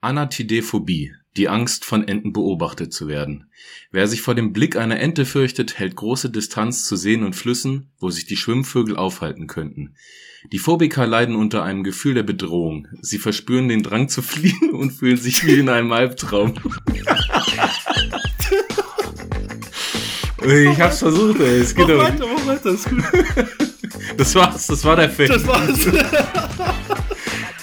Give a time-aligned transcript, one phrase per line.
[0.00, 3.50] Anatidephobie, die Angst, von Enten beobachtet zu werden.
[3.90, 7.90] Wer sich vor dem Blick einer Ente fürchtet, hält große Distanz zu Seen und Flüssen,
[7.98, 9.96] wo sich die Schwimmvögel aufhalten könnten.
[10.52, 12.86] Die Phobiker leiden unter einem Gefühl der Bedrohung.
[13.00, 16.54] Sie verspüren den Drang zu fliehen und fühlen sich wie in einem Albtraum.
[20.44, 21.58] ich hab's versucht, ey.
[21.58, 23.02] Es geht Mach aber weiter, mach weiter, ist gut.
[24.16, 25.28] Das war's, das war der Film.
[25.28, 25.76] Das war's.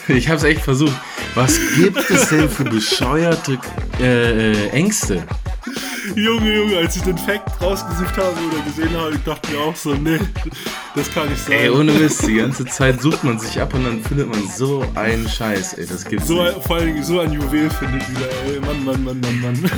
[0.09, 0.99] Ich hab's echt versucht.
[1.35, 3.59] Was gibt es denn für bescheuerte
[3.99, 5.27] äh, äh, Ängste?
[6.15, 9.75] Junge, Junge, als ich den Fact rausgesucht habe oder gesehen habe, ich dachte mir auch
[9.75, 10.17] so, nee,
[10.95, 11.59] das kann nicht sein.
[11.59, 14.85] Ey, ohne Mist, die ganze Zeit sucht man sich ab und dann findet man so
[14.95, 15.85] einen Scheiß, ey.
[15.85, 16.63] Das gibt's so, nicht.
[16.63, 18.61] vor allem so ein Juwel finde ich wieder, ey.
[18.61, 19.55] Mann, Mann, Mann, Mann, Mann.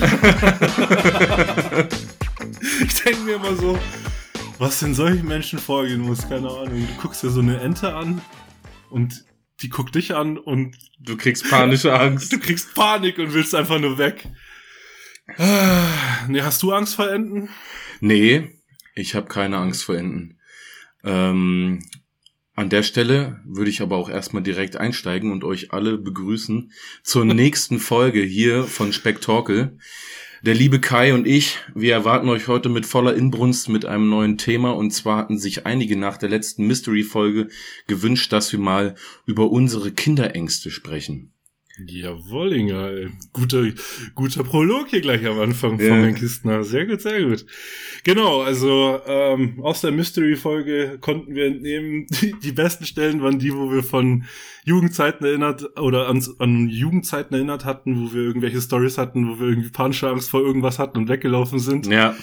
[2.85, 3.79] ich denke mir immer so,
[4.59, 6.87] was in solchen Menschen vorgehen muss, keine Ahnung.
[6.87, 8.21] Du guckst dir so eine Ente an
[8.91, 9.25] und
[9.61, 12.31] die guckt dich an und Du kriegst panische Angst.
[12.33, 14.27] du kriegst Panik und willst einfach nur weg.
[15.37, 17.49] Ah, Nee, hast du Angst vor Enten?
[17.99, 18.49] Nee,
[18.95, 20.39] ich habe keine Angst vor Enten.
[21.03, 21.83] Ähm,
[22.55, 26.71] an der Stelle würde ich aber auch erstmal direkt einsteigen und euch alle begrüßen
[27.03, 29.77] zur nächsten Folge hier von Spektakel.
[30.43, 34.37] Der liebe Kai und ich, wir erwarten euch heute mit voller Inbrunst mit einem neuen
[34.37, 37.47] Thema und zwar hatten sich einige nach der letzten Mystery-Folge
[37.87, 38.93] gewünscht, dass wir mal
[39.25, 41.33] über unsere Kinderängste sprechen.
[41.79, 43.09] Ey.
[43.33, 43.65] Guter,
[44.15, 45.89] guter Prolog hier gleich am Anfang Ja.
[45.89, 46.63] von Herrn Kistner.
[46.63, 47.45] Sehr gut, sehr gut.
[48.03, 53.53] Genau, also ähm, aus der Mystery-Folge konnten wir entnehmen, die, die besten Stellen waren die,
[53.53, 54.23] wo wir von
[54.65, 59.47] Jugendzeiten erinnert oder an, an Jugendzeiten erinnert hatten, wo wir irgendwelche Stories hatten, wo wir
[59.47, 61.85] irgendwie panische Angst vor irgendwas hatten und weggelaufen sind.
[61.87, 62.15] Ja,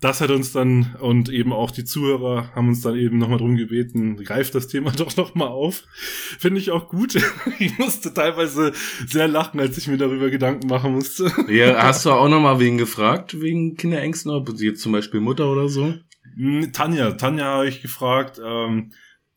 [0.00, 3.56] Das hat uns dann und eben auch die Zuhörer haben uns dann eben nochmal drum
[3.56, 5.84] gebeten, greift das Thema doch nochmal auf.
[6.38, 7.14] Finde ich auch gut.
[7.58, 8.72] Ich musste teilweise
[9.06, 11.30] sehr lachen, als ich mir darüber Gedanken machen musste.
[11.48, 15.50] ja hast du auch noch mal wen gefragt, wegen Kinderängsten, ob jetzt zum Beispiel Mutter
[15.50, 15.94] oder so?
[16.36, 18.40] Hm, Tanja, Tanja habe ich gefragt.
[18.44, 18.90] Ähm,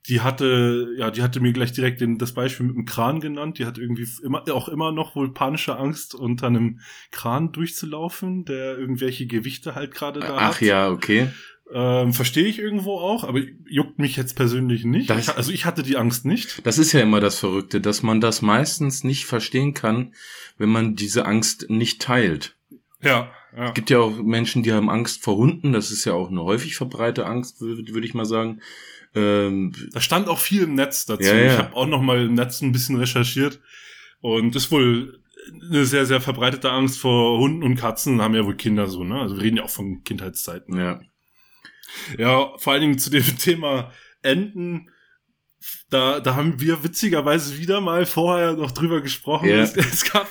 [0.10, 3.60] die hatte, ja, die hatte mir gleich direkt den, das Beispiel mit dem Kran genannt.
[3.60, 6.80] Die hat irgendwie immer, auch immer noch wohl panische Angst, unter einem
[7.12, 10.36] Kran durchzulaufen, der irgendwelche Gewichte halt gerade da hat.
[10.56, 11.30] Ach ja, okay.
[11.74, 15.10] Ähm, Verstehe ich irgendwo auch, aber juckt mich jetzt persönlich nicht.
[15.10, 16.66] Das- Ich, also ich hatte die Angst nicht.
[16.66, 20.14] Das ist ja immer das Verrückte, dass man das meistens nicht verstehen kann,
[20.58, 22.56] wenn man diese Angst nicht teilt.
[23.02, 23.68] Ja, ja.
[23.68, 25.74] Es gibt ja auch Menschen, die haben Angst vor Hunden.
[25.74, 28.62] Das ist ja auch eine häufig verbreitete Angst, würde ich mal sagen.
[29.16, 31.24] Ähm, Da stand auch viel im Netz dazu.
[31.24, 31.52] Ja, ja.
[31.54, 33.60] Ich habe auch noch mal im Netz ein bisschen recherchiert
[34.22, 35.20] und ist wohl
[35.70, 38.22] eine sehr, sehr verbreitete Angst vor Hunden und Katzen.
[38.22, 39.20] Haben ja wohl Kinder so, ne?
[39.22, 40.78] Also wir reden ja auch von Kindheitszeiten.
[40.78, 41.00] ja.
[42.18, 43.92] Ja, vor allen Dingen zu dem Thema
[44.22, 44.90] Enten.
[45.90, 49.48] Da, da haben wir witzigerweise wieder mal vorher noch drüber gesprochen.
[49.48, 49.62] Ja.
[49.62, 50.28] Es, es gab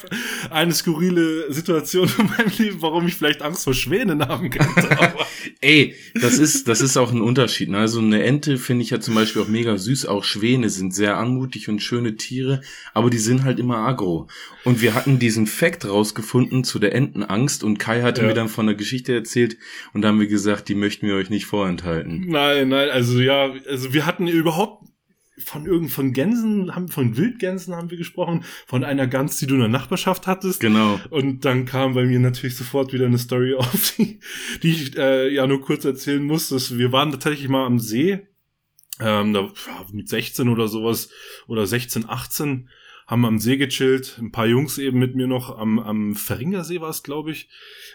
[0.51, 4.99] eine skurrile Situation in meinem Leben, warum ich vielleicht Angst vor Schwänen haben könnte.
[5.63, 7.71] Ey, das ist, das ist auch ein Unterschied.
[7.71, 7.79] Ne?
[7.79, 10.05] Also eine Ente finde ich ja zum Beispiel auch mega süß.
[10.07, 12.61] Auch Schwäne sind sehr anmutig und schöne Tiere,
[12.93, 14.29] aber die sind halt immer agro.
[14.65, 18.27] Und wir hatten diesen Fact rausgefunden zu der Entenangst und Kai hatte Ja.
[18.29, 19.57] mir dann von der Geschichte erzählt
[19.95, 22.27] und da haben wir gesagt, die möchten wir euch nicht vorenthalten.
[22.29, 24.85] Nein, nein, also ja, also wir hatten überhaupt
[25.39, 29.55] von irgend von Gänsen, haben von Wildgänsen haben wir gesprochen, von einer Gans, die du
[29.55, 30.61] in der Nachbarschaft hattest.
[30.61, 30.99] Genau.
[31.11, 34.21] Und dann kam bei mir natürlich sofort wieder eine Story auf, die,
[34.63, 36.49] die ich äh, ja nur kurz erzählen muss.
[36.49, 38.27] Dass wir waren tatsächlich mal am See,
[39.01, 39.53] ähm, da,
[39.93, 41.11] mit 16 oder sowas,
[41.47, 42.71] oder 16, 18,
[43.07, 46.91] haben am See gechillt, ein paar Jungs eben mit mir noch, am, am Verringersee war
[46.91, 47.49] es, glaube ich.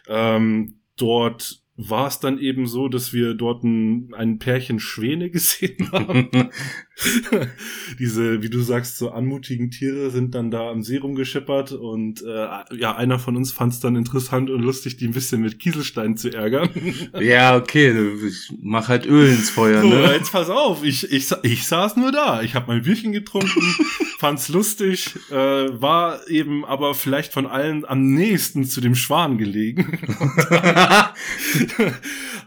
[0.08, 5.92] Ähm, dort war es dann eben so, dass wir dort ein, ein Pärchen Schwäne gesehen
[5.92, 6.30] haben.
[8.00, 12.48] Diese, wie du sagst, so anmutigen Tiere sind dann da am See rumgeschippert und äh,
[12.76, 16.18] ja, einer von uns fand es dann interessant und lustig, die ein bisschen mit Kieselstein
[16.18, 16.70] zu ärgern.
[17.20, 17.96] ja, okay,
[18.28, 20.14] ich mach halt Öl ins Feuer, So, ne?
[20.14, 22.42] jetzt pass auf, ich, ich, ich saß nur da.
[22.42, 23.62] Ich habe mein Bierchen getrunken,
[24.20, 29.98] fand's lustig, äh, war eben aber vielleicht von allen am nächsten zu dem Schwan gelegen.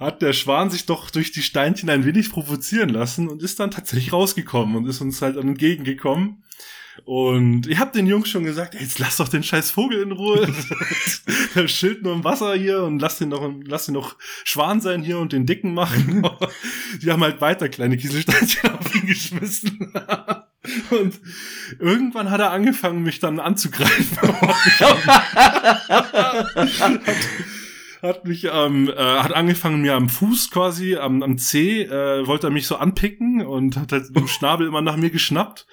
[0.00, 3.70] Hat der Schwan sich doch durch die Steinchen ein wenig provozieren lassen und ist dann
[3.70, 6.42] tatsächlich rausgekommen und ist uns halt entgegengekommen.
[7.04, 10.12] Und ich hab den Jungs schon gesagt, ey, jetzt lass doch den scheiß Vogel in
[10.12, 10.46] Ruhe.
[11.54, 15.02] Der chillt nur im Wasser hier und lass den noch, lass den noch Schwan sein
[15.02, 16.22] hier und den Dicken machen.
[17.02, 19.92] Die haben halt weiter kleine Kieselsteinchen auf ihn geschmissen.
[20.90, 21.20] Und
[21.78, 24.18] irgendwann hat er angefangen, mich dann anzugreifen.
[28.04, 32.48] Hat, mich ähm, äh, hat angefangen mir am Fuß quasi am, am C äh, wollte
[32.48, 35.66] er mich so anpicken und hat halt mit dem Schnabel immer nach mir geschnappt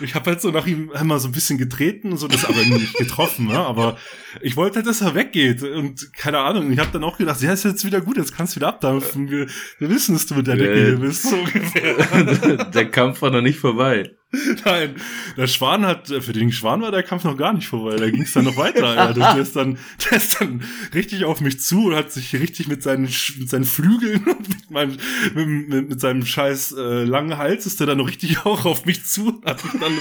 [0.00, 2.62] ich habe halt so nach ihm immer so ein bisschen getreten und so, das aber
[2.64, 3.58] nicht getroffen, ne?
[3.58, 3.96] aber
[4.40, 7.52] ich wollte halt, dass er weggeht und keine Ahnung, ich habe dann auch gedacht, ja,
[7.52, 9.46] ist jetzt wieder gut, jetzt kannst du wieder abdampfen, wir,
[9.78, 12.64] wir wissen, dass du mit der Decke äh, hier bist, so ungefähr.
[12.64, 14.10] der Kampf war noch nicht vorbei.
[14.64, 14.96] Nein,
[15.36, 17.96] der Schwan hat, für den Schwan war der Kampf noch gar nicht vorbei.
[17.96, 18.94] Da ging es dann noch weiter.
[18.94, 19.12] Ja.
[19.12, 19.78] Der, ist dann,
[20.10, 20.62] der ist dann
[20.94, 24.70] richtig auf mich zu und hat sich richtig mit seinen, mit seinen Flügeln und mit,
[24.70, 24.96] meinem,
[25.34, 29.04] mit, mit seinem scheiß äh, langen Hals ist der dann noch richtig auch auf mich
[29.04, 29.40] zu.
[29.44, 29.92] Hat mich dann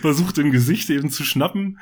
[0.00, 1.78] versucht im Gesicht eben zu schnappen.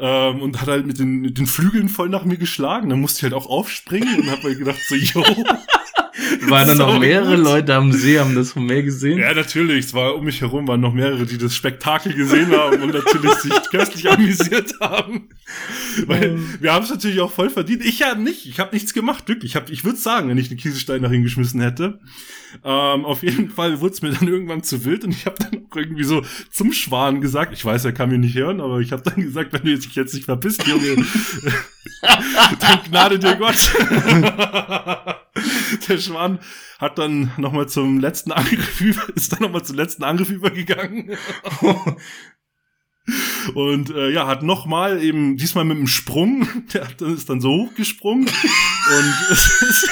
[0.00, 2.88] Ähm, und hat halt mit den, mit den Flügeln voll nach mir geschlagen.
[2.88, 5.24] Dann musste ich halt auch aufspringen und hab mir gedacht so, yo.
[6.48, 7.44] Waren dann noch mehrere gut.
[7.44, 9.18] Leute am See, haben das vom Meer gesehen?
[9.18, 9.86] Ja, natürlich.
[9.86, 13.32] Es war um mich herum waren noch mehrere, die das Spektakel gesehen haben und natürlich
[13.34, 15.28] sich köstlich amüsiert haben.
[16.06, 16.54] Weil ähm.
[16.60, 17.84] wir haben es natürlich auch voll verdient.
[17.84, 18.46] Ich ja nicht.
[18.46, 19.44] Ich habe nichts gemacht, Glück.
[19.44, 22.00] Ich, hab, ich würde sagen, wenn ich einen Kieselstein nach hingeschmissen hätte.
[22.64, 25.66] Ähm, auf jeden Fall wurde es mir dann irgendwann zu wild und ich habe dann
[25.70, 28.92] auch irgendwie so zum Schwan gesagt, ich weiß, er kann mich nicht hören, aber ich
[28.92, 30.96] habe dann gesagt, wenn du dich jetzt nicht verpisst, Junge,
[32.60, 33.70] dann gnade dir Gott.
[35.88, 36.40] Der Schwan
[36.78, 41.16] hat dann nochmal zum letzten Angriff über, ist dann nochmal zum letzten Angriff übergegangen.
[43.54, 48.26] Und äh, ja, hat nochmal eben, diesmal mit einem Sprung, der ist dann so hochgesprungen.
[48.26, 49.90] und es ist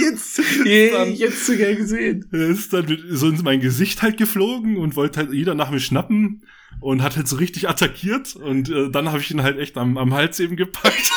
[0.00, 0.25] jetzt,
[0.64, 2.26] je, jetzt sogar gesehen.
[2.32, 5.80] Er ist dann so in mein Gesicht halt geflogen und wollte halt jeder nach mir
[5.80, 6.42] schnappen
[6.80, 9.96] und hat halt so richtig attackiert und äh, dann habe ich ihn halt echt am,
[9.96, 11.10] am Hals eben gepackt.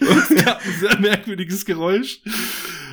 [0.00, 2.20] Es gab ein sehr merkwürdiges Geräusch.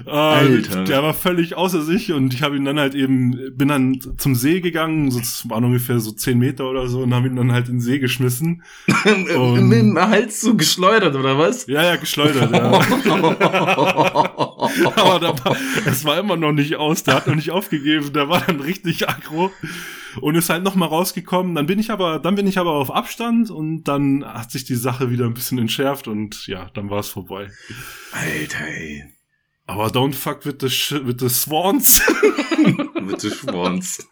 [0.05, 0.83] Äh, Alter.
[0.83, 4.35] Der war völlig außer sich und ich habe ihn dann halt eben, bin dann zum
[4.35, 7.51] See gegangen, so, das waren ungefähr so zehn Meter oder so und habe ihn dann
[7.51, 8.63] halt in den See geschmissen.
[9.05, 11.67] und Mit dem Hals so geschleudert, oder was?
[11.67, 12.63] Ja, ja, geschleudert, ja.
[14.95, 18.29] Aber da war, es war immer noch nicht aus, der hat noch nicht aufgegeben, der
[18.29, 19.51] war dann richtig aggro
[20.21, 21.55] und ist halt noch mal rausgekommen.
[21.55, 24.75] Dann bin ich aber, dann bin ich aber auf Abstand und dann hat sich die
[24.75, 27.50] Sache wieder ein bisschen entschärft und ja, dann war es vorbei.
[28.11, 29.05] Alter, ey.
[29.65, 32.01] Aber don't fuck with the, with the Swans.
[33.01, 34.06] with the Swans.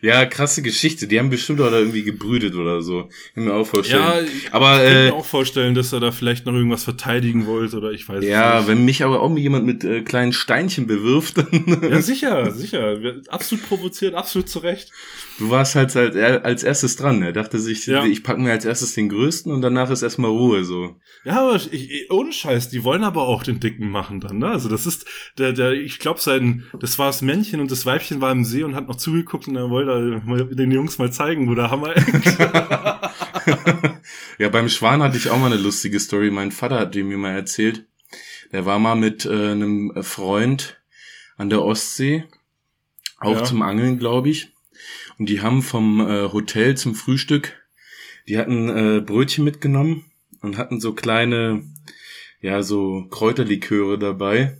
[0.00, 1.06] ja, krasse Geschichte.
[1.06, 3.10] Die haben bestimmt auch da irgendwie gebrütet oder so.
[3.34, 4.02] Kann mir auch vorstellen.
[4.02, 7.46] Ja, aber, ich kann äh, mir auch vorstellen, dass er da vielleicht noch irgendwas verteidigen
[7.46, 8.30] wollte oder ich weiß ja, nicht.
[8.30, 11.78] Ja, wenn mich aber auch jemand mit äh, kleinen Steinchen bewirft, dann.
[11.82, 12.98] ja, sicher, sicher.
[13.28, 14.90] Absolut provoziert, absolut zurecht.
[15.38, 17.22] Du warst halt als erstes dran.
[17.22, 18.04] Er dachte sich, ja.
[18.04, 20.96] ich pack mir als erstes den größten und danach ist erstmal Ruhe so.
[21.24, 24.48] Ja, aber ich, ohne Scheiß, die wollen aber auch den dicken machen dann, ne?
[24.48, 25.04] Also das ist
[25.36, 28.62] der der ich glaube sein das war das Männchen und das Weibchen war im See
[28.62, 30.22] und hat noch zugeguckt und er wollte
[30.54, 31.94] den Jungs mal zeigen, wo der Hammer
[34.38, 36.30] ja, beim Schwan hatte ich auch mal eine lustige Story.
[36.30, 37.86] Mein Vater hat die mir mal erzählt.
[38.52, 40.80] Der war mal mit äh, einem Freund
[41.36, 42.24] an der Ostsee,
[43.18, 43.44] auch ja.
[43.44, 44.52] zum Angeln, glaube ich.
[45.18, 47.54] Und die haben vom äh, Hotel zum Frühstück,
[48.28, 50.04] die hatten äh, Brötchen mitgenommen
[50.42, 51.64] und hatten so kleine,
[52.40, 54.58] ja, so Kräuterliköre dabei.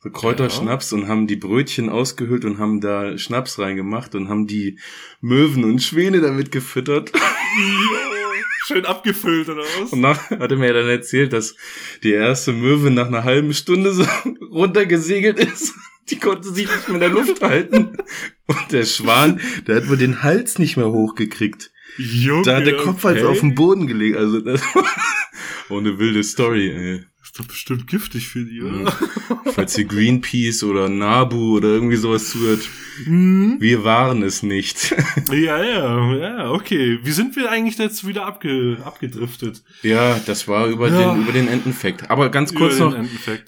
[0.00, 0.98] So Kräuterschnaps ja.
[0.98, 4.78] und haben die Brötchen ausgehöhlt und haben da Schnaps reingemacht und haben die
[5.20, 7.12] Möwen und Schwäne damit gefüttert.
[8.66, 9.92] Schön abgefüllt oder was?
[9.92, 11.56] Und dann hat er mir dann erzählt, dass
[12.02, 14.04] die erste Möwe nach einer halben Stunde so
[14.50, 15.74] runtergesegelt ist.
[16.10, 17.96] Die konnte sich nicht mehr in der Luft halten.
[18.46, 21.72] Und der Schwan, der hat wohl den Hals nicht mehr hochgekriegt.
[21.98, 23.16] Junge, da hat der Kopf okay.
[23.16, 24.16] halt auf dem Boden gelegt.
[24.16, 24.84] Also das war
[25.70, 27.04] oh, eine wilde Story, ey.
[27.36, 28.90] Ist doch bestimmt giftig für die, oder?
[29.52, 32.66] Falls ihr Greenpeace oder Nabu oder irgendwie sowas zuhört.
[33.04, 33.58] Mhm.
[33.60, 34.96] Wir waren es nicht.
[35.30, 36.98] ja, ja, ja, okay.
[37.02, 39.62] Wie sind wir eigentlich jetzt wieder abge, abgedriftet?
[39.82, 41.12] Ja, das war über ja.
[41.12, 42.08] den, über den Endeffekt.
[42.08, 42.96] Aber ganz kurz noch,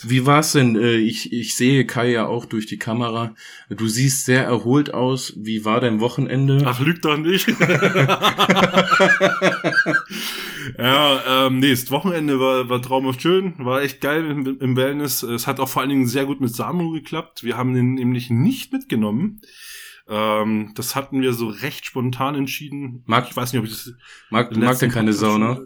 [0.03, 0.77] wie war's denn?
[0.77, 3.35] Äh, ich, ich sehe Kai ja auch durch die Kamera.
[3.71, 5.33] Du siehst sehr erholt aus.
[5.35, 6.61] Wie war dein Wochenende?
[6.67, 7.49] Ach, lügt doch nicht.
[10.79, 15.23] ja, ähm, nee, das Wochenende war, war traumhaft schön, war echt geil im, im Wellness.
[15.23, 17.45] Es hat auch vor allen Dingen sehr gut mit Samu geklappt.
[17.45, 19.41] Wir haben den nämlich nicht mitgenommen.
[20.09, 23.03] Ähm, das hatten wir so recht spontan entschieden.
[23.07, 23.93] Mag, ich weiß nicht, ob ich das.
[24.31, 25.61] Mag, mag der keine Sauna?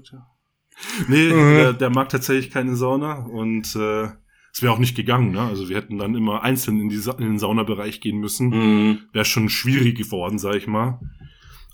[1.08, 4.08] Nee, der, der, mag tatsächlich keine Sauna und äh,
[4.52, 5.42] es wäre auch nicht gegangen, ne?
[5.42, 8.48] Also wir hätten dann immer einzeln in, die Sa in den Saunabereich gehen müssen.
[8.48, 8.98] Mhm.
[9.12, 11.00] Wäre schon schwierig geworden, sag ich mal.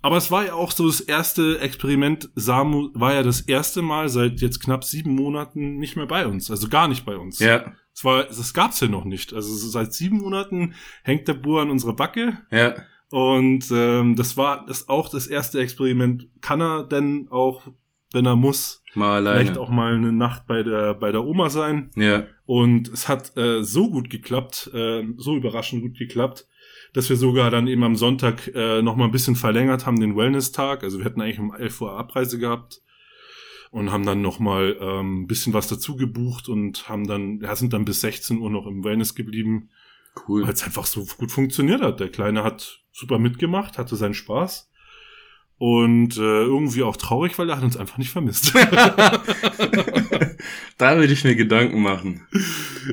[0.03, 2.31] Aber es war ja auch so das erste Experiment.
[2.35, 6.51] Samu war ja das erste Mal seit jetzt knapp sieben Monaten nicht mehr bei uns.
[6.51, 7.39] Also gar nicht bei uns.
[7.41, 7.73] Ja.
[7.95, 9.33] Es war, das gab's ja noch nicht.
[9.33, 12.39] Also seit sieben Monaten hängt der Bur an unserer Backe.
[12.51, 12.77] Ja.
[13.11, 16.29] Und ähm, das war das auch das erste Experiment.
[16.41, 17.67] Kann er denn auch
[18.13, 18.83] wenn er muss.
[18.95, 19.41] Mal alleine.
[19.41, 21.91] Vielleicht auch mal eine Nacht bei der, bei der Oma sein.
[21.97, 22.27] Ja.
[22.47, 26.47] Und es hat äh, so gut geklappt, äh, so überraschend gut geklappt,
[26.99, 30.17] dass wir sogar dann eben am Sonntag äh, noch mal ein bisschen verlängert haben, den
[30.17, 30.83] Wellness-Tag.
[30.83, 32.83] Also wir hätten eigentlich um 11 Uhr Abreise gehabt
[33.71, 37.55] und haben dann noch mal ähm, ein bisschen was dazu gebucht und haben dann, ja,
[37.55, 39.71] sind dann bis 16 Uhr noch im Wellness geblieben,
[40.27, 40.43] Cool.
[40.43, 42.01] weil es einfach so gut funktioniert hat.
[42.01, 44.69] Der Kleine hat super mitgemacht, hatte seinen Spaß.
[45.57, 48.53] Und äh, irgendwie auch traurig, weil er hat uns einfach nicht vermisst.
[48.57, 49.23] da
[50.97, 52.27] würde ich mir Gedanken machen.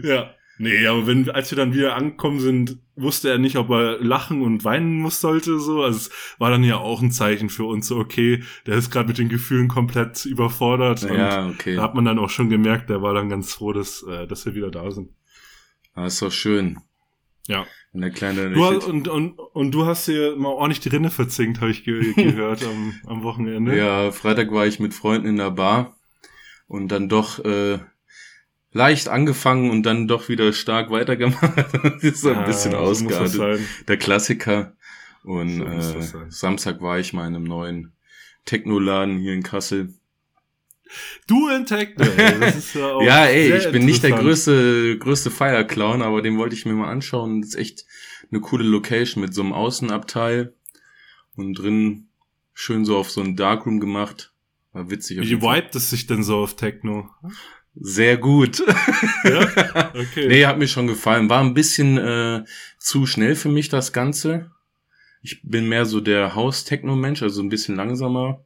[0.03, 0.29] ja.
[0.57, 4.41] Nee, aber wenn, als wir dann wieder angekommen sind, wusste er nicht, ob er lachen
[4.41, 5.83] und weinen muss sollte, so.
[5.83, 9.07] Also es war dann ja auch ein Zeichen für uns, so, okay, der ist gerade
[9.07, 11.01] mit den Gefühlen komplett überfordert.
[11.01, 11.75] Ja, und okay.
[11.75, 14.45] da hat man dann auch schon gemerkt, der war dann ganz froh, dass, äh, dass
[14.45, 15.09] wir wieder da sind.
[15.93, 16.77] Das ist doch schön.
[17.47, 17.65] Ja.
[17.93, 21.61] Der Kleine Du hast, und, und, und du hast dir mal ordentlich die Rinne verzinkt,
[21.61, 23.77] habe ich ge gehört am, am Wochenende.
[23.77, 25.95] Ja, Freitag war ich mit Freunden in der Bar
[26.67, 27.79] und dann doch äh,
[28.75, 31.41] leicht angefangen und dann doch wieder stark weitergemacht.
[31.83, 33.61] das ist so ein Ja, bisschen ausgeartet.
[33.87, 34.73] Der Klassiker.
[35.23, 36.25] Und So äh.
[36.29, 37.93] Samstag war ich mal in einem neuen
[38.43, 39.93] Technoladen hier in Kassel.
[41.25, 46.37] Du das ist ja ja, ey, ich bin nicht der größte, größte Feierclown, aber den
[46.37, 47.41] wollte ich mir mal anschauen.
[47.41, 47.85] Das ist echt
[48.29, 50.53] eine coole Location mit so einem Außenabteil
[51.35, 52.09] und drin
[52.53, 54.33] schön so auf so einen Darkroom gemacht.
[54.73, 55.21] War witzig.
[55.21, 57.09] Wie vibet es sich denn so auf Techno?
[57.75, 58.63] Sehr gut.
[59.23, 59.91] Ja?
[59.95, 60.27] Okay.
[60.27, 61.29] nee, hat mir schon gefallen.
[61.29, 62.43] War ein bisschen äh,
[62.77, 64.51] zu schnell für mich das Ganze.
[65.21, 68.43] Ich bin mehr so der Haus-Techno-Mensch, also ein bisschen langsamer.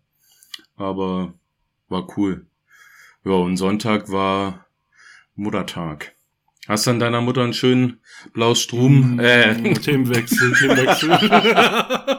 [0.76, 1.34] Aber
[1.90, 2.46] war cool.
[3.26, 4.68] Ja, und Sonntag war
[5.36, 6.14] Muttertag.
[6.68, 8.00] Hast du an deiner Mutter einen schönen
[8.34, 9.16] blaues Strom?
[9.16, 11.10] Mm, Äh, Themenwechsel, Themenwechsel.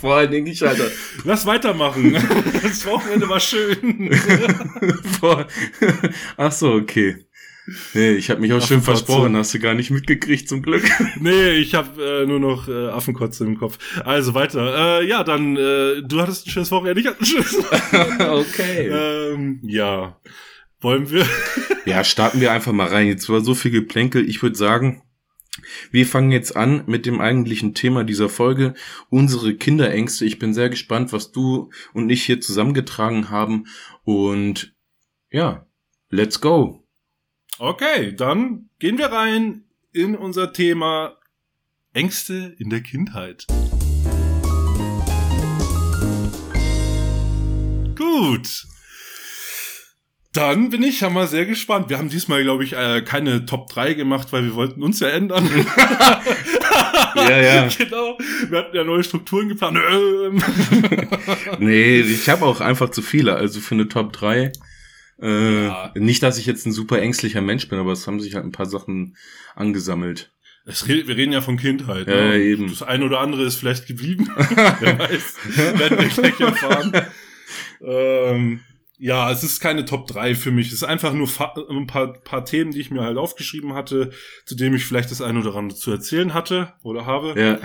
[0.00, 0.90] vor allen Dingen ich, Alter.
[1.24, 2.16] Lass weitermachen.
[2.62, 4.10] Das Wochenende war schön.
[6.36, 7.26] ach so, okay.
[7.94, 10.84] Nee, ich habe mich auch schön versprochen, hast du gar nicht mitgekriegt zum Glück.
[11.18, 13.78] Nee, ich habe äh, nur noch äh, Affenkotze im Kopf.
[14.04, 15.00] Also weiter.
[15.00, 18.32] Äh, ja, dann, äh, du hattest ein schönes Wochenende, ich hatte ein schönes Wochenende.
[18.32, 18.88] okay.
[18.88, 20.20] ähm, ja.
[20.80, 21.26] Wollen wir?
[21.86, 23.06] Ja, starten wir einfach mal rein.
[23.06, 24.28] Jetzt war so viel Geplänkel.
[24.28, 25.02] Ich würde sagen,
[25.90, 28.74] wir fangen jetzt an mit dem eigentlichen Thema dieser Folge.
[29.10, 30.24] Unsere Kinderängste.
[30.24, 33.66] Ich bin sehr gespannt, was du und ich hier zusammengetragen haben.
[34.04, 34.74] Und
[35.30, 35.66] ja,
[36.10, 36.84] let's go.
[37.58, 41.16] Okay, dann gehen wir rein in unser Thema
[41.94, 43.46] Ängste in der Kindheit.
[47.96, 48.66] Gut.
[50.36, 51.88] Dann bin ich ja mal sehr gespannt.
[51.88, 55.08] Wir haben diesmal, glaube ich, äh, keine Top 3 gemacht, weil wir wollten uns ja
[55.08, 55.48] ändern.
[57.16, 57.68] Ja, ja.
[57.78, 58.18] genau.
[58.48, 59.78] Wir hatten ja neue Strukturen geplant.
[59.90, 60.42] Ähm.
[61.58, 63.36] Nee, ich habe auch einfach zu viele.
[63.36, 64.52] Also für eine Top 3.
[65.20, 65.92] Äh, Ja.
[65.94, 68.52] Nicht, dass ich jetzt ein super ängstlicher Mensch bin, aber es haben sich halt ein
[68.52, 69.16] paar Sachen
[69.54, 70.30] angesammelt.
[70.66, 72.06] Es wir reden ja von Kindheit.
[72.06, 72.38] Ja, ne?
[72.42, 72.68] eben.
[72.68, 74.28] Das eine oder andere ist vielleicht geblieben.
[74.80, 75.36] Wer weiß.
[75.78, 76.92] Werden wir gleich erfahren.
[77.80, 78.60] ähm,
[78.98, 80.68] ja, es ist keine Top 3 für mich.
[80.68, 81.28] Es ist einfach nur
[81.70, 84.10] ein paar, paar Themen, die ich mir halt aufgeschrieben hatte,
[84.44, 87.34] zu dem ich vielleicht das eine oder andere zu erzählen hatte oder habe.
[87.40, 87.58] Ja.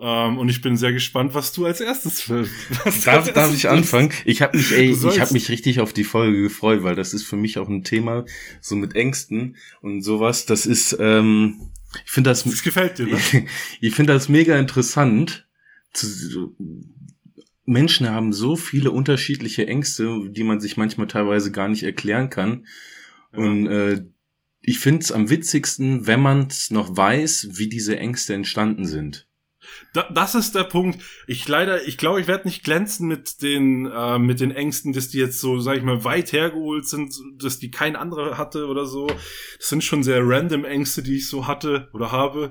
[0.00, 2.30] Ähm, und ich bin sehr gespannt, was du als erstes
[2.84, 4.12] als Darf, darf ich anfangen?
[4.24, 7.24] Ich habe mich, ey, ich habe mich richtig auf die Folge gefreut, weil das ist
[7.24, 8.24] für mich auch ein Thema
[8.60, 10.46] so mit Ängsten und sowas.
[10.46, 11.70] Das ist, ähm,
[12.04, 13.16] ich finde das, Das gefällt dir, ne?
[13.32, 13.44] ich,
[13.80, 15.46] ich finde das mega interessant.
[15.94, 16.54] Zu,
[17.68, 22.66] Menschen haben so viele unterschiedliche Ängste, die man sich manchmal teilweise gar nicht erklären kann.
[23.32, 23.38] Ja.
[23.38, 24.04] Und äh,
[24.60, 29.26] ich finde es am witzigsten, wenn man es noch weiß, wie diese Ängste entstanden sind.
[29.92, 31.02] Da, das ist der Punkt.
[31.26, 35.08] Ich leider, ich glaube, ich werde nicht glänzen mit den äh, mit den Ängsten, dass
[35.08, 38.86] die jetzt so, sag ich mal, weit hergeholt sind, dass die kein anderer hatte oder
[38.86, 39.08] so.
[39.58, 42.50] Das sind schon sehr random Ängste, die ich so hatte oder habe.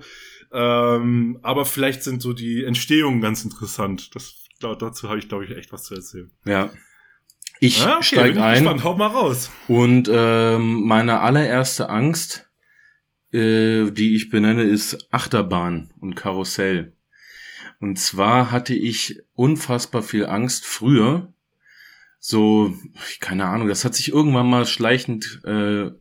[0.52, 4.16] Ähm, aber vielleicht sind so die Entstehungen ganz interessant.
[4.16, 6.32] Das, da, dazu habe ich, glaube ich, echt was zu erzählen.
[6.46, 6.72] Ja.
[7.60, 8.64] Ich Ah, okay, steig bin ich ein.
[8.64, 8.84] Gespannt.
[8.84, 9.52] Hau mal raus.
[9.68, 12.50] Und ähm, meine allererste Angst,
[13.32, 16.94] äh, die ich benenne, ist Achterbahn und Karussell.
[17.80, 21.34] Und zwar hatte ich unfassbar viel Angst früher.
[22.20, 22.76] So,
[23.20, 25.92] keine Ahnung, das hat sich irgendwann mal schleichend, äh,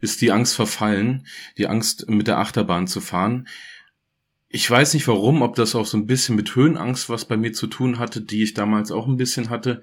[0.00, 3.48] ist die Angst verfallen, die Angst mit der Achterbahn zu fahren.
[4.50, 7.52] Ich weiß nicht warum, ob das auch so ein bisschen mit Höhenangst was bei mir
[7.52, 9.82] zu tun hatte, die ich damals auch ein bisschen hatte.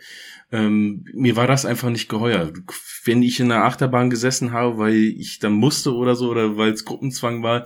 [0.52, 2.52] Ähm, mir war das einfach nicht geheuer.
[3.04, 6.72] Wenn ich in der Achterbahn gesessen habe, weil ich dann musste oder so, oder weil
[6.72, 7.66] es Gruppenzwang war,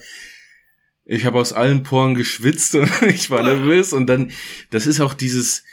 [1.06, 4.32] ich habe aus allen Poren geschwitzt und ich war nervös und dann,
[4.70, 5.64] das ist auch dieses,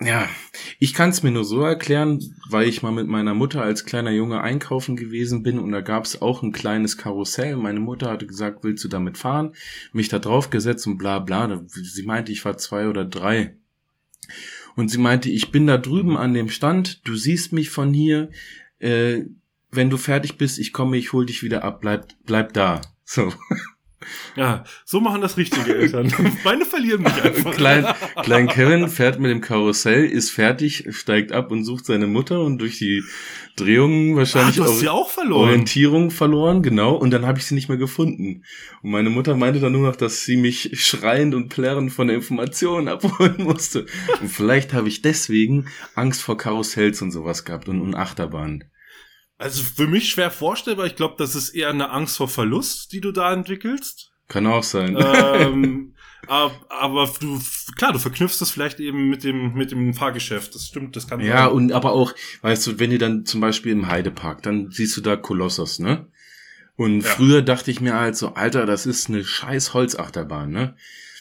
[0.00, 0.28] Ja,
[0.80, 2.18] ich kann es mir nur so erklären,
[2.50, 6.04] weil ich mal mit meiner Mutter als kleiner Junge einkaufen gewesen bin und da gab
[6.04, 7.56] es auch ein kleines Karussell.
[7.56, 9.54] Meine Mutter hatte gesagt, willst du damit fahren?
[9.92, 11.62] Mich da drauf gesetzt und bla bla.
[11.68, 13.56] Sie meinte, ich war zwei oder drei.
[14.74, 18.30] Und sie meinte, ich bin da drüben an dem Stand, du siehst mich von hier.
[18.80, 19.22] Äh,
[19.70, 22.80] wenn du fertig bist, ich komme, ich hol dich wieder ab, bleib, bleib da.
[23.04, 23.32] So.
[24.36, 26.12] Ja, so machen das richtige Eltern.
[26.44, 27.54] Meine verlieren mich einfach.
[27.54, 27.86] Klein,
[28.22, 32.58] Klein Kevin fährt mit dem Karussell, ist fertig, steigt ab und sucht seine Mutter und
[32.58, 33.02] durch die
[33.56, 35.48] Drehungen wahrscheinlich Ach, du hast sie auch verloren.
[35.48, 36.94] Orientierung verloren, genau.
[36.94, 38.42] Und dann habe ich sie nicht mehr gefunden.
[38.82, 42.16] Und meine Mutter meinte dann nur noch, dass sie mich schreiend und plärrend von der
[42.16, 43.86] Information abholen musste.
[44.20, 48.64] Und vielleicht habe ich deswegen Angst vor Karussells und sowas gehabt und, und Achterbahnen.
[49.38, 50.86] Also für mich schwer vorstellbar.
[50.86, 54.12] Ich glaube, das ist eher eine Angst vor Verlust, die du da entwickelst.
[54.28, 54.96] Kann auch sein.
[54.98, 55.94] Ähm,
[56.28, 57.40] aber du,
[57.76, 60.54] klar, du verknüpfst das vielleicht eben mit dem, mit dem Fahrgeschäft.
[60.54, 61.52] Das stimmt, das kann Ja, sein.
[61.52, 65.00] und aber auch, weißt du, wenn ihr dann zum Beispiel im Heidepark, dann siehst du
[65.00, 66.06] da Kolossos, ne?
[66.76, 67.10] Und ja.
[67.10, 70.76] früher dachte ich mir halt so, Alter, das ist eine scheiß Holzachterbahn, ne?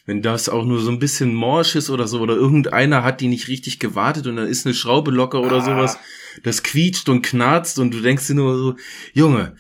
[0.06, 3.28] Wenn das auch nur so ein bisschen morsch ist oder so, oder irgendeiner hat die
[3.28, 5.62] nicht richtig gewartet und dann ist eine Schraube locker oder ah.
[5.62, 5.98] sowas,
[6.44, 8.76] das quietscht und knarzt und du denkst dir nur so,
[9.14, 9.56] Junge.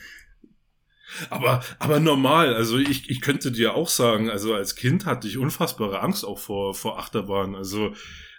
[1.29, 5.37] Aber, aber normal, also ich, ich könnte dir auch sagen, also als Kind hatte ich
[5.37, 7.55] unfassbare Angst auch vor, vor Achterbahn.
[7.55, 7.93] Also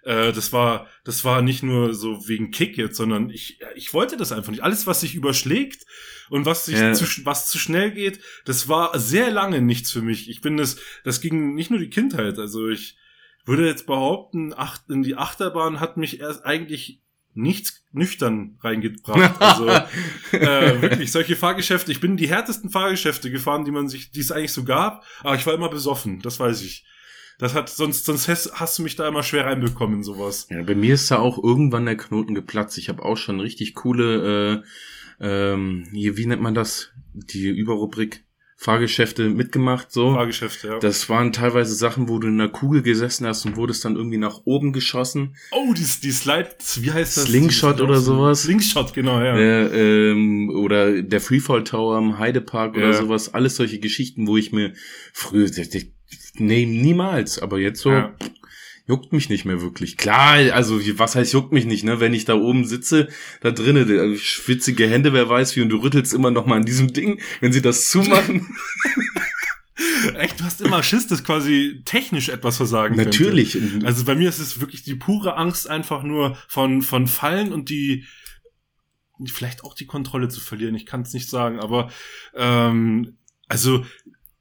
[0.04, 4.16] äh, das war, das war nicht nur so wegen Kick jetzt, sondern ich, ich wollte
[4.16, 4.62] das einfach nicht.
[4.62, 5.84] Alles, was sich überschlägt,
[6.30, 6.92] und was sich ja.
[6.92, 10.28] zu, was zu schnell geht, das war sehr lange nichts für mich.
[10.28, 12.38] Ich bin das, das ging nicht nur die Kindheit.
[12.38, 12.96] Also ich
[13.44, 17.02] würde jetzt behaupten, acht, in die Achterbahn hat mich erst eigentlich
[17.34, 19.34] nichts nüchtern reingebracht.
[19.40, 19.68] Also
[20.32, 21.92] äh, wirklich solche Fahrgeschäfte.
[21.92, 25.04] Ich bin die härtesten Fahrgeschäfte gefahren, die man sich, die es eigentlich so gab.
[25.20, 26.20] Aber ich war immer besoffen.
[26.20, 26.84] Das weiß ich.
[27.38, 30.46] Das hat sonst sonst hast, hast du mich da immer schwer reinbekommen in sowas.
[30.50, 32.78] Ja, bei mir ist da auch irgendwann der Knoten geplatzt.
[32.78, 34.62] Ich habe auch schon richtig coole äh,
[35.20, 36.90] ähm, hier, wie nennt man das?
[37.12, 38.24] Die Überrubrik
[38.56, 40.14] Fahrgeschäfte mitgemacht, so.
[40.14, 40.78] Fahrgeschäfte, ja.
[40.78, 44.16] Das waren teilweise Sachen, wo du in einer Kugel gesessen hast und wurdest dann irgendwie
[44.16, 45.36] nach oben geschossen.
[45.50, 47.24] Oh, die, die Slide, wie heißt das?
[47.24, 48.44] Slingshot oder sowas.
[48.44, 49.36] Slingshot, genau, ja.
[49.36, 52.85] Äh, ähm, oder der Freefall Tower im Heidepark ja.
[52.85, 53.35] oder sowas.
[53.35, 54.72] Alles solche Geschichten, wo ich mir
[55.12, 55.50] früher,
[56.35, 58.14] nee, niemals, aber jetzt so, ja
[58.87, 59.97] juckt mich nicht mehr wirklich.
[59.97, 62.01] Klar, also was heißt juckt mich nicht, ne?
[62.01, 63.09] Wenn ich da oben sitze,
[63.40, 66.92] da drinnen, schwitzige Hände, wer weiß wie, und du rüttelst immer noch mal an diesem
[66.92, 68.47] Ding, wenn sie das zumachen.
[70.18, 73.53] Echt, du hast immer Schiss, dass quasi technisch etwas versagen Natürlich.
[73.53, 73.87] Könnte.
[73.87, 77.70] Also bei mir ist es wirklich die pure Angst einfach nur von, von Fallen und
[77.70, 78.05] die,
[79.27, 80.75] vielleicht auch die Kontrolle zu verlieren.
[80.75, 81.90] Ich kann es nicht sagen, aber
[82.35, 83.16] ähm,
[83.49, 83.85] also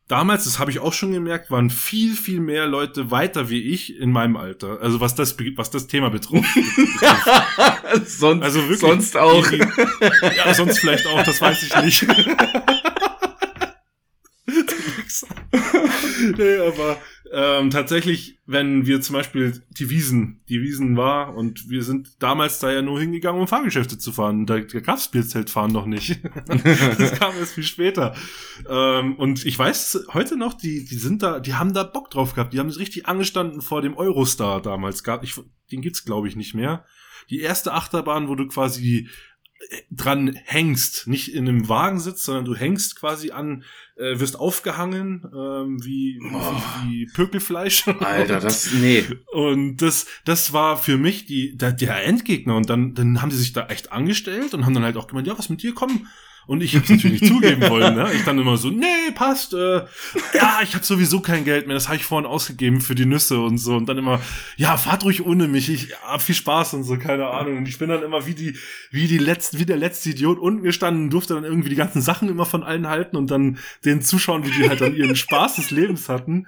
[0.08, 3.98] damals, das habe ich auch schon gemerkt, waren viel, viel mehr Leute weiter wie ich
[3.98, 4.80] in meinem Alter.
[4.82, 6.50] Also was das, was das Thema betrifft.
[8.06, 9.48] sonst, also wirklich, sonst auch.
[9.48, 12.08] Die, ja, sonst vielleicht auch, das weiß ich nicht.
[16.38, 16.98] nee, aber
[17.36, 22.60] ähm, tatsächlich, wenn wir zum Beispiel die Wiesen, die Wiesen war und wir sind damals
[22.60, 24.46] da ja nur hingegangen, um Fahrgeschäfte zu fahren.
[24.46, 26.19] Da, da gab's Bierzeltfahren noch nicht.
[26.46, 28.15] das kam erst viel später.
[28.69, 32.36] Ähm, und ich weiß heute noch, die, die sind da, die haben da Bock drauf
[32.36, 32.54] gehabt.
[32.54, 35.04] Die haben sich richtig angestanden vor dem Eurostar damals.
[35.04, 35.34] Gab, ich,
[35.72, 36.86] den gibt's glaube ich nicht mehr.
[37.32, 39.10] Die erste Achterbahn, wo du quasi
[39.89, 43.63] dran hängst, nicht in einem Wagen sitzt, sondern du hängst quasi an,
[43.96, 46.54] äh, wirst aufgehangen, ähm, wie, oh.
[46.84, 47.88] wie, wie Pökelfleisch.
[47.88, 49.04] Alter, das, nee.
[49.32, 52.56] Und das, das war für mich die, der, der Endgegner.
[52.56, 55.28] Und dann, dann haben die sich da echt angestellt und haben dann halt auch gemeint,
[55.28, 56.08] ja, was mit dir, komm,
[56.46, 57.96] und ich habe es natürlich nicht zugeben wollen.
[57.96, 58.12] Ne?
[58.14, 59.54] Ich dann immer so, nee, passt.
[59.54, 59.86] Äh,
[60.34, 61.76] ja, ich habe sowieso kein Geld mehr.
[61.76, 63.76] Das habe ich vorhin ausgegeben für die Nüsse und so.
[63.76, 64.22] Und dann immer,
[64.58, 65.70] ja, fahrt ruhig ohne mich.
[65.70, 67.58] Ich hab viel Spaß und so, keine Ahnung.
[67.58, 68.58] Und ich bin dann immer wie die,
[68.92, 72.30] wie die letzten, wie der letzte Idiot unten gestanden, durfte dann irgendwie die ganzen Sachen
[72.30, 75.72] immer von allen halten und dann den zuschauen, wie die halt dann ihren Spaß des
[75.72, 76.48] Lebens hatten.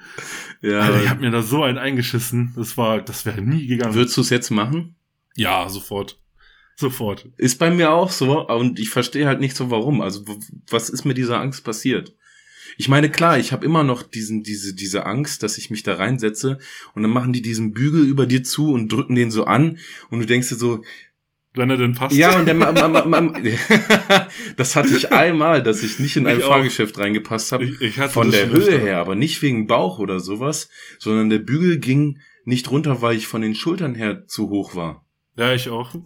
[0.62, 0.82] Ja.
[0.82, 2.54] Alter, ich habe mir da so einen eingeschissen.
[2.56, 3.94] Das war, das wäre nie gegangen.
[3.94, 4.96] Würdest du es jetzt machen?
[5.36, 6.20] Ja, sofort.
[6.76, 7.30] Sofort.
[7.38, 10.02] Ist bei mir auch so und ich verstehe halt nicht so warum.
[10.02, 10.26] Also
[10.70, 12.14] was ist mit dieser Angst passiert?
[12.78, 15.96] Ich meine, klar, ich habe immer noch diesen, diese, diese Angst, dass ich mich da
[15.96, 16.60] reinsetze
[16.94, 19.78] und dann machen die diesen Bügel über dir zu und drücken den so an
[20.10, 20.84] und du denkst dir so,
[21.54, 22.16] wenn er denn passt.
[22.16, 22.72] Ja, und ma,
[24.58, 27.64] das hatte ich einmal, dass ich nicht in ein Fahrgeschäft reingepasst habe.
[27.64, 30.68] Ich, ich von der Höhe her, aber nicht wegen Bauch oder sowas,
[31.00, 35.05] sondern der Bügel ging nicht runter, weil ich von den Schultern her zu hoch war.
[35.38, 35.93] Ja, ich auch.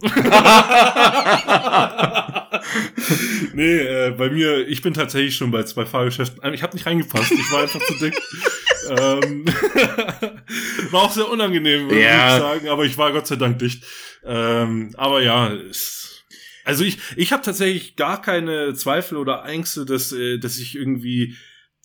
[3.54, 6.52] nee, äh, bei mir, ich bin tatsächlich schon bei zwei Fahrgeschäften.
[6.54, 8.14] Ich habe nicht reingepasst, ich war einfach zu dick.
[8.90, 9.44] ähm,
[10.90, 12.36] war auch sehr unangenehm, würde Ja.
[12.36, 13.84] ich sagen, aber ich war Gott sei Dank dicht.
[14.24, 16.24] Ähm, aber ja, es,
[16.64, 21.36] also ich, ich habe tatsächlich gar keine Zweifel oder Ängste, dass, äh, dass ich irgendwie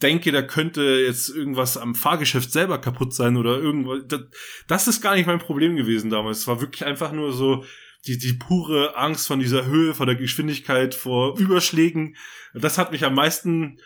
[0.01, 3.99] denke, da könnte jetzt irgendwas am Fahrgeschäft selber kaputt sein oder irgendwas.
[4.07, 4.21] Das,
[4.67, 6.39] das ist gar nicht mein Problem gewesen damals.
[6.39, 7.63] Es war wirklich einfach nur so
[8.05, 12.15] die, die pure Angst von dieser Höhe, vor der Geschwindigkeit, vor Überschlägen.
[12.53, 13.79] Das hat mich am meisten.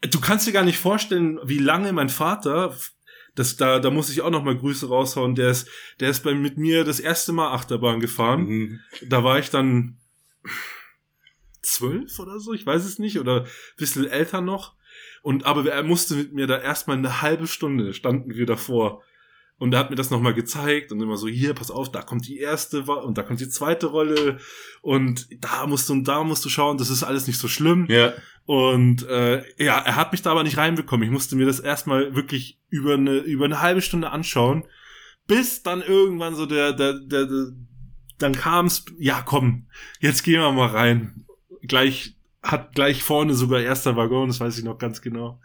[0.00, 2.76] Du kannst dir gar nicht vorstellen, wie lange mein Vater,
[3.34, 5.68] das, da, da muss ich auch noch mal Grüße raushauen, der ist,
[6.00, 8.44] der ist bei, mit mir das erste Mal Achterbahn gefahren.
[8.44, 8.80] Mhm.
[9.08, 9.98] Da war ich dann
[11.62, 14.74] zwölf oder so, ich weiß es nicht, oder ein bisschen älter noch.
[15.24, 19.02] Und aber er musste mit mir da erstmal eine halbe Stunde standen wir davor.
[19.56, 22.28] Und er hat mir das nochmal gezeigt und immer so, hier, pass auf, da kommt
[22.28, 24.38] die erste und da kommt die zweite Rolle
[24.82, 27.86] und da musst du und da musst du schauen, das ist alles nicht so schlimm.
[27.88, 28.12] Ja.
[28.44, 31.06] Und äh, ja, er hat mich da aber nicht reinbekommen.
[31.06, 34.64] Ich musste mir das erstmal wirklich über eine, über eine halbe Stunde anschauen,
[35.26, 37.46] bis dann irgendwann so der, der, der, der
[38.18, 39.68] dann kam's, ja komm,
[40.00, 41.24] jetzt gehen wir mal rein.
[41.62, 42.13] Gleich,
[42.44, 45.40] hat gleich vorne sogar erster Waggon, das weiß ich noch ganz genau.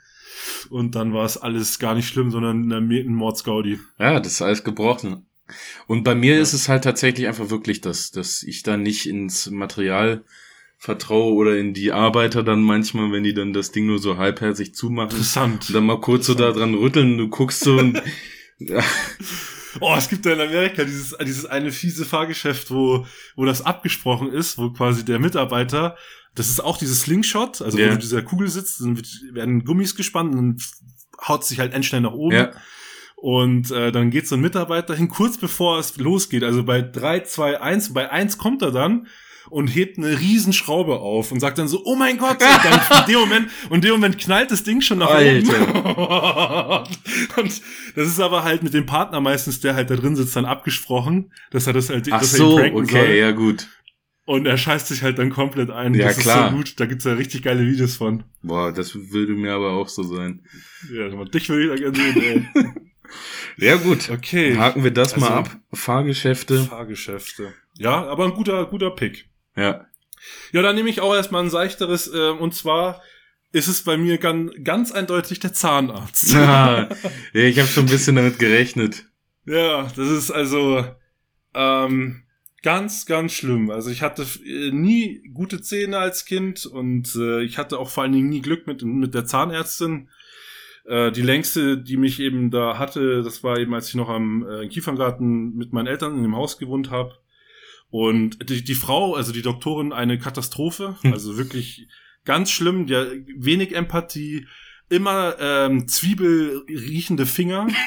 [0.69, 3.79] Und dann war es alles gar nicht schlimm, sondern ein Mordsgaudi.
[3.97, 5.25] Ja, das ist alles gebrochen.
[5.87, 6.41] Und bei mir Ja.
[6.41, 10.23] ist es halt tatsächlich einfach wirklich das, dass ich da nicht ins Material
[10.77, 14.75] vertraue oder in die Arbeiter dann manchmal, wenn die dann das Ding nur so halbherzig
[14.75, 15.09] zumachen.
[15.11, 15.67] Interessant.
[15.69, 18.01] Und dann mal kurz so da dran rütteln, du guckst so und
[19.79, 23.05] Oh, es gibt ja in Amerika dieses, dieses eine fiese Fahrgeschäft, wo,
[23.35, 25.97] wo das abgesprochen ist, wo quasi der Mitarbeiter,
[26.35, 27.87] das ist auch dieses Slingshot, also Ja.
[27.87, 28.99] wo du dieser Kugel sitzt, dann
[29.31, 30.57] werden Gummis gespannt und dann
[31.27, 32.35] haut sich halt endschnell nach oben.
[32.35, 32.51] ja,
[33.15, 37.21] Und äh, dann geht so ein Mitarbeiter hin, kurz bevor es losgeht, also bei 3,
[37.21, 39.07] 2, 1, bei 1 kommt er dann
[39.49, 43.11] und hebt eine Riesenschraube auf und sagt dann so, oh mein Gott, und dann in
[43.11, 45.49] dem Moment, und in dem Moment knallt das Ding schon nach oben.
[47.37, 47.61] und
[47.95, 51.31] das ist aber halt mit dem Partner meistens, der halt da drin sitzt, dann abgesprochen,
[51.51, 53.15] dass er das halt, ach dass er so, ihn pranken okay, soll.
[53.15, 53.67] ja gut.
[54.25, 55.95] Und er scheißt sich halt dann komplett ein.
[55.95, 56.45] Ja, das klar.
[56.45, 58.25] ist so gut, da gibt's ja richtig geile Videos von.
[58.43, 60.43] Boah, das würde mir aber auch so sein.
[60.93, 62.65] Ja, dich will ich da gerne sehen, ey.
[63.57, 64.57] Ja gut, Okay.
[64.57, 65.57] haken wir das mal Also- ab.
[65.73, 67.53] Fahrgeschäfte, Fahrgeschäfte.
[67.77, 69.29] Ja, aber ein guter, guter Pick.
[69.55, 69.85] ja.
[70.51, 73.01] Ja, dann nehme ich auch erstmal ein seichteres, äh, und zwar
[73.53, 76.35] ist es bei mir ganz, ganz eindeutig der Zahnarzt.
[76.35, 76.89] Ah,
[77.33, 79.05] ja, ich habe schon ein bisschen damit gerechnet.
[79.45, 80.85] ja, das ist also
[81.55, 82.23] ähm,
[82.63, 83.69] ganz, ganz schlimm.
[83.71, 88.03] Also ich hatte äh, nie gute Zähne als Kind und äh, ich hatte auch vor
[88.03, 90.09] allen Dingen nie Glück mit, mit der Zahnärztin.
[90.89, 94.43] Äh, die längste, die mich eben da hatte, das war eben, als ich noch am
[94.49, 97.13] äh, Kieferngarten mit meinen Eltern in dem Haus gewohnt habe.
[97.91, 100.95] Und die, die Frau, also die Doktorin, eine Katastrophe.
[101.01, 101.13] Hm.
[101.13, 101.87] Also wirklich
[102.25, 102.87] ganz schlimm.
[102.87, 103.05] Der
[103.37, 104.47] wenig Empathie,
[104.89, 107.67] immer ähm, Zwiebel riechende Finger.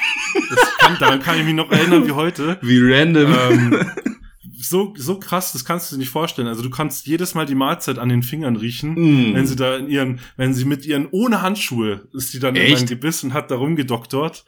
[0.49, 2.59] Das kann, daran kann ich mich noch erinnern wie heute.
[2.63, 3.35] Wie random.
[3.35, 3.91] Ähm,
[4.63, 6.49] so, so krass, das kannst du dir nicht vorstellen.
[6.49, 8.95] Also du kannst jedes Mal die Mahlzeit an den Fingern riechen.
[8.95, 9.35] Mm.
[9.35, 12.63] Wenn sie da in ihren, wenn sie mit ihren, ohne Handschuhe, ist die dann in
[12.63, 12.77] Echt?
[12.77, 14.45] mein Gebiss und hat da rumgedoktort.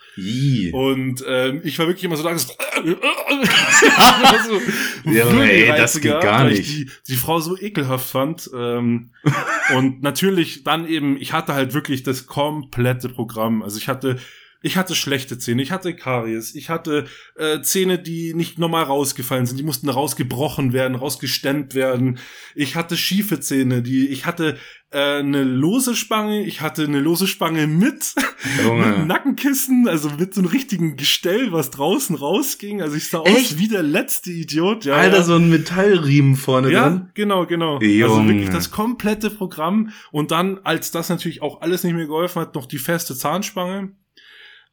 [0.73, 2.49] Und ähm, ich war wirklich immer so da so,
[5.11, 6.69] Ja, aber ey, das geht gar nicht.
[6.69, 8.51] Die, die Frau so ekelhaft fand.
[8.55, 9.11] Ähm,
[9.77, 13.63] und natürlich dann eben, ich hatte halt wirklich das komplette Programm.
[13.63, 14.19] Also ich hatte
[14.65, 17.05] ich hatte schlechte Zähne, ich hatte Karies, ich hatte
[17.37, 22.19] äh, Zähne, die nicht normal rausgefallen sind, die mussten rausgebrochen werden, rausgestemmt werden.
[22.55, 24.57] Ich hatte schiefe Zähne, die ich hatte
[24.91, 28.15] äh, eine lose Spange, ich hatte eine lose Spange mit
[28.65, 29.07] mit.
[29.07, 32.81] Nackenkissen, also mit so einem richtigen Gestell, was draußen rausging.
[32.81, 33.59] Also ich sah aus Echt?
[33.59, 34.87] wie der letzte Idiot.
[34.87, 35.23] Ja, Alter, ja.
[35.25, 37.11] so ein Metallriemen vorne Ja, dran.
[37.13, 37.75] genau, genau.
[37.77, 38.29] Also Junge.
[38.33, 39.91] wirklich das komplette Programm.
[40.11, 43.93] Und dann, als das natürlich auch alles nicht mehr geholfen hat, noch die feste Zahnspange.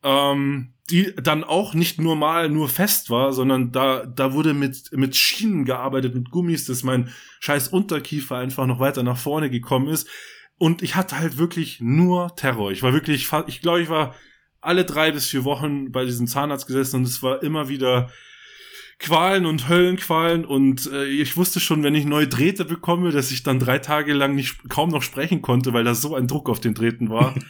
[0.04, 5.16] Ähm, die dann auch nicht normal nur fest war, sondern da, da wurde mit, mit
[5.16, 7.10] Schienen gearbeitet, mit Gummis, dass mein
[7.40, 10.08] scheiß Unterkiefer einfach noch weiter nach vorne gekommen ist.
[10.58, 12.72] Und ich hatte halt wirklich nur Terror.
[12.72, 14.16] Ich war wirklich, ich glaube, ich war
[14.60, 18.12] alle drei bis vier Wochen bei diesem Zahnarzt gesessen und es war immer wieder
[19.00, 23.42] Qualen und Höllenqualen und äh, ich wusste schon, wenn ich neue Drähte bekomme, dass ich
[23.42, 26.60] dann drei Tage lang nicht kaum noch sprechen konnte, weil da so ein Druck auf
[26.60, 27.34] den Drähten war.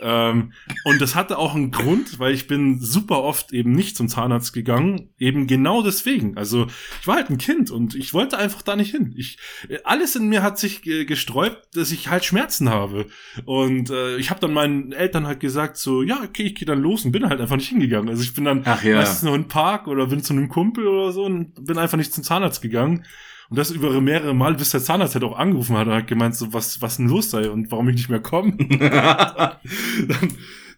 [0.00, 0.52] ähm,
[0.84, 4.52] und das hatte auch einen Grund, weil ich bin super oft eben nicht zum Zahnarzt
[4.52, 6.36] gegangen, eben genau deswegen.
[6.36, 6.66] Also
[7.00, 9.14] ich war halt ein Kind und ich wollte einfach da nicht hin.
[9.16, 9.38] Ich
[9.84, 13.06] alles in mir hat sich gesträubt, dass ich halt Schmerzen habe.
[13.44, 16.80] Und äh, ich habe dann meinen Eltern halt gesagt so, ja okay, ich gehe dann
[16.80, 18.08] los und bin halt einfach nicht hingegangen.
[18.08, 18.96] Also ich bin dann Ach ja.
[18.96, 21.98] meistens nur in den Park oder bin zu einem Kumpel oder so und bin einfach
[21.98, 23.04] nicht zum Zahnarzt gegangen.
[23.50, 26.36] Und das über mehrere Mal, bis der Zahnarzt halt auch angerufen hat und hat gemeint,
[26.36, 28.56] so, was, was denn los sei und warum ich nicht mehr komme.
[28.78, 29.58] dann,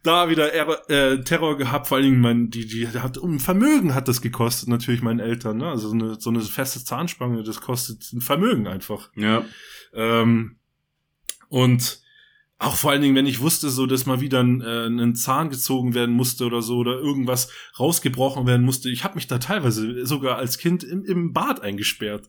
[0.03, 0.53] da wieder
[0.91, 4.69] äh, Terror gehabt, vor allen Dingen mein, die, die hat um Vermögen hat das gekostet,
[4.69, 5.69] natürlich meinen Eltern, ne?
[5.69, 9.11] Also so eine, so eine feste Zahnspange, das kostet ein Vermögen einfach.
[9.15, 9.45] Ja.
[9.95, 10.57] Ähm,
[11.49, 12.01] und
[12.59, 15.51] auch vor allen Dingen, wenn ich wusste, so dass mal wieder ein, äh, ein Zahn
[15.51, 18.89] gezogen werden musste oder so oder irgendwas rausgebrochen werden musste.
[18.89, 22.29] Ich habe mich da teilweise sogar als Kind im, im Bad eingesperrt,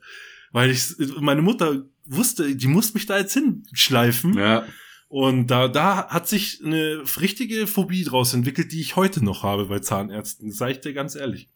[0.53, 4.37] weil ich meine Mutter wusste, die muss mich da jetzt hinschleifen.
[4.37, 4.65] Ja.
[5.09, 9.65] Und da, da hat sich eine richtige Phobie draus entwickelt, die ich heute noch habe
[9.65, 10.49] bei Zahnärzten.
[10.49, 11.49] Das sag ich dir ganz ehrlich.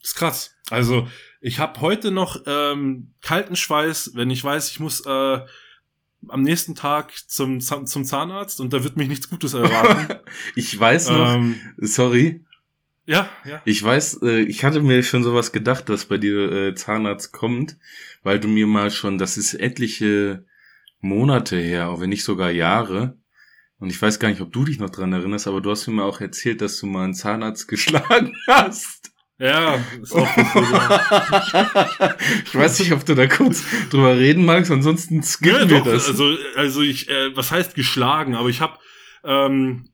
[0.00, 0.54] Das ist krass.
[0.70, 1.08] Also,
[1.40, 5.40] ich habe heute noch ähm, kalten Schweiß, wenn ich weiß, ich muss äh,
[6.28, 10.18] am nächsten Tag zum, zum Zahnarzt und da wird mich nichts Gutes erwarten.
[10.54, 12.44] ich weiß noch, ähm, sorry.
[13.08, 13.62] Ja, ja.
[13.64, 17.78] Ich weiß, äh, ich hatte mir schon sowas gedacht, dass bei dir äh, Zahnarzt kommt,
[18.22, 20.44] weil du mir mal schon, das ist etliche
[21.00, 23.16] Monate her, auch wenn nicht sogar Jahre.
[23.78, 25.94] Und ich weiß gar nicht, ob du dich noch dran erinnerst, aber du hast mir
[25.94, 29.10] mal auch erzählt, dass du mal einen Zahnarzt geschlagen hast.
[29.38, 30.28] Ja, ist auch
[32.44, 35.86] Ich weiß nicht, ob du da kurz drüber reden magst, ansonsten skippen ja, wir doch,
[35.86, 36.08] das.
[36.08, 38.34] Also, also ich, äh, was heißt geschlagen?
[38.34, 38.76] Aber ich habe,
[39.24, 39.88] ähm,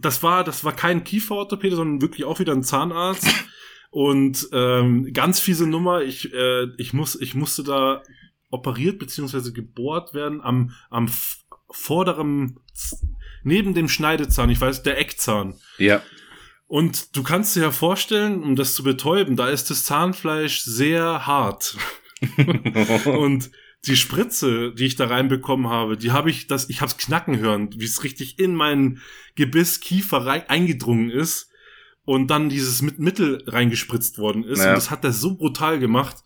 [0.00, 3.28] das war, das war kein Kieferorthopäde, sondern wirklich auch wieder ein Zahnarzt.
[3.90, 6.02] Und ähm, ganz fiese Nummer.
[6.02, 8.02] Ich, äh, ich muss, ich musste da
[8.50, 11.08] operiert beziehungsweise gebohrt werden am, am
[11.70, 12.58] vorderen,
[13.42, 14.50] neben dem Schneidezahn.
[14.50, 15.54] Ich weiß, der Eckzahn.
[15.78, 16.02] Ja.
[16.66, 21.26] Und du kannst dir ja vorstellen, um das zu betäuben, da ist das Zahnfleisch sehr
[21.26, 21.76] hart.
[23.04, 23.50] und
[23.86, 27.38] die Spritze, die ich da reinbekommen habe, die habe ich, das, ich habe es knacken
[27.38, 29.00] hören, wie es richtig in meinen
[29.34, 31.50] Gebiss, Kiefer rein, eingedrungen ist
[32.04, 34.60] und dann dieses mit Mittel reingespritzt worden ist.
[34.60, 34.68] Ja.
[34.68, 36.16] Und das hat er so brutal gemacht.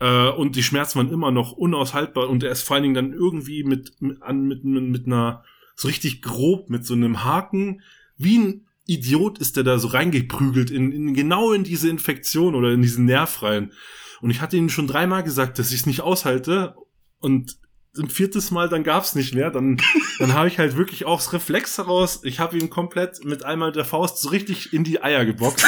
[0.00, 3.12] Äh, und die Schmerzen waren immer noch unaushaltbar und er ist vor allen Dingen dann
[3.12, 7.82] irgendwie mit, mit, mit, mit einer, so richtig grob, mit so einem Haken,
[8.16, 12.72] wie ein Idiot ist der da so reingeprügelt in, in genau in diese Infektion oder
[12.72, 13.72] in diesen Nerv rein.
[14.20, 16.74] Und ich hatte ihnen schon dreimal gesagt, dass ich es nicht aushalte.
[17.20, 17.56] Und
[17.98, 19.50] ein viertes Mal, dann gab's nicht mehr.
[19.50, 19.78] Dann,
[20.18, 22.20] dann habe ich halt wirklich auch das Reflex heraus.
[22.24, 25.66] Ich habe ihn komplett mit einmal der Faust so richtig in die Eier geboxt.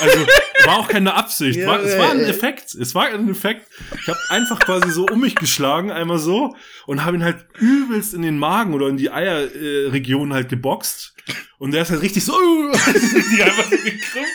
[0.00, 0.26] Also
[0.64, 1.58] war auch keine Absicht.
[1.58, 2.74] Ja, war, es war ein Effekt.
[2.74, 3.68] Es war ein Effekt.
[4.00, 8.14] Ich habe einfach quasi so um mich geschlagen, einmal so, und habe ihn halt übelst
[8.14, 11.14] in den Magen oder in die Eierregion äh, halt geboxt.
[11.58, 14.26] Und der ist halt richtig so, die einfach so gekrümmt.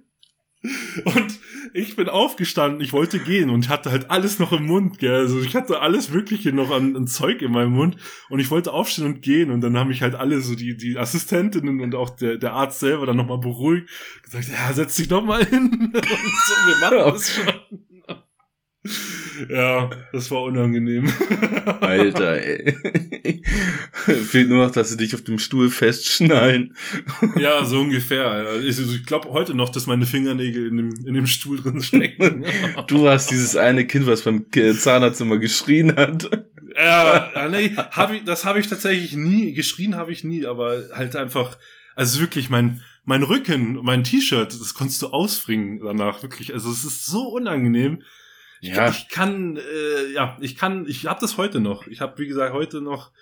[1.04, 1.38] Und
[1.72, 5.14] ich bin aufgestanden, ich wollte gehen und hatte halt alles noch im Mund, gell.
[5.14, 7.96] Also ich hatte alles Mögliche noch an, an Zeug in meinem Mund
[8.28, 10.98] und ich wollte aufstehen und gehen und dann haben mich halt alle so die, die
[10.98, 13.88] Assistentinnen und auch der, der Arzt selber dann nochmal beruhigt,
[14.22, 15.70] gesagt, ja, setz dich doch mal hin.
[15.94, 17.78] und so, wir machen das schon.
[19.48, 21.10] Ja, das war unangenehm.
[21.80, 22.74] Alter, ey.
[23.92, 26.74] Fehlt nur noch, dass sie dich auf dem Stuhl festschnallen.
[27.36, 28.26] Ja, so ungefähr.
[28.26, 32.44] Also ich glaube heute noch, dass meine Fingernägel in dem, in dem Stuhl drin stecken.
[32.86, 36.30] Du warst dieses eine Kind, was beim Zahnarzt immer geschrien hat.
[36.76, 41.16] Ja, nee, hab ich, das habe ich tatsächlich nie, geschrien habe ich nie, aber halt
[41.16, 41.58] einfach,
[41.96, 46.54] also wirklich mein, mein Rücken, mein T-Shirt, das konntest du ausfringen danach, wirklich.
[46.54, 48.02] Also es ist so unangenehm.
[48.60, 48.88] Ja.
[48.88, 51.86] Ich, ich kann, äh, ja, ich kann, ich habe das heute noch.
[51.86, 53.12] Ich habe, wie gesagt, heute noch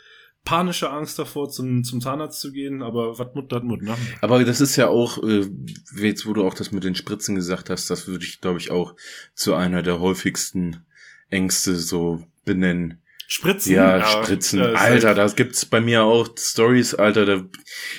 [0.44, 3.96] panische Angst davor, zum, zum Zahnarzt zu gehen, aber was Mut hat Mut, ne?
[4.22, 5.44] Aber das ist ja auch, äh,
[5.96, 8.70] jetzt wo du auch das mit den Spritzen gesagt hast, das würde ich, glaube ich,
[8.70, 8.94] auch
[9.34, 10.86] zu einer der häufigsten
[11.28, 13.02] Ängste so benennen.
[13.26, 13.74] Spritzen?
[13.74, 14.60] Ja, ja Spritzen.
[14.60, 17.44] Ja, Alter, da gibt's bei mir auch Stories, Alter, da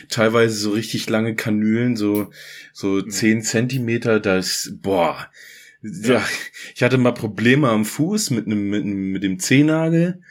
[0.10, 2.32] teilweise so richtig lange Kanülen, so
[2.72, 5.30] so zehn Zentimeter, das, boah,
[6.04, 6.24] ja,
[6.76, 10.22] ich hatte mal Probleme am Fuß mit einem mit, mit dem Zehennagel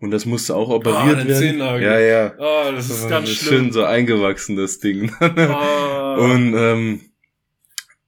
[0.00, 1.34] und das musste auch operiert ah, werden.
[1.34, 1.82] Zehennagel.
[1.82, 2.34] Ja, ja.
[2.38, 3.48] Oh, das ist das ganz schlimm.
[3.48, 5.12] Schön so eingewachsen das Ding.
[5.20, 5.24] Oh.
[6.14, 7.00] Und ähm,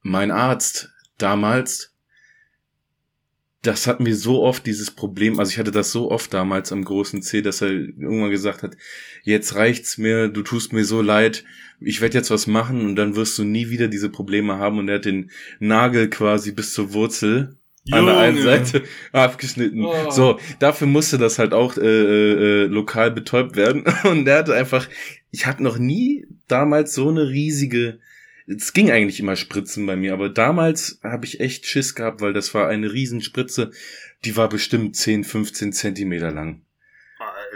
[0.02, 1.96] mein Arzt damals
[3.66, 6.84] das hat mir so oft dieses Problem, also ich hatte das so oft damals am
[6.84, 8.76] großen C, dass er irgendwann gesagt hat,
[9.22, 11.44] jetzt reicht's mir, du tust mir so leid,
[11.80, 14.88] ich werde jetzt was machen und dann wirst du nie wieder diese Probleme haben und
[14.88, 18.00] er hat den Nagel quasi bis zur Wurzel Junge.
[18.00, 19.84] an der einen Seite abgeschnitten.
[19.84, 20.10] Oh.
[20.10, 24.88] So, dafür musste das halt auch äh, äh, lokal betäubt werden und er hatte einfach,
[25.30, 27.98] ich hatte noch nie damals so eine riesige
[28.46, 32.32] es ging eigentlich immer Spritzen bei mir, aber damals habe ich echt Schiss gehabt, weil
[32.32, 33.72] das war eine Riesenspritze,
[34.24, 36.62] die war bestimmt 10, 15 Zentimeter lang.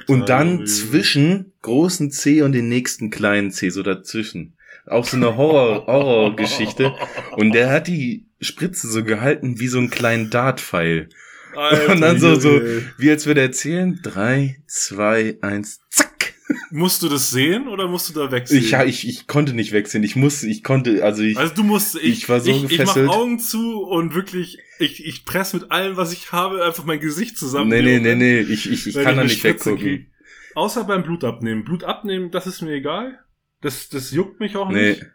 [0.06, 4.54] Und dann zwischen großen C und den nächsten kleinen C, so dazwischen.
[4.86, 6.94] Auch so eine Horror, Horrorgeschichte.
[7.36, 11.08] Und der hat die Spritze so gehalten wie so einen kleinen Dartpfeil.
[11.54, 12.60] Alter, und dann so, so,
[12.98, 13.98] wie als würde er erzählen.
[14.02, 16.29] Drei, zwei, eins, zack.
[16.70, 18.58] Musst du das sehen oder musst du da wechseln?
[18.58, 20.02] Ich, ja, ich, ich konnte nicht wechseln.
[20.02, 21.36] Ich musste, ich konnte, also ich.
[21.36, 22.96] Also du musst, ich, ich war so ich, gefesselt.
[22.96, 26.84] Ich mach Augen zu und wirklich, ich, ich presse mit allem, was ich habe, einfach
[26.84, 27.70] mein Gesicht zusammen.
[27.70, 29.78] Nee, nee, nee, nee, ich, ich, ich kann da nicht weggucken.
[29.78, 30.10] Krieg.
[30.54, 31.64] Außer beim Blut abnehmen.
[31.64, 33.18] Blut abnehmen, das ist mir egal.
[33.60, 34.90] Das, das juckt mich auch nee.
[34.90, 35.06] nicht.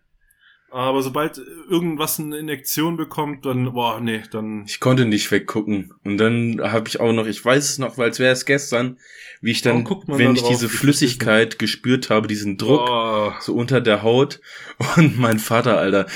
[0.76, 4.66] Aber sobald irgendwas eine Injektion bekommt, dann, boah, nee, dann.
[4.68, 5.94] Ich konnte nicht weggucken.
[6.04, 8.98] Und dann habe ich auch noch, ich weiß es noch, weil es wäre es gestern,
[9.46, 13.32] wie ich dann, wenn da ich diese Flüssigkeit gespürt habe, diesen Druck oh.
[13.40, 14.42] so unter der Haut
[14.98, 16.08] und mein Vater, Alter,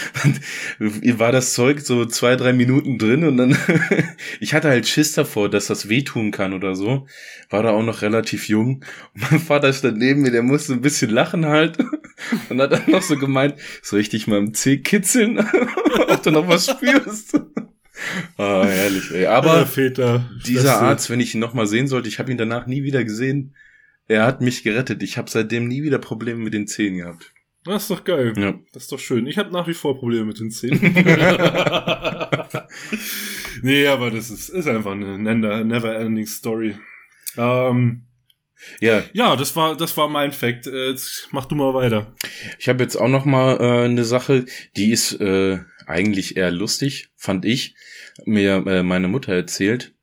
[0.79, 3.57] war das Zeug so zwei, drei Minuten drin und dann,
[4.39, 7.07] ich hatte halt Schiss davor, dass das wehtun kann oder so,
[7.49, 10.81] war da auch noch relativ jung und mein Vater stand neben mir, der musste ein
[10.81, 11.77] bisschen lachen halt
[12.49, 15.39] und hat dann noch so gemeint, soll ich dich mal im Zeh kitzeln,
[16.09, 17.39] ob du noch was spürst?
[18.37, 19.27] Ah, herrlich, ey.
[19.27, 22.83] Aber Väter, dieser Arzt, wenn ich ihn nochmal sehen sollte, ich habe ihn danach nie
[22.83, 23.53] wieder gesehen.
[24.07, 25.03] Er hat mich gerettet.
[25.03, 27.33] Ich habe seitdem nie wieder Probleme mit den Zähnen gehabt.
[27.65, 28.33] Das ist doch geil.
[28.37, 28.55] Ja.
[28.71, 29.27] Das ist doch schön.
[29.27, 30.79] Ich habe nach wie vor Probleme mit den Zähnen.
[33.61, 36.75] nee, aber das ist, ist einfach eine never-ending Story.
[37.37, 38.05] Ähm,
[38.79, 39.03] ja.
[39.13, 40.67] Ja, das war, das war mein Fact.
[40.67, 42.13] Äh, jetzt mach du mal weiter.
[42.57, 44.45] Ich habe jetzt auch noch mal äh, eine Sache,
[44.75, 47.75] die ist äh, eigentlich eher lustig, fand ich,
[48.25, 49.93] mir äh, meine Mutter erzählt.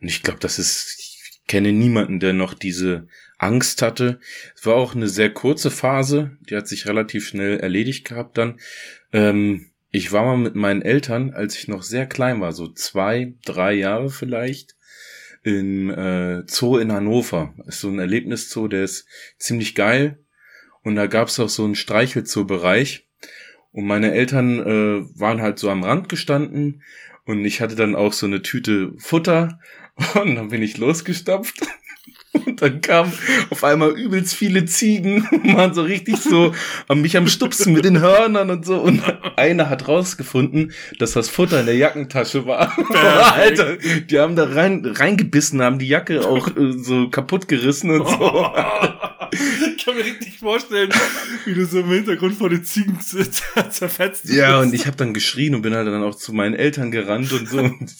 [0.00, 4.20] Und ich glaube, das ist, ich kenne niemanden, der noch diese Angst hatte.
[4.54, 8.58] Es war auch eine sehr kurze Phase, die hat sich relativ schnell erledigt gehabt dann.
[9.12, 13.34] Ähm, ich war mal mit meinen Eltern, als ich noch sehr klein war, so zwei,
[13.44, 14.75] drei Jahre vielleicht,
[15.46, 17.54] im äh, Zoo in Hannover.
[17.66, 19.06] Ist so ein Erlebniszoo, der ist
[19.38, 20.18] ziemlich geil.
[20.82, 23.06] Und da gab's auch so einen Streichelzoo-Bereich.
[23.70, 26.82] Und meine Eltern äh, waren halt so am Rand gestanden
[27.26, 29.60] und ich hatte dann auch so eine Tüte Futter
[30.14, 31.60] und dann bin ich losgestapft.
[32.46, 33.12] Und dann kamen
[33.50, 36.52] auf einmal übelst viele Ziegen und waren so richtig so
[36.88, 38.78] an mich am Stupsen mit den Hörnern und so.
[38.78, 39.02] Und
[39.36, 42.76] einer hat rausgefunden, dass das Futter in der Jackentasche war.
[43.34, 48.08] Alter, die haben da rein, reingebissen, haben die Jacke auch äh, so kaputt gerissen und
[48.08, 48.52] so.
[49.32, 50.90] ich kann mir richtig vorstellen,
[51.44, 55.54] wie du so im Hintergrund vor den Ziegen zerfetzt Ja, und ich habe dann geschrien
[55.54, 57.58] und bin halt dann auch zu meinen Eltern gerannt und so.
[57.58, 57.94] Und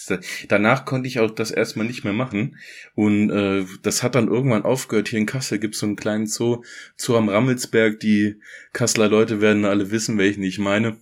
[0.49, 2.57] danach konnte ich auch das erstmal nicht mehr machen.
[2.95, 5.09] Und äh, das hat dann irgendwann aufgehört.
[5.09, 6.63] Hier in Kassel gibt's so einen kleinen Zoo,
[6.97, 8.01] Zoo am Rammelsberg.
[8.01, 8.41] Die
[8.73, 10.97] Kasseler Leute werden alle wissen, welchen ich meine.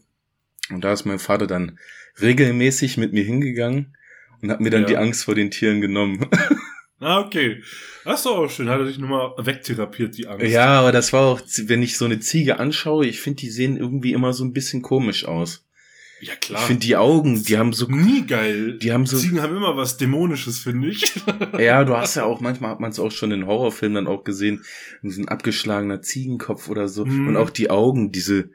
[0.71, 1.79] Und da ist mein Vater dann
[2.21, 3.97] regelmäßig mit mir hingegangen
[4.41, 4.89] und hat mir dann ja.
[4.89, 6.27] die Angst vor den Tieren genommen.
[7.01, 7.63] Ah, okay.
[8.05, 8.69] Das ist doch auch schön.
[8.71, 10.47] Hat er sich nochmal wegtherapiert, die Angst.
[10.47, 13.77] Ja, aber das war auch, wenn ich so eine Ziege anschaue, ich finde, die sehen
[13.77, 15.64] irgendwie immer so ein bisschen komisch aus.
[16.27, 16.61] Ja, klar.
[16.61, 17.87] Ich finde die Augen, die haben so.
[17.87, 18.79] Nie geil.
[18.79, 19.17] Die haben so.
[19.17, 21.05] Ziegen haben immer was Dämonisches, finde ich.
[21.59, 24.25] ja, du hast ja auch, manchmal hat man es auch schon in Horrorfilmen dann auch
[24.25, 24.65] gesehen,
[25.03, 27.05] so ein abgeschlagener Ziegenkopf oder so.
[27.05, 27.29] Mhm.
[27.29, 28.51] Und auch die Augen, diese,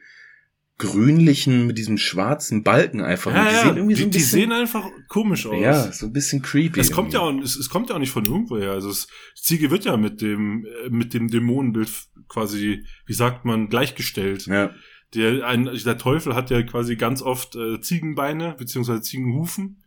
[0.79, 3.34] grünlichen mit diesem schwarzen Balken einfach.
[3.34, 5.62] Ja, die ja, sehen irgendwie die, so ein bisschen, die sehen einfach komisch aus.
[5.62, 6.79] Ja, so ein bisschen creepy.
[6.79, 8.71] Es kommt ja auch, es, es kommt ja auch nicht von irgendwoher.
[8.71, 11.91] Also es, Ziege wird ja mit dem äh, mit dem Dämonenbild
[12.29, 14.47] quasi, wie sagt man, gleichgestellt.
[14.47, 14.73] Ja.
[15.15, 19.84] Der ein, der Teufel hat ja quasi ganz oft äh, Ziegenbeine beziehungsweise Ziegenhufen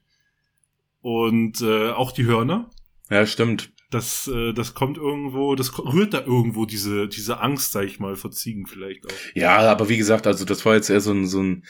[1.01, 2.71] und äh, auch die Hörner.
[3.11, 3.73] Ja, stimmt.
[3.91, 8.17] Das, äh, das kommt irgendwo, das rührt da irgendwo diese, diese Angst, sag ich mal,
[8.17, 9.15] vor Ziegen vielleicht auch.
[9.35, 11.65] Ja, aber wie gesagt, also das war jetzt eher so ein, so ein,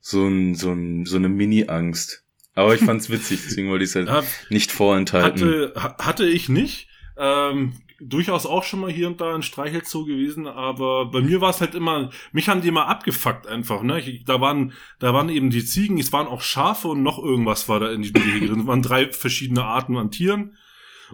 [0.00, 2.24] so ein, so, ein, so eine Mini-Angst.
[2.54, 5.40] Aber ich fand's witzig, deswegen wollte ich es halt ja, nicht vorenthalten.
[5.74, 6.88] Hatte, hatte ich nicht.
[7.16, 11.50] Ähm, durchaus auch schon mal hier und da ein Streichelzoo gewesen, aber bei mir war
[11.50, 14.00] es halt immer, mich haben die immer abgefuckt einfach, ne?
[14.00, 17.68] Ich, da waren, da waren eben die Ziegen, es waren auch Schafe und noch irgendwas
[17.68, 18.60] war da in diesem Gehege drin.
[18.60, 20.56] Es waren drei verschiedene Arten an Tieren.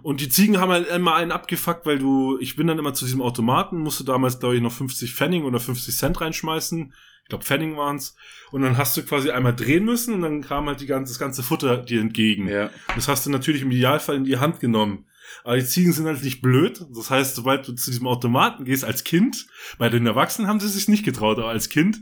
[0.01, 3.05] Und die Ziegen haben halt immer einen abgefuckt, weil du, ich bin dann immer zu
[3.05, 6.93] diesem Automaten, musste damals, glaube ich, noch 50 Pfennig oder 50 Cent reinschmeißen.
[7.23, 8.15] Ich glaube, Pfennig waren's.
[8.51, 11.19] Und dann hast du quasi einmal drehen müssen und dann kam halt die ganze, das
[11.19, 12.47] ganze Futter dir entgegen.
[12.47, 12.69] Ja.
[12.95, 15.05] Das hast du natürlich im Idealfall in die Hand genommen.
[15.43, 16.85] Aber die Ziegen sind halt nicht blöd.
[16.93, 20.69] Das heißt, sobald du zu diesem Automaten gehst als Kind, bei den Erwachsenen haben sie
[20.69, 22.01] sich nicht getraut, aber als Kind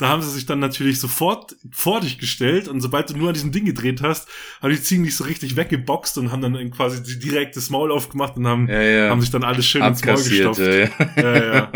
[0.00, 3.34] da haben sie sich dann natürlich sofort vor dich gestellt und sobald du nur an
[3.34, 4.30] diesem Ding gedreht hast,
[4.62, 8.34] haben die Ziegen dich so richtig weggeboxt und haben dann quasi direkt das Maul aufgemacht
[8.38, 9.10] und haben, ja, ja.
[9.10, 10.58] haben sich dann alles schön ins Maul gestopft.
[10.58, 10.88] Ja.
[11.16, 11.72] ja, ja.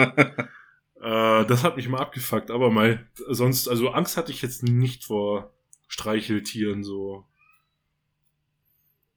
[1.42, 5.04] äh, das hat mich immer abgefuckt, aber mal sonst, also Angst hatte ich jetzt nicht
[5.04, 5.52] vor
[5.88, 7.26] Streicheltieren so.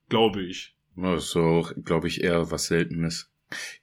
[0.10, 0.76] Glaube ich.
[0.98, 3.30] Das ist auch, glaube ich, eher was Seltenes.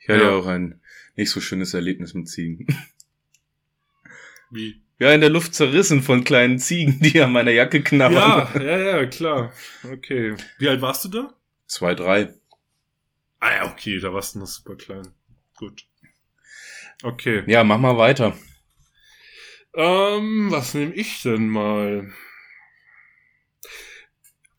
[0.01, 0.81] Ich hatte ja auch ein
[1.17, 2.67] nicht so schönes Erlebnis mit Ziegen.
[4.51, 4.83] Wie?
[4.99, 8.49] Ja, in der Luft zerrissen von kleinen Ziegen, die an meiner Jacke knabbern.
[8.55, 9.53] Ja, ja, ja, klar.
[9.85, 10.37] Okay.
[10.59, 11.35] Wie alt warst du da?
[11.67, 12.33] Zwei, drei.
[13.41, 15.09] Ah ja, okay, da warst du noch super klein.
[15.57, 15.85] Gut.
[17.03, 17.43] Okay.
[17.47, 18.37] Ja, mach mal weiter.
[19.75, 22.13] Ähm, was nehme ich denn mal?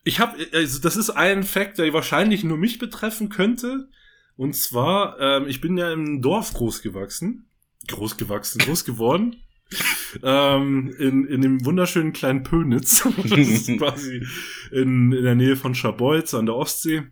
[0.06, 3.90] Ich habe, also das ist ein Fakt, der wahrscheinlich nur mich betreffen könnte.
[4.38, 7.50] Und zwar, ähm, ich bin ja im Dorf groß gewachsen.
[7.88, 9.38] Groß gewachsen, groß geworden.
[10.24, 13.08] ähm, in, in dem wunderschönen kleinen Pönitz.
[13.24, 14.24] das ist quasi
[14.72, 17.08] in, in der Nähe von Scharbeutz an der Ostsee.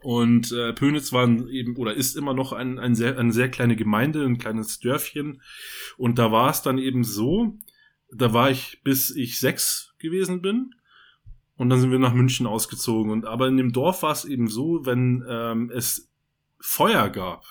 [0.00, 3.76] Und äh, Pönitz war eben oder ist immer noch ein, ein sehr, eine sehr kleine
[3.76, 5.42] Gemeinde, ein kleines Dörfchen.
[5.98, 7.58] Und da war es dann eben so,
[8.10, 10.70] da war ich bis ich sechs gewesen bin.
[11.56, 13.10] Und dann sind wir nach München ausgezogen.
[13.10, 16.10] Und aber in dem Dorf war es eben so, wenn ähm, es
[16.60, 17.44] Feuer gab,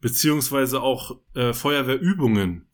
[0.00, 2.68] beziehungsweise auch äh, Feuerwehrübungen,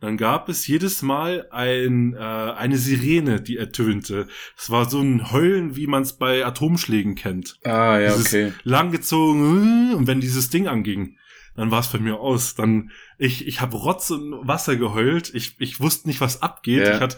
[0.00, 4.28] dann gab es jedes Mal ein, äh, eine Sirene, die ertönte.
[4.56, 7.58] Es war so ein Heulen, wie man es bei Atomschlägen kennt.
[7.64, 8.52] Ah, ja, dieses okay.
[8.62, 11.16] Langgezogen, und wenn dieses Ding anging,
[11.56, 12.54] dann war es bei mir aus.
[12.54, 15.34] Dann, ich, ich habe Rotz und Wasser geheult.
[15.34, 16.86] Ich, ich wusste nicht, was abgeht.
[16.86, 16.94] Ja.
[16.94, 17.16] Ich hatte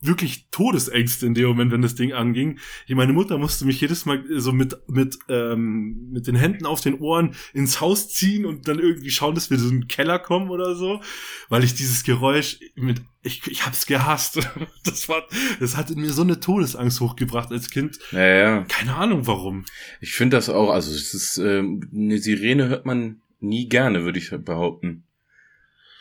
[0.00, 2.58] wirklich Todesängste in dem Moment, wenn das Ding anging.
[2.86, 6.80] Ich, meine Mutter musste mich jedes Mal so mit, mit, ähm, mit den Händen auf
[6.80, 10.18] den Ohren ins Haus ziehen und dann irgendwie schauen, dass wir so in den Keller
[10.18, 11.00] kommen oder so,
[11.48, 14.38] weil ich dieses Geräusch mit, ich, ich hab's gehasst.
[14.84, 15.22] Das war,
[15.60, 17.98] das hat in mir so eine Todesangst hochgebracht als Kind.
[18.12, 18.64] Ja, ja.
[18.64, 19.64] Keine Ahnung warum.
[20.00, 24.18] Ich finde das auch, also es ist, ähm, eine Sirene hört man nie gerne, würde
[24.18, 25.04] ich behaupten.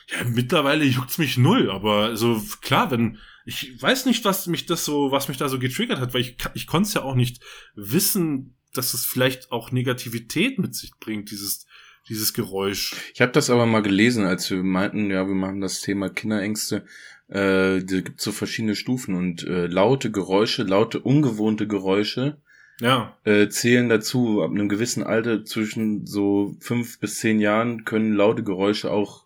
[0.09, 4.85] Ja, mittlerweile juckt's mich null, aber so klar, wenn ich weiß nicht, was mich das
[4.85, 7.43] so, was mich da so getriggert hat, weil ich ich konnte es ja auch nicht
[7.75, 11.65] wissen, dass es vielleicht auch Negativität mit sich bringt, dieses
[12.09, 12.95] dieses Geräusch.
[13.13, 16.85] Ich habe das aber mal gelesen, als wir meinten, ja, wir machen das Thema Kinderängste.
[17.29, 22.41] Äh, da gibt so verschiedene Stufen und äh, laute Geräusche, laute ungewohnte Geräusche
[22.81, 24.41] Ja, äh, zählen dazu.
[24.41, 29.25] Ab einem gewissen Alter zwischen so fünf bis zehn Jahren können laute Geräusche auch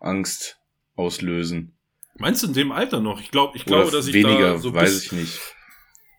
[0.00, 0.58] Angst
[0.94, 1.73] auslösen.
[2.16, 3.20] Meinst du in dem Alter noch?
[3.20, 5.40] Ich glaube, ich glaube, dass ich weniger, da so weiß bis, ich nicht.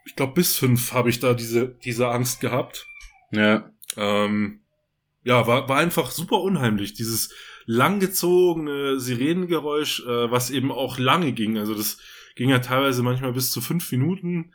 [0.05, 2.87] ich glaube bis fünf habe ich da diese diese Angst gehabt.
[3.31, 4.61] Ja, Ähm,
[5.23, 6.93] ja, war, war einfach super unheimlich.
[6.93, 7.33] Dieses
[7.65, 11.57] langgezogene Sirenengeräusch, äh, was eben auch lange ging.
[11.57, 11.97] Also das
[12.35, 14.53] ging ja teilweise manchmal bis zu fünf Minuten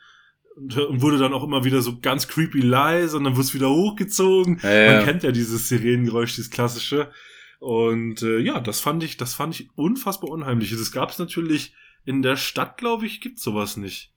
[0.55, 3.53] und, und wurde dann auch immer wieder so ganz creepy leise und dann wurde es
[3.53, 4.59] wieder hochgezogen.
[4.63, 4.95] ja, ja.
[4.95, 7.11] Man kennt ja dieses Sirenengeräusch, dieses klassische.
[7.61, 10.71] Und äh, ja, das fand ich, das fand ich unfassbar unheimlich.
[10.71, 14.11] Das gab es natürlich in der Stadt, glaube ich, gibt's sowas nicht.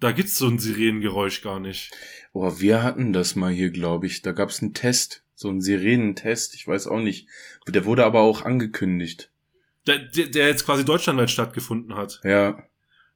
[0.00, 1.92] Da gibt's so ein Sirenengeräusch gar nicht.
[2.32, 4.22] Oh, wir hatten das mal hier, glaube ich.
[4.22, 6.56] Da gab's einen Test, so einen Sirenentest.
[6.56, 7.28] Ich weiß auch nicht.
[7.68, 9.30] Der wurde aber auch angekündigt.
[9.86, 12.20] Der, der, der jetzt quasi deutschlandweit stattgefunden hat.
[12.24, 12.60] Ja.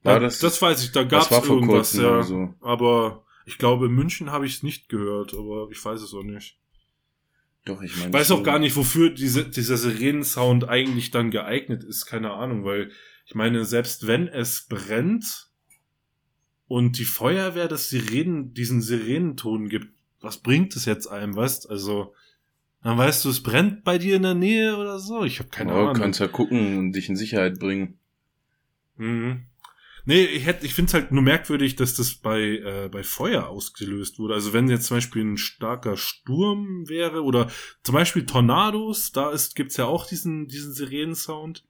[0.03, 0.39] War das?
[0.39, 2.23] das weiß ich, da gab's irgendwas, ja.
[2.23, 2.53] so.
[2.61, 6.23] Aber ich glaube, in München habe ich es nicht gehört, aber ich weiß es auch
[6.23, 6.57] nicht.
[7.65, 8.07] Doch, ich meine.
[8.07, 12.65] Ich weiß auch gar nicht, wofür diese, dieser Sirenensound eigentlich dann geeignet ist, keine Ahnung,
[12.65, 12.91] weil
[13.25, 15.49] ich meine, selbst wenn es brennt
[16.67, 19.87] und die Feuerwehr das Sirenen, diesen Sirenenton gibt,
[20.19, 21.69] was bringt es jetzt einem, weißt?
[21.69, 22.13] Also,
[22.81, 25.23] dann weißt du, es brennt bei dir in der Nähe oder so.
[25.23, 25.93] Ich habe keine oh, Ahnung.
[25.95, 27.97] kannst ja gucken und dich in Sicherheit bringen.
[28.97, 29.45] Mhm.
[30.05, 33.47] Nee, ich hätte, ich finde es halt nur merkwürdig, dass das bei, äh, bei Feuer
[33.47, 34.33] ausgelöst wurde.
[34.33, 37.49] Also wenn jetzt zum Beispiel ein starker Sturm wäre oder
[37.83, 41.63] zum Beispiel Tornados, da ist, gibt's ja auch diesen, diesen Sirenensound.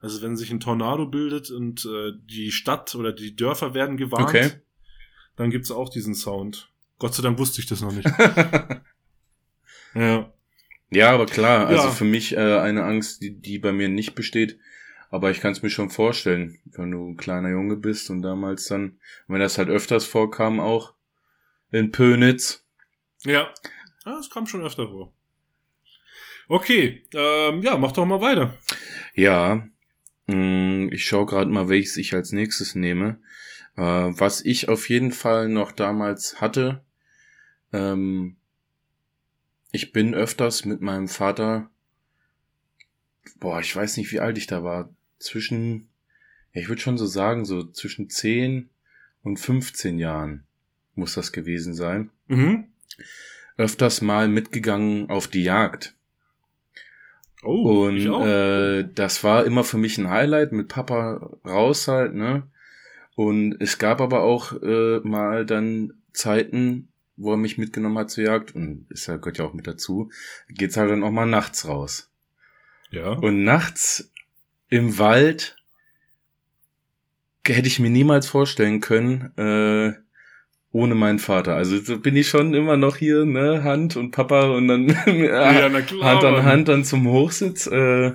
[0.00, 4.28] Also wenn sich ein Tornado bildet und äh, die Stadt oder die Dörfer werden gewarnt,
[4.28, 4.50] Okay.
[5.36, 6.70] dann gibt's auch diesen Sound.
[6.98, 8.08] Gott sei Dank wusste ich das noch nicht.
[9.94, 10.32] ja.
[10.90, 11.90] ja, aber klar, also Ja.
[11.90, 14.58] für mich äh, eine Angst, die, die bei mir nicht besteht.
[15.14, 18.66] Aber ich kann es mir schon vorstellen, wenn du ein kleiner Junge bist und damals
[18.66, 18.98] dann,
[19.28, 20.92] wenn das halt öfters vorkam, auch
[21.70, 22.66] in Pönitz.
[23.22, 23.54] Ja.
[24.04, 25.12] Das kam schon öfter vor.
[26.48, 28.58] Okay, ähm, ja, mach doch mal weiter.
[29.14, 29.68] Ja,
[30.26, 33.20] mh, ich schaue gerade mal, welches ich als nächstes nehme.
[33.76, 36.84] Äh, was ich auf jeden Fall noch damals hatte,
[37.72, 38.34] ähm,
[39.70, 41.70] ich bin öfters mit meinem Vater,
[43.38, 44.92] boah, ich weiß nicht, wie alt ich da war,
[45.24, 45.88] zwischen,
[46.52, 48.68] ja, ich würde schon so sagen, so zwischen 10
[49.22, 50.44] und 15 Jahren
[50.94, 52.66] muss das gewesen sein, Mhm.
[53.56, 55.94] öfters mal mitgegangen auf die Jagd.
[57.42, 62.44] Oh, Und äh, das war immer für mich ein Highlight, mit Papa raus halt, ne?
[63.16, 68.24] Und es gab aber auch äh, mal dann Zeiten, wo er mich mitgenommen hat zur
[68.24, 70.10] Jagd, und ist ja gehört ja auch mit dazu,
[70.48, 72.10] geht's halt dann auch mal nachts raus.
[72.90, 73.10] ja.
[73.10, 74.10] Und nachts
[74.68, 75.56] im Wald
[77.46, 79.92] hätte ich mir niemals vorstellen können, äh,
[80.72, 81.54] ohne meinen Vater.
[81.54, 85.68] Also so bin ich schon immer noch hier, ne, Hand und Papa und dann Ja,
[85.80, 86.44] klar, Hand an.
[86.44, 88.12] Hand dann zum Hochsitz, äh,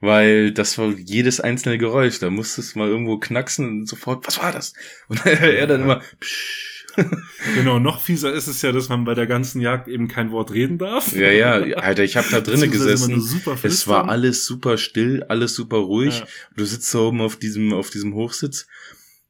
[0.00, 2.18] weil das war jedes einzelne Geräusch.
[2.20, 4.74] Da musste es mal irgendwo knacksen und sofort, was war das?
[5.08, 6.67] Und er dann immer, psch.
[7.54, 10.52] Genau, noch fieser ist es ja, dass man bei der ganzen Jagd eben kein Wort
[10.52, 11.14] reden darf.
[11.14, 13.22] Ja, ja, Alter, ich habe da drinnen gesessen.
[13.62, 16.20] Es war alles super still, alles super ruhig.
[16.20, 16.26] Ja.
[16.56, 18.66] Du sitzt da oben auf diesem, auf diesem Hochsitz,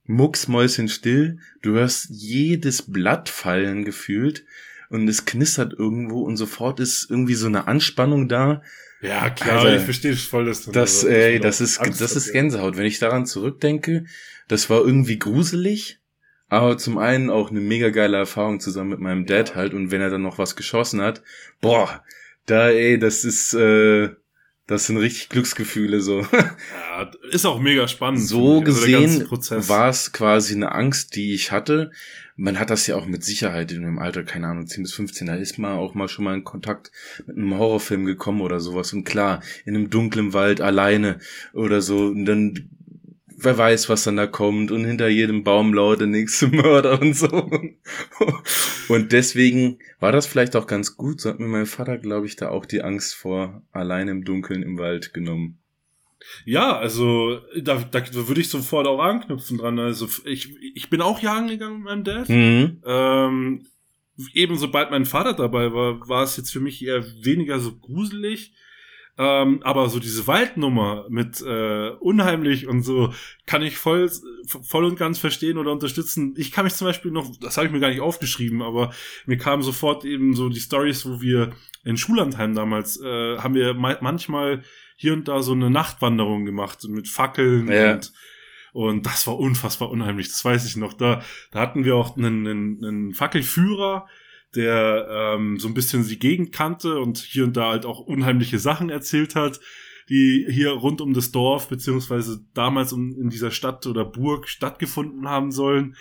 [0.05, 1.39] mucksmäuschen still.
[1.63, 4.45] Du hörst jedes Blatt fallen gefühlt
[4.91, 8.63] und es knistert irgendwo und sofort ist irgendwie so eine Anspannung da.
[9.01, 12.17] Ja, klar, Alter, ich verstehe voll, dass du Das, dass ey, das ist, Angst das
[12.17, 12.33] ist.
[12.33, 12.77] Gänsehaut.
[12.77, 14.07] Wenn ich daran zurückdenke,
[14.49, 16.01] das war irgendwie gruselig,
[16.49, 20.01] aber zum einen auch eine mega geile Erfahrung zusammen mit meinem Dad halt und wenn
[20.01, 21.23] er dann noch was geschossen hat,
[21.61, 22.03] boah,
[22.47, 24.11] da, ey, das ist, äh,
[24.67, 26.27] das sind richtig Glücksgefühle so.
[26.33, 28.23] Ja, ist auch mega spannend.
[28.23, 28.59] So.
[28.59, 29.69] Also gesehen Prozess.
[29.69, 31.93] war es quasi eine Angst, die ich hatte.
[32.37, 35.27] Man hat das ja auch mit Sicherheit in dem Alter, keine Ahnung, 10 bis 15,
[35.27, 36.91] da ist man auch mal schon mal in Kontakt
[37.27, 38.93] mit einem Horrorfilm gekommen oder sowas.
[38.93, 41.19] Und klar, in einem dunklen Wald alleine
[41.53, 42.07] oder so.
[42.07, 42.69] Und dann,
[43.41, 44.71] wer weiß, was dann da kommt.
[44.71, 47.51] Und hinter jedem Baum lauert der nächste Mörder und so.
[48.89, 51.21] Und deswegen war das vielleicht auch ganz gut.
[51.21, 54.63] So hat mir mein Vater, glaube ich, da auch die Angst vor alleine im Dunkeln
[54.63, 55.59] im Wald genommen.
[56.45, 59.79] Ja, also da, da würde ich sofort auch anknüpfen dran.
[59.79, 62.29] Also ich, ich bin auch jagen gegangen mit meinem Dad.
[62.29, 62.83] Mhm.
[62.85, 63.67] Ähm,
[64.35, 68.53] eben sobald mein Vater dabei war, war es jetzt für mich eher weniger so gruselig.
[69.21, 73.13] Ähm, aber so diese Waldnummer mit äh, unheimlich und so
[73.47, 74.09] kann ich voll,
[74.47, 76.35] voll und ganz verstehen oder unterstützen.
[76.37, 78.93] Ich kann mich zum Beispiel noch, das habe ich mir gar nicht aufgeschrieben, aber
[79.27, 81.51] mir kamen sofort eben so die Stories, wo wir
[81.85, 84.63] in Schullandheim damals äh, haben wir ma manchmal
[84.95, 87.95] hier und da so eine Nachtwanderung gemacht mit Fackeln Ja.
[87.95, 88.13] und
[88.75, 90.93] und das war unfassbar unheimlich, das weiß ich noch.
[90.93, 94.07] Da, da hatten wir auch einen, einen, einen Fackelführer,
[94.55, 98.59] der ähm, so ein bisschen die Gegend kannte und hier und da halt auch unheimliche
[98.59, 99.61] Sachen erzählt hat,
[100.09, 105.29] die hier rund um das Dorf, beziehungsweise damals um, in dieser Stadt oder Burg stattgefunden
[105.29, 105.97] haben sollen.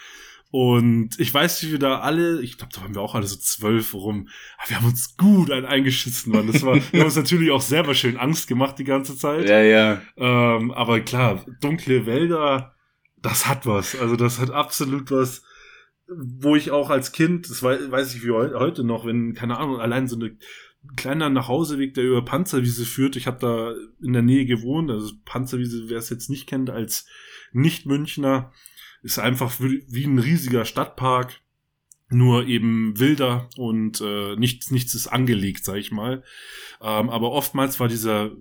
[0.50, 3.36] Und ich weiß, wie wir da alle, ich glaube, da waren wir auch alle so
[3.36, 6.48] zwölf rum, aber wir haben uns gut ein eingeschissen, Mann.
[6.48, 9.50] Das war, wir haben uns natürlich auch selber schön Angst gemacht die ganze Zeit.
[9.50, 10.02] Ja, ja.
[10.16, 12.74] Ähm, aber klar, dunkle Wälder,
[13.22, 14.00] das hat was.
[14.00, 15.44] Also das hat absolut was,
[16.08, 19.80] wo ich auch als Kind, das weiß, ich wie heu- heute noch, wenn, keine Ahnung,
[19.80, 20.38] allein so eine
[20.96, 23.16] kleiner Nachhauseweg, der über Panzerwiese führt.
[23.16, 24.90] Ich habe da in der Nähe gewohnt.
[24.90, 27.08] Also Panzerwiese, wer es jetzt nicht kennt, als
[27.52, 28.54] Nicht-Münchner,
[29.04, 31.42] ist einfach wie wie ein riesiger Stadtpark,
[32.10, 36.24] nur eben wilder und äh, nichts, nichts ist angelegt, sag ich mal.
[36.82, 38.32] Ähm, aber oftmals war dieser,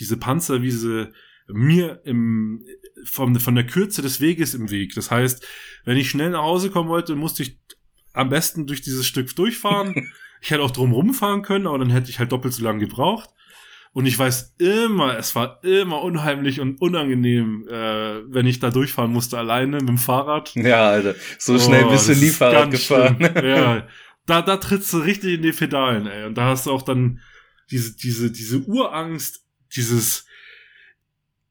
[0.00, 1.12] diese Panzerwiese
[1.46, 2.64] mir im,
[3.04, 4.94] vom, von der Kürze des Weges im Weg.
[4.94, 5.46] Das heißt,
[5.84, 7.58] wenn ich schnell nach Hause kommen wollte, musste ich
[8.12, 9.94] am besten durch dieses Stück durchfahren.
[10.40, 13.30] ich hätte auch drum rumfahren können, aber dann hätte ich halt doppelt so lange gebraucht.
[13.92, 19.12] Und ich weiß immer, es war immer unheimlich und unangenehm, äh, wenn ich da durchfahren
[19.12, 20.52] musste alleine mit dem Fahrrad.
[20.56, 21.14] Ja, Alter.
[21.38, 23.16] So schnell Oh, bist du nie Fahrrad gefahren.
[23.16, 23.34] schlimm.
[23.44, 23.86] Ja,
[24.26, 26.24] da, da trittst du richtig in die Pedalen, ey.
[26.26, 27.20] Und da hast du auch dann
[27.70, 29.44] diese, diese, diese Urangst,
[29.76, 30.26] dieses,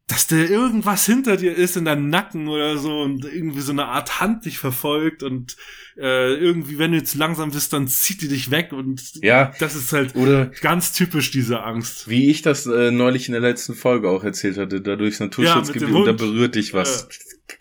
[0.07, 3.85] dass da irgendwas hinter dir ist in deinem Nacken oder so und irgendwie so eine
[3.85, 5.55] Art Hand dich verfolgt und
[5.97, 9.53] äh, irgendwie, wenn du jetzt langsam bist, dann zieht die dich weg und Ja.
[9.59, 12.09] das ist halt Oder ganz typisch diese Angst.
[12.09, 15.87] wie ich das äh, neulich in der letzten Folge auch erzählt hatte, da durchs Naturschutzgebiet
[15.89, 17.07] dem und da berührt dich was.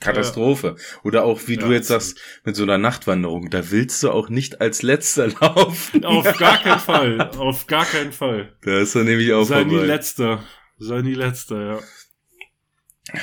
[0.00, 0.76] Katastrophe.
[1.04, 4.28] Oder auch, wie du Ja, jetzt sagst, mit so einer Nachtwanderung, da willst du auch
[4.30, 6.04] nicht als letzter laufen.
[6.04, 8.52] Auf gar keinen Fall, auf gar keinen Fall.
[8.64, 9.86] Da ist er nämlich auch Sei nie vorbei.
[9.86, 10.42] letzter.
[10.78, 11.78] Sei nie letzter, ja.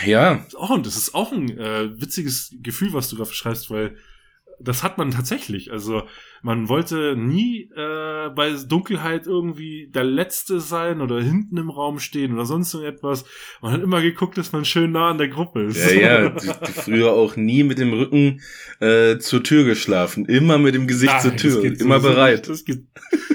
[0.06, 3.96] Ja, Oh, und das ist auch ein äh, witziges Gefühl, was du da beschreibst, weil
[4.62, 5.72] das hat man tatsächlich.
[5.72, 6.04] Also
[6.42, 12.34] man wollte nie äh, bei Dunkelheit irgendwie der Letzte sein oder hinten im Raum stehen
[12.34, 13.26] oder sonst irgendetwas.
[13.62, 15.92] Man hat immer geguckt, dass man schön nah an der Gruppe ist.
[15.92, 16.30] ja, ja.
[16.40, 18.42] Du, du früher auch nie mit dem Rücken
[18.80, 20.26] äh, zur Tür geschlafen.
[20.26, 21.64] Immer mit dem Gesicht Nein, zur Tür.
[21.80, 22.48] Immer bereit.
[22.48, 22.86] Das, geht,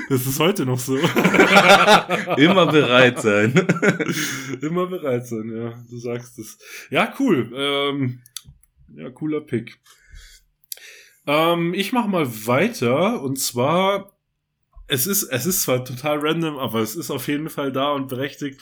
[0.08, 0.96] das ist heute noch so.
[2.36, 3.52] Immer bereit sein.
[4.60, 5.74] Immer bereit sein, ja.
[5.90, 6.58] Du sagst es.
[6.90, 7.50] Ja, cool.
[7.54, 8.20] Ähm,
[8.94, 9.78] ja, cooler Pick.
[11.26, 14.12] Ähm, ich mach mal weiter und zwar,
[14.86, 18.08] es ist, es ist zwar total random, aber es ist auf jeden Fall da und
[18.08, 18.60] berechtigt.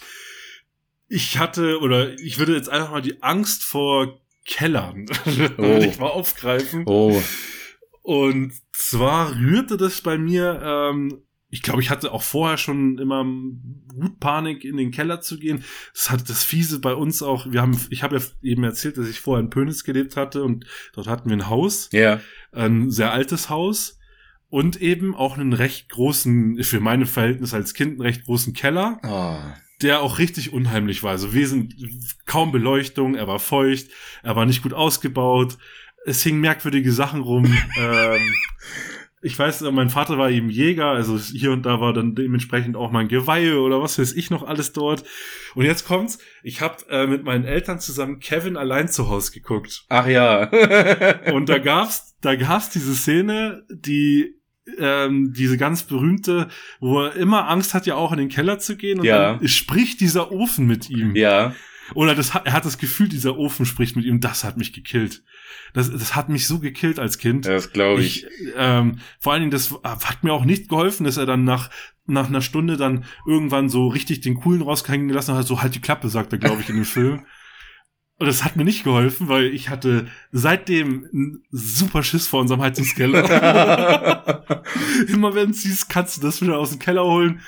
[1.09, 5.27] Ich hatte, oder ich würde jetzt einfach mal die Angst vor Kellern, Oh.
[5.63, 6.85] würde ich mal aufgreifen.
[6.87, 7.21] Oh.
[8.03, 13.25] Und zwar rührte das bei mir ähm, ich glaube, ich hatte auch vorher schon immer
[13.25, 15.63] gut Panik, in den Keller zu gehen.
[15.93, 17.47] Das hat das Fiese bei uns auch.
[17.47, 20.65] Wir haben, ich habe ja eben erzählt, dass ich vorher in Pönitz gelebt hatte und
[20.95, 21.91] dort hatten wir ein Haus.
[21.93, 22.21] Ja.
[22.53, 23.99] Ein sehr altes Haus
[24.49, 29.01] und eben auch einen recht großen, für meine Verhältnisse als Kind, einen recht großen Keller.
[29.03, 29.39] Oh.
[29.81, 31.13] Der auch richtig unheimlich war.
[31.13, 31.75] Also wir sind
[32.27, 33.89] kaum Beleuchtung, er war feucht,
[34.23, 35.57] er war nicht gut ausgebaut,
[36.05, 37.47] es hingen merkwürdige Sachen rum.
[37.77, 38.21] ähm,
[39.23, 42.91] ich weiß, mein Vater war eben Jäger, also hier und da war dann dementsprechend auch
[42.91, 45.05] mein Geweihe oder was weiß ich noch alles dort.
[45.55, 49.85] Und jetzt kommt's, ich habe äh, mit meinen Eltern zusammen Kevin allein zu Hause geguckt.
[49.89, 50.51] Ach ja.
[51.33, 54.35] und da gab's, da gab's diese Szene, die
[54.79, 56.49] ähm, diese ganz berühmte,
[56.81, 59.35] wo er immer Angst hat, ja auch in den Keller zu gehen und Ja.
[59.35, 61.15] dann spricht dieser Ofen mit ihm.
[61.17, 61.55] ja.
[61.95, 64.73] Oder das hat, er hat das Gefühl, dieser Ofen spricht mit ihm, das hat mich
[64.73, 65.23] gekillt.
[65.75, 67.47] Das, das hat mich so gekillt als Kind.
[67.47, 68.25] Das glaube ich.
[68.25, 71.71] Ich, ähm, vor allen Dingen, das hat mir auch nicht geholfen, dass er dann nach,
[72.07, 75.81] nach einer Stunde dann irgendwann so richtig den Coolen raushängen gelassen hat, so halt die
[75.81, 77.27] Klappe, sagt er, glaube ich, in dem Film.
[78.19, 82.61] Und das hat mir nicht geholfen, weil ich hatte seitdem einen super Schiss vor unserem
[82.63, 84.45] Heizungskeller.
[85.09, 87.41] immer wenn es hieß, kannst du das wieder aus dem Keller holen.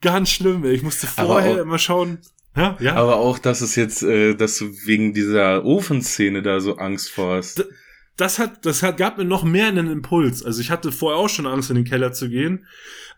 [0.00, 0.72] Ganz schlimm, ey.
[0.72, 2.18] Ich musste vorher auch- immer schauen.
[2.56, 2.94] Ja, ja.
[2.94, 7.36] Aber auch, dass es jetzt, äh, dass du wegen dieser Ofenszene da so Angst vor
[7.36, 7.66] hast.
[8.16, 10.42] das hat, das hat, gab mir noch mehr einen Impuls.
[10.42, 12.66] Also ich hatte vorher auch schon Angst, in den Keller zu gehen.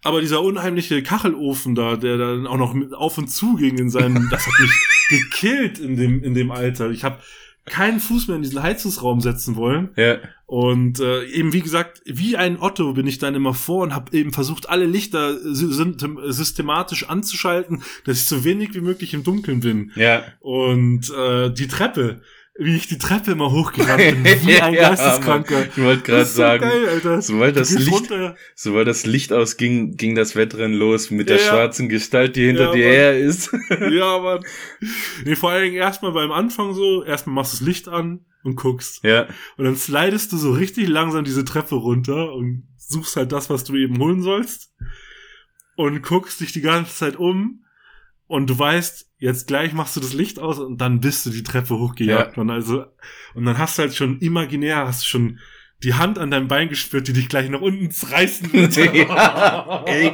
[0.03, 3.91] Aber dieser unheimliche Kachelofen da, der dann auch noch mit auf und zu ging in
[3.91, 4.71] seinem, das hat mich
[5.09, 6.91] gekillt in dem, in dem Alter.
[6.91, 7.19] Ich habe
[7.69, 9.91] keinen Fuß mehr in diesen Heizungsraum setzen wollen.
[9.97, 10.19] Ja.
[10.47, 14.17] Und äh, eben wie gesagt, wie ein Otto bin ich dann immer vor und habe
[14.17, 19.93] eben versucht, alle Lichter systematisch anzuschalten, dass ich so wenig wie möglich im Dunkeln bin.
[19.95, 20.25] Ja.
[20.41, 22.23] Und äh, die Treppe,
[22.61, 25.69] wie ich die Treppe immer hochgerannt bin, wie ein Ja, Geisteskranker.
[25.69, 27.23] Ich wollte gerade so sagen, geil, Alter.
[27.23, 28.37] sobald das Licht, runter.
[28.57, 31.49] sobald das Licht ausging, ging das Wettrennen los mit der Ja, ja.
[31.51, 32.95] schwarzen Gestalt, die hinter Ja, dir Mann.
[32.95, 33.51] her ist.
[33.93, 34.41] Ja, Mann.
[35.25, 38.57] Nee, vor allen Dingen erstmal beim Anfang so, erstmal machst du das Licht an und
[38.57, 39.05] guckst.
[39.05, 39.29] ja.
[39.57, 43.63] Und dann slidest du so richtig langsam diese Treppe runter und suchst halt das, was
[43.65, 44.73] du eben holen sollst.
[45.77, 47.63] Und guckst dich die ganze Zeit um.
[48.29, 51.43] Und du weißt, jetzt gleich machst du das Licht aus und dann bist du die
[51.43, 52.39] Treppe hochgejagt.
[52.39, 52.85] Und also,
[53.35, 55.39] und dann hast du halt schon imaginär, hast du schon
[55.83, 58.77] die Hand an deinem Bein gespürt, die dich gleich nach unten reißen wird.
[58.77, 60.13] Ja, ey,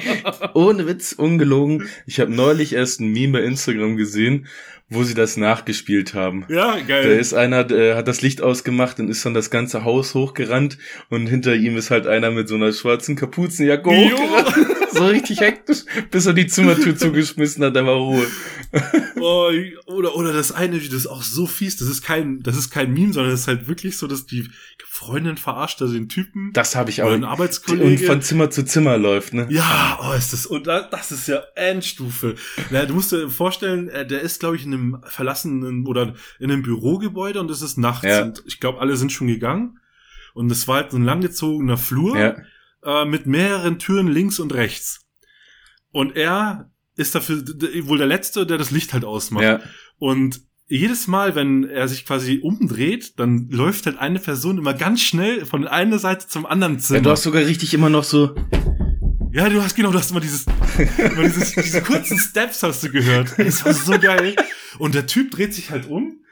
[0.55, 1.89] ohne Witz, ungelogen.
[2.07, 4.47] Ich habe neulich erst ein Meme bei Instagram gesehen,
[4.91, 6.45] wo sie das nachgespielt haben.
[6.51, 7.19] ja, Da geil.
[7.19, 10.77] ist einer, der hat das Licht ausgemacht und ist dann das ganze Haus hochgerannt
[11.09, 14.55] und hinter ihm ist halt einer mit so einer schwarzen Kapuzenjacke hochgerannt.
[14.95, 15.81] So richtig hektisch,
[16.11, 18.27] bis er die Zimmertür zugeschmissen hat, da war Ruhe.
[19.21, 19.51] Oh,
[19.87, 22.93] oder, oder das eine, das ist auch so fies, das ist kein, das ist kein
[22.93, 24.49] Meme, sondern das ist halt wirklich so, dass die
[24.87, 26.53] Freundin verarscht da den Typen.
[26.53, 27.13] Das habe ich auch.
[27.13, 29.47] Und von Zimmer zu Zimmer läuft, ne?
[29.51, 32.35] ja, oh, ist das, und da- das ist ja Endstufe.
[32.71, 36.51] Na, du musst dir vorstellen, äh, der ist, glaube ich, in einem verlassenen oder in
[36.51, 38.05] einem Bürogebäude und es ist nachts.
[38.07, 38.23] Ja.
[38.23, 39.79] Und ich glaube, alle sind schon gegangen.
[40.35, 42.19] Und es war halt so ein langgezogener Flur.
[42.19, 42.37] Ja.
[42.85, 45.07] Äh, mit mehreren Türen links und rechts.
[45.91, 47.43] Und er ist dafür
[47.83, 49.45] wohl der Letzte, der das Licht halt ausmacht.
[49.45, 49.61] Ja.
[49.99, 55.03] Und jedes Mal, wenn er sich quasi umdreht, dann läuft halt eine Person immer ganz
[55.03, 56.81] schnell von einer Seite zum anderen ja.
[56.81, 57.01] Zimmer.
[57.01, 58.35] Du hast sogar richtig immer noch so.
[59.33, 60.47] Ja, du hast genau, du hast immer dieses,
[60.99, 63.35] immer dieses diese kurzen Steps hast du gehört.
[63.37, 64.37] Das war so geil.
[64.79, 66.24] Und der Typ dreht sich halt um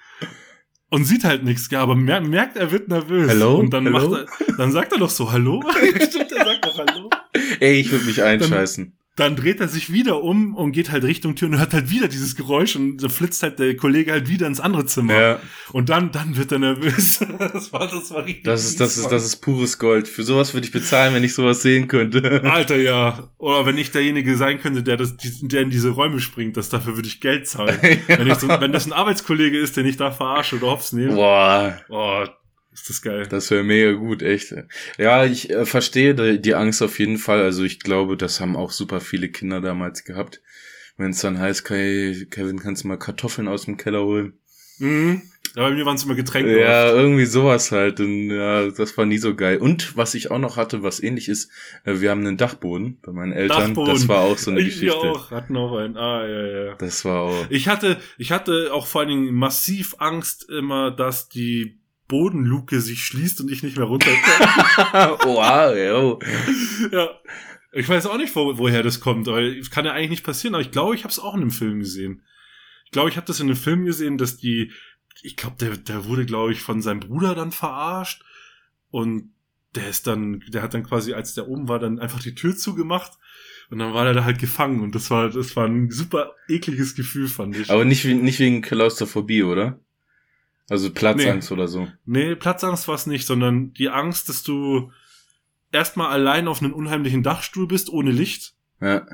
[0.92, 3.30] und sieht halt nichts, ja, aber mer merkt, er wird nervös.
[3.30, 3.56] Hello?
[3.56, 4.10] Und dann Hello?
[4.10, 5.62] macht er, dann sagt er doch so Hallo.
[5.94, 7.08] Stimmt, er sagt doch Hallo.
[7.60, 8.92] Ey, ich würde mich einscheißen.
[9.16, 12.08] Dann dreht er sich wieder um und geht halt Richtung Tür und hört halt wieder
[12.08, 15.20] dieses Geräusch und dann flitzt halt der Kollege halt wieder ins andere Zimmer.
[15.20, 15.40] Ja.
[15.72, 17.20] Und dann, dann wird er nervös.
[17.52, 18.44] Das war, das war richtig.
[18.44, 20.08] Das ist, das ist, das ist pures Gold.
[20.08, 22.42] Für sowas würde ich bezahlen, wenn ich sowas sehen könnte.
[22.50, 23.30] Alter, ja.
[23.36, 26.96] Oder wenn ich derjenige sein könnte, der das, der in diese Räume springt, das dafür
[26.96, 27.78] würde ich Geld zahlen.
[28.06, 31.14] wenn, ich so, wenn das ein Arbeitskollege ist, den ich da verarsche oder hops nehme.
[31.14, 32.24] Boah, Oh,
[32.72, 33.26] ist das geil.
[33.28, 34.54] das wäre mega gut, echt.
[34.98, 37.42] Ja, ich äh, verstehe die, die Angst auf jeden Fall.
[37.42, 40.40] Also ich glaube, das haben auch super viele Kinder damals gehabt.
[40.96, 44.34] Wenn es dann heißt, Kai, Kevin, kannst du mal Kartoffeln aus dem Keller holen?
[44.78, 45.22] Mhm.
[45.54, 46.58] Ja, bei mir waren es immer Getränke.
[46.58, 48.00] Ja, irgendwie sowas halt.
[48.00, 49.58] Und ja, das war nie so geil.
[49.58, 51.50] Und was ich auch noch hatte, was ähnlich ist,
[51.84, 53.74] äh, wir haben einen Dachboden bei meinen Eltern.
[53.74, 53.92] Dachboden.
[53.92, 54.86] Das war auch so eine ich Geschichte.
[54.86, 55.98] Wir auch, hatten auch einen.
[55.98, 56.74] Ah, ja, ja.
[56.76, 57.46] Das war auch.
[57.50, 61.81] Ich hatte, ich hatte auch vor allen Dingen massiv Angst immer, dass die
[62.12, 64.20] Bodenluke sich schließt und ich nicht mehr runterkomme.
[65.24, 66.18] wow, yo.
[66.92, 67.08] ja.
[67.72, 70.54] Ich weiß auch nicht, wo, woher das kommt, weil es kann ja eigentlich nicht passieren,
[70.54, 72.22] aber ich glaube, ich habe es auch in einem Film gesehen.
[72.84, 74.72] Ich glaube, ich habe das in einem Film gesehen, dass die,
[75.22, 78.22] ich glaube, der, der wurde, glaube ich, von seinem Bruder dann verarscht
[78.90, 79.32] und
[79.74, 82.54] der ist dann, der hat dann quasi, als der oben war, dann einfach die Tür
[82.54, 83.12] zugemacht
[83.70, 86.94] und dann war er da halt gefangen und das war, das war ein super ekliges
[86.94, 87.70] Gefühl, fand ich.
[87.70, 89.80] Aber nicht, nicht wegen Klaustrophobie, oder?
[90.68, 91.54] Also Platzangst nee.
[91.54, 91.88] oder so.
[92.04, 94.92] Nee, Platzangst war es nicht, sondern die Angst, dass du
[95.72, 98.54] erstmal allein auf einem unheimlichen Dachstuhl bist, ohne Licht.
[98.80, 99.06] Ja.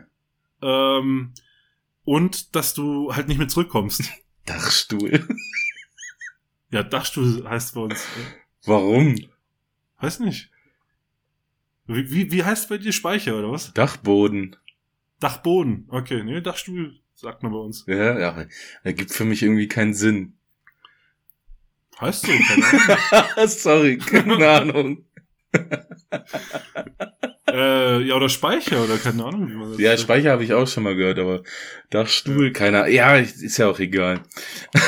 [0.60, 1.32] Ähm,
[2.04, 4.02] und dass du halt nicht mehr zurückkommst.
[4.46, 5.26] Dachstuhl.
[6.70, 8.04] Ja, Dachstuhl heißt bei uns.
[8.66, 9.16] Warum?
[10.00, 10.50] Weiß nicht.
[11.86, 13.72] Wie, wie, wie heißt bei dir Speicher oder was?
[13.72, 14.54] Dachboden.
[15.18, 15.86] Dachboden.
[15.88, 17.84] Okay, nee, Dachstuhl sagt man bei uns.
[17.86, 18.46] Ja, ja.
[18.82, 20.37] Er gibt für mich irgendwie keinen Sinn.
[22.00, 23.28] Heißt so, keine Ahnung.
[23.48, 25.04] Sorry, keine Ahnung.
[27.50, 30.02] äh, ja, oder Speicher, oder keine Ahnung, wie man das Ja, sagt.
[30.02, 31.42] Speicher habe ich auch schon mal gehört, aber
[31.90, 32.86] Dachstuhl, keiner.
[32.86, 34.20] Ja, ist ja auch egal.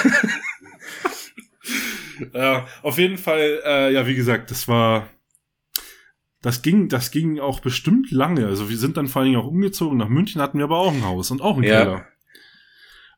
[2.35, 5.09] ja, auf jeden Fall, äh, ja, wie gesagt, das war.
[6.43, 8.47] Das ging, das ging auch bestimmt lange.
[8.47, 9.99] Also wir sind dann vor allen Dingen auch umgezogen.
[9.99, 11.81] Nach München hatten wir aber auch ein Haus und auch einen ja.
[11.81, 12.07] Keller.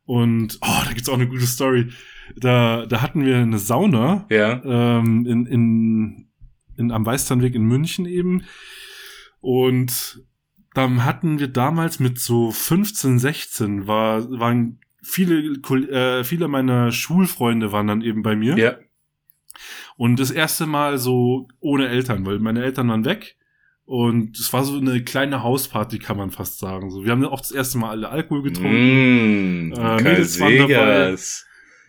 [0.04, 1.92] Und oh, da gibt's auch eine gute Story.
[2.36, 4.62] Da, da hatten wir eine Sauna ja.
[4.64, 6.28] ähm, in, in,
[6.76, 8.44] in, am Weißzahnweg in München eben.
[9.40, 10.24] Und
[10.74, 15.58] dann hatten wir damals mit so 15, 16 war, waren viele,
[15.90, 18.56] äh, viele meiner Schulfreunde waren dann eben bei mir.
[18.56, 18.76] Ja.
[19.96, 23.36] Und das erste Mal so ohne Eltern, weil meine Eltern waren weg.
[23.84, 26.90] Und es war so eine kleine Hausparty, kann man fast sagen.
[26.90, 29.68] So, wir haben auch das erste Mal alle Alkohol getrunken.
[29.68, 31.16] Mm, äh, Mädels waren dabei.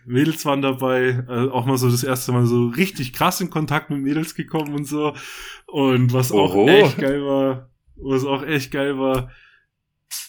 [0.06, 3.90] Mädels waren dabei, äh, auch mal so das erste Mal so richtig krass in Kontakt
[3.90, 5.14] mit Mädels gekommen und so.
[5.66, 6.68] Und was auch Oho.
[6.68, 9.30] echt geil war, was auch echt geil war,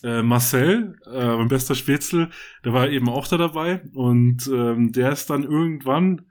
[0.04, 2.30] äh, Marcel, äh, mein bester Spätzle,
[2.64, 6.26] der war eben auch da dabei und ähm, der ist dann irgendwann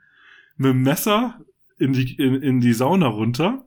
[0.57, 1.41] mit dem Messer
[1.79, 3.67] in die, in, in die Sauna runter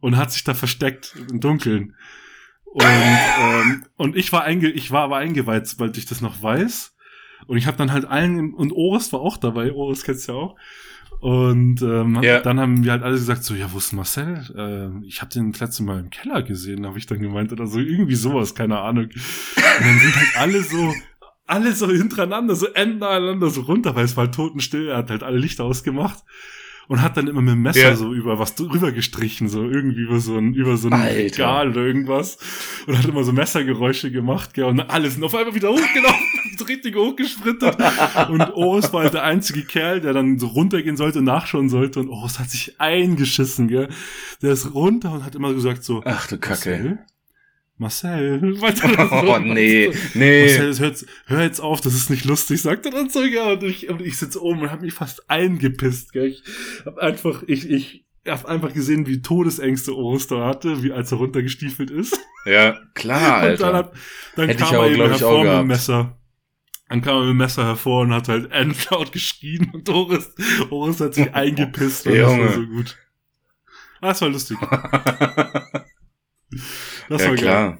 [0.00, 1.96] und hat sich da versteckt im Dunkeln.
[2.64, 6.94] Und, ähm, und ich war einge ich war aber eingeweiht, sobald ich das noch weiß.
[7.46, 10.38] Und ich habe dann halt allen, und Oris war auch dabei, Oris kennst du ja
[10.38, 10.56] auch.
[11.20, 12.40] Und ähm, ja.
[12.40, 14.42] dann haben wir halt alle gesagt, so, ja, wo ist Marcel?
[14.56, 17.66] Äh, ich habe den das letzte Mal im Keller gesehen, habe ich dann gemeint, oder
[17.66, 19.04] so, irgendwie sowas, keine Ahnung.
[19.04, 20.94] Und dann sind halt alle so,
[21.46, 25.22] alle so hintereinander, so endereinander so runter, weil es war halt totenstill, er hat halt
[25.22, 26.24] alle Lichter ausgemacht
[26.90, 27.94] und hat dann immer mit dem Messer ja.
[27.94, 31.82] so über was drüber gestrichen, so irgendwie über so ein, über so ein Regal oder
[31.82, 32.38] irgendwas.
[32.86, 36.64] Und hat immer so Messergeräusche gemacht, gell, und alle sind auf einmal wieder hochgelaufen, so
[36.66, 37.76] richtig hochgesprintet.
[38.28, 42.08] und Oris war halt der einzige Kerl, der dann so runtergehen sollte, nachschauen sollte, und
[42.08, 43.88] Oris hat sich eingeschissen, gell.
[44.42, 47.00] Der ist runter und hat immer gesagt so, Ach du Kacke.
[47.76, 48.88] Marcel, weiter
[49.26, 50.42] Oh, nee, nee.
[50.42, 50.94] Marcel, hör,
[51.26, 54.02] hör jetzt auf, das ist nicht lustig, sagt er dann so, ja, und ich, und
[54.02, 56.26] ich sitze oben und hab mich fast eingepisst, gell.
[56.26, 56.42] Ich
[56.84, 61.90] hab einfach, ich, ich hab einfach gesehen, wie Todesängste Oster hatte, wie als er runtergestiefelt
[61.90, 62.20] ist.
[62.44, 63.50] Ja, klar, Alter.
[63.66, 63.92] Und dann, hat,
[64.36, 66.19] dann Hätte kam er eben hervor mit dem Messer.
[66.90, 70.34] Dann kam er mit dem Messer hervor und hat halt endlaut geschrien und Oris,
[70.70, 72.98] Oris hat sich eingepisst und das war so gut.
[74.00, 74.58] Ah, das war lustig.
[77.08, 77.78] Das ja, war klar.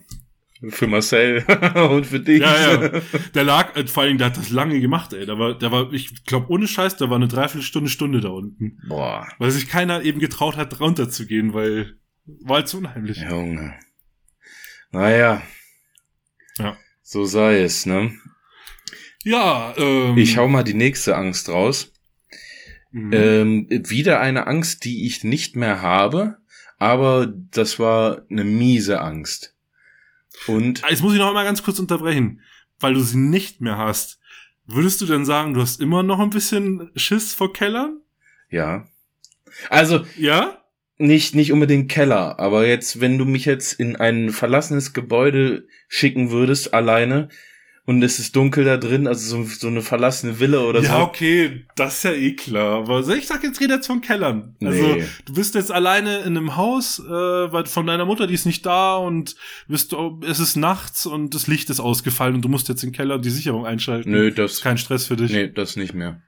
[0.61, 0.71] Geil.
[0.71, 1.45] Für Marcel
[1.91, 2.41] und für dich.
[2.41, 3.01] Ja, ja.
[3.35, 5.25] Der lag, äh, vor allem, der hat das lange gemacht, ey.
[5.25, 8.81] Der war, der war, ich glaube, ohne Scheiß, der war eine Dreiviertelstunde, Stunde da unten.
[8.89, 9.27] Boah.
[9.39, 11.99] Weil sich keiner eben getraut hat, runterzugehen, weil
[12.43, 13.19] war halt zu unheimlich.
[13.19, 13.75] Junge.
[14.93, 15.43] Naja.
[16.59, 16.77] Ja.
[17.03, 18.13] So sei es, ne?
[19.25, 20.17] Ja, ähm.
[20.17, 21.93] Ich hau mal die nächste Angst raus.
[22.93, 23.13] Mhm.
[23.13, 26.39] Ähm, wieder eine Angst, die ich nicht mehr habe,
[26.79, 29.55] aber das war eine miese Angst.
[30.47, 32.41] Und jetzt muss ich noch einmal ganz kurz unterbrechen,
[32.81, 34.19] weil du sie nicht mehr hast.
[34.67, 38.01] Würdest du denn sagen, du hast immer noch ein bisschen Schiss vor Kellern?
[38.49, 38.89] Ja.
[39.69, 40.65] Also ja,
[40.97, 46.31] nicht nicht unbedingt Keller, aber jetzt, wenn du mich jetzt in ein verlassenes Gebäude schicken
[46.31, 47.29] würdest alleine,
[47.87, 50.95] und es ist dunkel da drin, also so, so eine verlassene Villa oder ja, so.
[50.95, 52.79] Ja, okay, das ist ja eh klar.
[52.83, 54.55] Aber ich sag jetzt, rede jetzt von Kellern.
[54.63, 55.05] Also, nee.
[55.25, 58.65] du bist jetzt alleine in einem Haus, äh, weil von deiner Mutter, die ist nicht
[58.67, 59.35] da und
[59.67, 59.95] bist
[60.27, 63.19] es ist nachts und das Licht ist ausgefallen und du musst jetzt in den Keller
[63.19, 64.11] die Sicherung einschalten.
[64.11, 65.33] Nö, das ist kein Stress für dich.
[65.33, 66.23] Nee, das nicht mehr.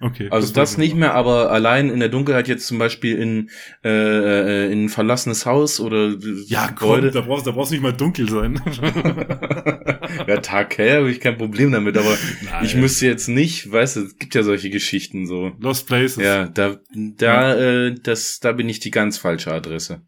[0.00, 0.28] Okay.
[0.30, 3.50] Also das, das nicht mehr, aber allein in der Dunkelheit jetzt zum Beispiel in,
[3.82, 6.14] äh, äh in ein verlassenes Haus oder
[6.46, 7.10] ja, Gebäude.
[7.10, 8.60] Komm, da brauchst da brauchst nicht mal dunkel sein.
[10.28, 12.64] ja, Tag hell habe ich kein Problem damit, aber Nein.
[12.64, 15.52] ich müsste jetzt nicht, weißt du, es gibt ja solche Geschichten so.
[15.58, 16.22] Lost Places.
[16.22, 20.02] Ja, da, da, äh, das, da bin ich die ganz falsche Adresse.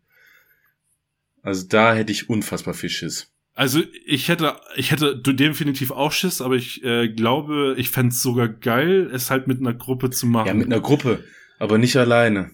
[1.43, 3.30] Also da hätte ich unfassbar viel Schiss.
[3.55, 8.23] Also ich hätte, ich hätte definitiv auch Schiss, aber ich äh, glaube, ich fände es
[8.23, 10.47] sogar geil, es halt mit einer Gruppe zu machen.
[10.47, 11.25] Ja, mit einer Gruppe,
[11.59, 12.53] aber nicht alleine.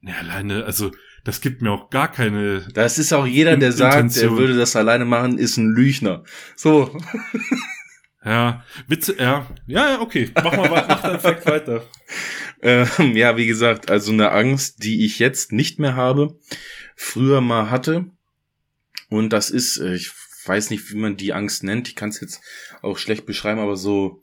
[0.00, 0.90] Ne, alleine, also
[1.24, 2.66] das gibt mir auch gar keine.
[2.74, 6.24] Das ist auch jeder, der sagt, er würde das alleine machen, ist ein Lüchner.
[6.56, 6.96] So.
[8.24, 9.46] Ja, Witze, ja.
[9.66, 10.30] Ja, okay.
[10.34, 11.84] Mach mal mach deinen Fact weiter.
[12.62, 16.38] Ähm, ja, wie gesagt, also eine Angst, die ich jetzt nicht mehr habe,
[16.96, 18.06] früher mal hatte.
[19.08, 20.10] Und das ist, äh, ich
[20.46, 21.88] weiß nicht, wie man die Angst nennt.
[21.88, 22.40] Ich kann es jetzt
[22.82, 24.22] auch schlecht beschreiben, aber so,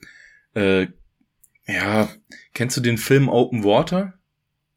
[0.54, 0.88] äh,
[1.68, 2.10] ja,
[2.54, 4.14] kennst du den Film Open Water?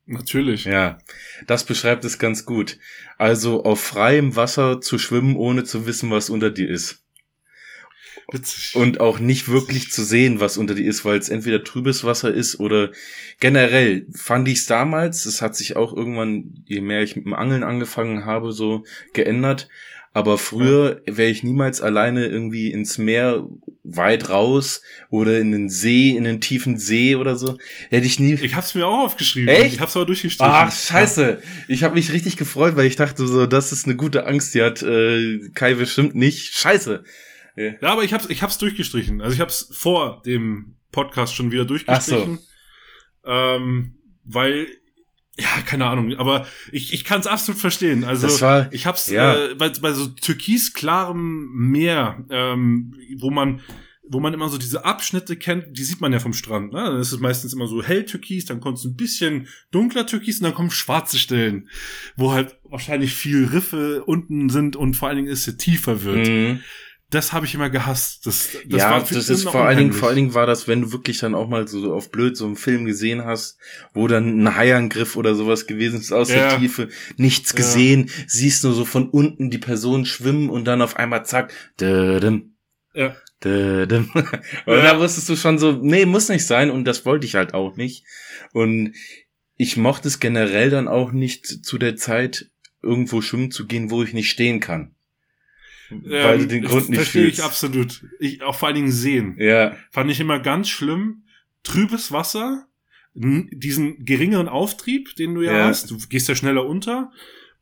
[0.06, 0.64] Natürlich.
[0.64, 0.98] Ja,
[1.46, 2.78] das beschreibt es ganz gut.
[3.16, 7.03] Also auf freiem Wasser zu schwimmen, ohne zu wissen, was unter dir ist.
[8.30, 8.74] Witzig.
[8.74, 12.32] Und auch nicht wirklich zu sehen, was unter dir ist, weil es entweder trübes Wasser
[12.32, 12.90] ist oder
[13.40, 17.34] generell fand ich es damals, es hat sich auch irgendwann, je mehr ich mit dem
[17.34, 19.68] Angeln angefangen habe, so geändert.
[20.16, 23.48] Aber früher wäre ich niemals alleine irgendwie ins Meer
[23.82, 27.58] weit raus oder in den See, in den tiefen See oder so.
[27.90, 28.34] Hätte ich nie.
[28.34, 29.48] Ich hab's mir auch aufgeschrieben.
[29.48, 29.74] Echt?
[29.74, 30.54] Ich hab's aber durchgestrichen.
[30.54, 31.42] Ach, scheiße.
[31.66, 34.62] Ich habe mich richtig gefreut, weil ich dachte so, das ist eine gute Angst, die
[34.62, 36.54] hat äh, Kai bestimmt nicht.
[36.54, 37.02] Scheiße.
[37.56, 39.20] Ja, ja aber ich hab's, ich hab's durchgestrichen.
[39.20, 42.38] Also ich hab's vor dem Podcast schon wieder durchgestrichen.
[42.40, 43.30] Ach so.
[43.30, 44.68] Ähm, weil
[45.36, 48.04] ja, keine Ahnung, aber ich, ich kann es absolut verstehen.
[48.04, 49.34] Also war, ich hab's ja.
[49.34, 53.60] äh, bei, bei so türkisklarem Meer, ähm, wo man
[54.06, 56.74] wo man immer so diese Abschnitte kennt, die sieht man ja vom Strand.
[56.74, 56.84] Ne?
[56.84, 60.40] Dann ist es meistens immer so hell türkis, dann kommt es ein bisschen dunkler türkis
[60.40, 61.70] und dann kommen schwarze Stellen,
[62.14, 66.28] wo halt wahrscheinlich viel Riffe unten sind und vor allen Dingen ist es tiefer wird.
[66.28, 66.60] Mhm
[67.14, 68.26] das habe ich immer gehasst.
[68.26, 70.82] Das, das ja, war das ist vor allen Dingen, vor allen Dingen war das, wenn
[70.82, 73.58] du wirklich dann auch mal so auf blöd so einen Film gesehen hast,
[73.92, 76.48] wo dann ein Haiangriff oder sowas gewesen ist aus ja.
[76.48, 78.24] der Tiefe, nichts gesehen, ja.
[78.26, 82.56] siehst nur so von unten die Person schwimmen und dann auf einmal zack, dödem,
[82.94, 83.14] ja.
[83.42, 84.10] Dödem.
[84.14, 84.24] und
[84.66, 84.82] ja.
[84.82, 87.76] da wusstest du schon so, nee, muss nicht sein und das wollte ich halt auch
[87.76, 88.04] nicht.
[88.52, 88.94] Und
[89.56, 92.50] ich mochte es generell dann auch nicht zu der Zeit
[92.82, 94.93] irgendwo schwimmen zu gehen, wo ich nicht stehen kann.
[95.90, 98.04] Weil ähm, du den Grund nicht verstehe ich absolut.
[98.18, 99.36] Ich, auch vor allen Dingen sehen.
[99.38, 99.76] Ja.
[99.90, 101.24] Fand ich immer ganz schlimm.
[101.62, 102.66] Trübes Wasser,
[103.14, 105.64] diesen geringeren Auftrieb, den du ja, ja.
[105.66, 105.90] hast.
[105.90, 107.10] Du gehst ja schneller unter.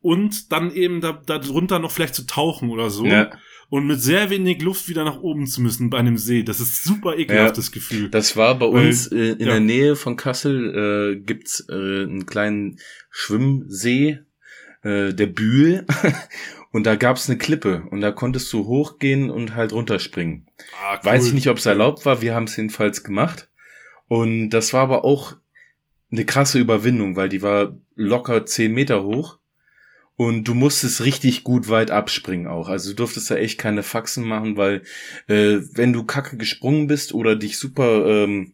[0.01, 3.05] Und dann eben da, da drunter noch vielleicht zu tauchen oder so.
[3.05, 3.31] Ja.
[3.69, 6.43] Und mit sehr wenig Luft wieder nach oben zu müssen bei einem See.
[6.43, 7.73] Das ist super ekelhaftes ja.
[7.73, 8.09] Gefühl.
[8.09, 9.45] Das war bei Weil, uns äh, in ja.
[9.45, 14.19] der Nähe von Kassel, äh, gibt's äh, einen kleinen Schwimmsee,
[14.83, 15.85] äh, der Bühl.
[16.73, 20.47] Und da gab's eine Klippe und da konntest du hochgehen und halt runterspringen.
[20.81, 21.05] Ah, cool.
[21.05, 23.47] Weiß ich nicht, ob es erlaubt war, wir haben es jedenfalls gemacht.
[24.07, 25.35] Und das war aber auch
[26.11, 29.37] eine krasse Überwindung, weil die war locker zehn Meter hoch.
[30.15, 32.69] Und du musstest richtig gut weit abspringen auch.
[32.69, 34.81] Also du durftest da echt keine Faxen machen, weil
[35.27, 38.53] äh, wenn du kacke gesprungen bist oder dich super, ähm,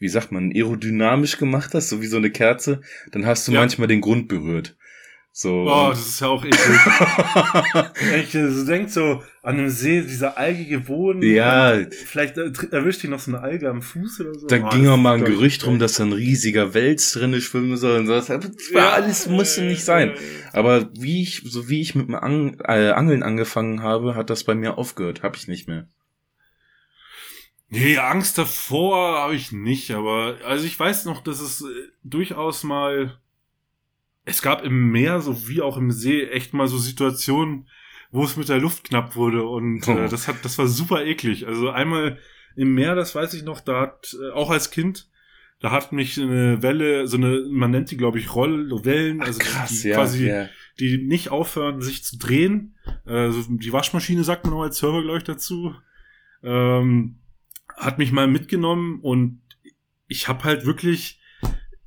[0.00, 2.80] wie sagt man, aerodynamisch gemacht hast, so wie so eine Kerze,
[3.12, 3.60] dann hast du ja.
[3.60, 4.76] manchmal den Grund berührt.
[5.36, 5.62] So.
[5.68, 6.62] Oh, das ist ja auch eklig.
[8.22, 11.22] ich so denk so an einem See, dieser algige Boden.
[11.22, 11.76] Ja.
[11.90, 14.46] Vielleicht erwischt dich noch so eine Alge am Fuß oder so.
[14.46, 17.76] Da oh, ging auch mal ein Gerücht rum, dass da ein riesiger Wels drinne schwimmen
[17.76, 18.12] soll und so.
[18.12, 18.28] Das
[18.72, 20.12] ja, alles musste nicht sein.
[20.52, 24.44] Aber wie ich, so wie ich mit dem Ang äh, Angeln angefangen habe, hat das
[24.44, 25.24] bei mir aufgehört.
[25.24, 25.88] Hab ich nicht mehr.
[27.70, 31.64] Nee, Angst davor habe ich nicht, aber also ich weiß noch, dass es äh,
[32.04, 33.18] durchaus mal
[34.24, 37.68] es gab im Meer so wie auch im See echt mal so Situationen,
[38.10, 39.98] wo es mit der Luft knapp wurde und äh, oh.
[39.98, 41.46] äh, das hat, das war super eklig.
[41.46, 42.18] Also einmal
[42.56, 45.08] im Meer, das weiß ich noch, da hat äh, auch als Kind,
[45.60, 49.46] da hat mich eine Welle, so eine, man nennt die glaube ich Rollwellen, also Ach,
[49.46, 50.48] krass, die, ja, quasi, ja.
[50.78, 52.76] die nicht aufhören, sich zu drehen.
[53.04, 55.74] Also die Waschmaschine sagt man auch als Server glaube ich dazu.
[56.42, 57.18] Ähm,
[57.76, 59.40] hat mich mal mitgenommen und
[60.06, 61.20] ich habe halt wirklich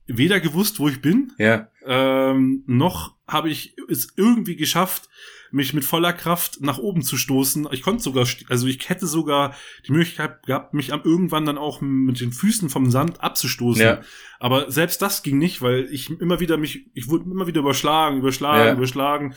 [0.08, 1.70] weder gewusst, wo ich bin, ja.
[1.88, 5.10] Ähm, noch habe ich es irgendwie geschafft,
[5.52, 7.68] mich mit voller Kraft nach oben zu stoßen.
[7.72, 9.56] Ich konnte sogar, also ich hätte sogar
[9.88, 13.82] die Möglichkeit gehabt, mich am irgendwann dann auch mit den Füßen vom Sand abzustoßen.
[13.82, 14.02] Ja.
[14.40, 18.18] Aber selbst das ging nicht, weil ich immer wieder mich, ich wurde immer wieder überschlagen,
[18.20, 18.74] überschlagen, ja.
[18.74, 19.36] überschlagen.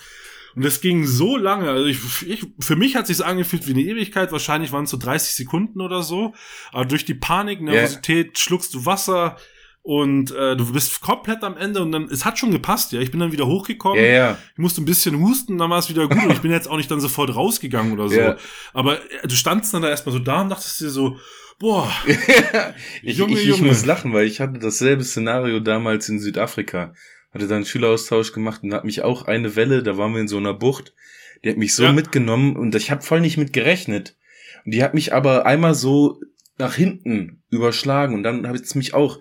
[0.57, 1.71] Und das ging so lange.
[1.71, 4.33] Also ich, ich, für mich hat sich angefühlt wie eine Ewigkeit.
[4.33, 6.35] Wahrscheinlich waren es so 30 Sekunden oder so.
[6.73, 8.37] Aber durch die Panik, Nervosität, yeah.
[8.37, 9.37] schluckst du Wasser,
[9.83, 13.01] und äh, du bist komplett am Ende und dann, es hat schon gepasst, ja.
[13.01, 14.03] Ich bin dann wieder hochgekommen.
[14.03, 14.39] Ja, ja.
[14.53, 16.23] Ich musste ein bisschen husten, dann war es wieder gut.
[16.23, 18.15] und ich bin jetzt auch nicht dann sofort rausgegangen oder so.
[18.21, 18.37] Ja.
[18.75, 21.17] Aber äh, du standst dann da erstmal so da und dachtest dir so,
[21.59, 21.91] boah.
[23.03, 23.69] ich, Junge, ich, ich Junge.
[23.69, 26.93] muss lachen, weil ich hatte dasselbe Szenario damals in Südafrika.
[27.33, 30.29] Hatte da einen Schüleraustausch gemacht und hat mich auch eine Welle, da waren wir in
[30.29, 30.95] so einer Bucht,
[31.43, 31.93] die hat mich so ja.
[31.93, 34.17] mitgenommen und ich habe voll nicht mit gerechnet.
[34.67, 36.21] Und die hat mich aber einmal so
[36.59, 39.19] nach hinten überschlagen und dann hat es mich auch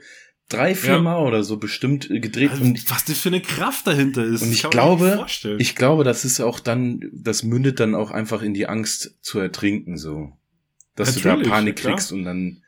[0.50, 1.00] drei, vier Ja.
[1.00, 2.52] Mal oder so bestimmt äh, gedreht.
[2.52, 4.42] Also, und was das für eine Kraft dahinter ist.
[4.42, 5.26] Und ich glaube,
[5.58, 9.40] ich glaube, das ist auch dann, das mündet dann auch einfach in die Angst zu
[9.40, 10.34] ertrinken, so.
[10.96, 12.64] Dass du Natürlich, da Panik kriegst und dann,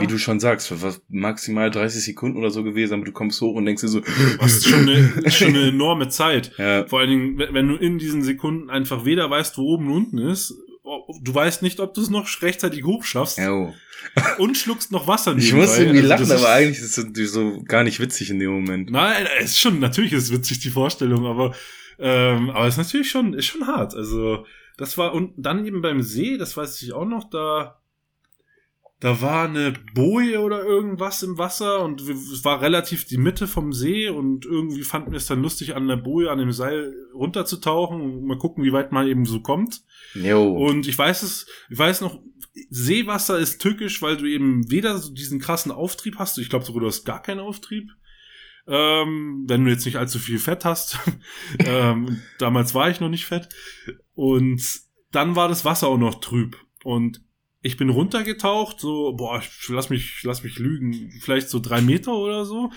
[0.00, 0.72] wie du schon sagst,
[1.08, 4.00] maximal 30 Sekunden oder so gewesen, aber du kommst hoch und denkst dir so,
[4.40, 6.52] Das ist schon eine, schon eine enorme Zeit.
[6.56, 9.92] ja, Vor allen Dingen, wenn du in diesen Sekunden einfach weder weißt, wo oben und
[9.96, 10.54] unten ist,
[10.84, 13.72] du weißt nicht, ob du es noch rechtzeitig hochschaffst oh.
[14.38, 15.66] und schluckst noch Wasser Ich nebenbei.
[15.66, 18.90] muss irgendwie Also lachen, aber eigentlich ist es so gar nicht witzig in dem Moment.
[18.90, 21.54] Nein, es ist schon, natürlich ist es witzig, die Vorstellung, aber,
[21.98, 23.94] ähm, aber es ist natürlich schon, ist schon hart.
[23.94, 24.44] Also,
[24.76, 27.80] das war, und dann eben beim See, das weiß ich auch noch, da,
[29.04, 33.74] da war eine Boje oder irgendwas im Wasser und es war relativ die Mitte vom
[33.74, 38.00] See und irgendwie fanden wir es dann lustig, an der Boje, an dem Seil runterzutauchen
[38.00, 39.82] und mal gucken, wie weit man eben so kommt.
[40.14, 40.56] Jo.
[40.56, 42.18] Und ich weiß es, ich weiß noch,
[42.70, 46.80] Seewasser ist tückisch, weil du eben weder so diesen krassen Auftrieb hast, ich glaube sogar
[46.80, 47.90] du hast gar keinen Auftrieb,
[48.66, 50.98] ähm, wenn du jetzt nicht allzu viel Fett hast.
[51.58, 53.50] ähm, damals war ich noch nicht fett.
[54.14, 54.80] Und
[55.12, 56.56] dann war das Wasser auch noch trüb.
[56.84, 57.20] Und
[57.64, 62.14] ich bin runtergetaucht, so, boah, ich lass mich, lass mich lügen, vielleicht so drei Meter
[62.14, 62.70] oder so.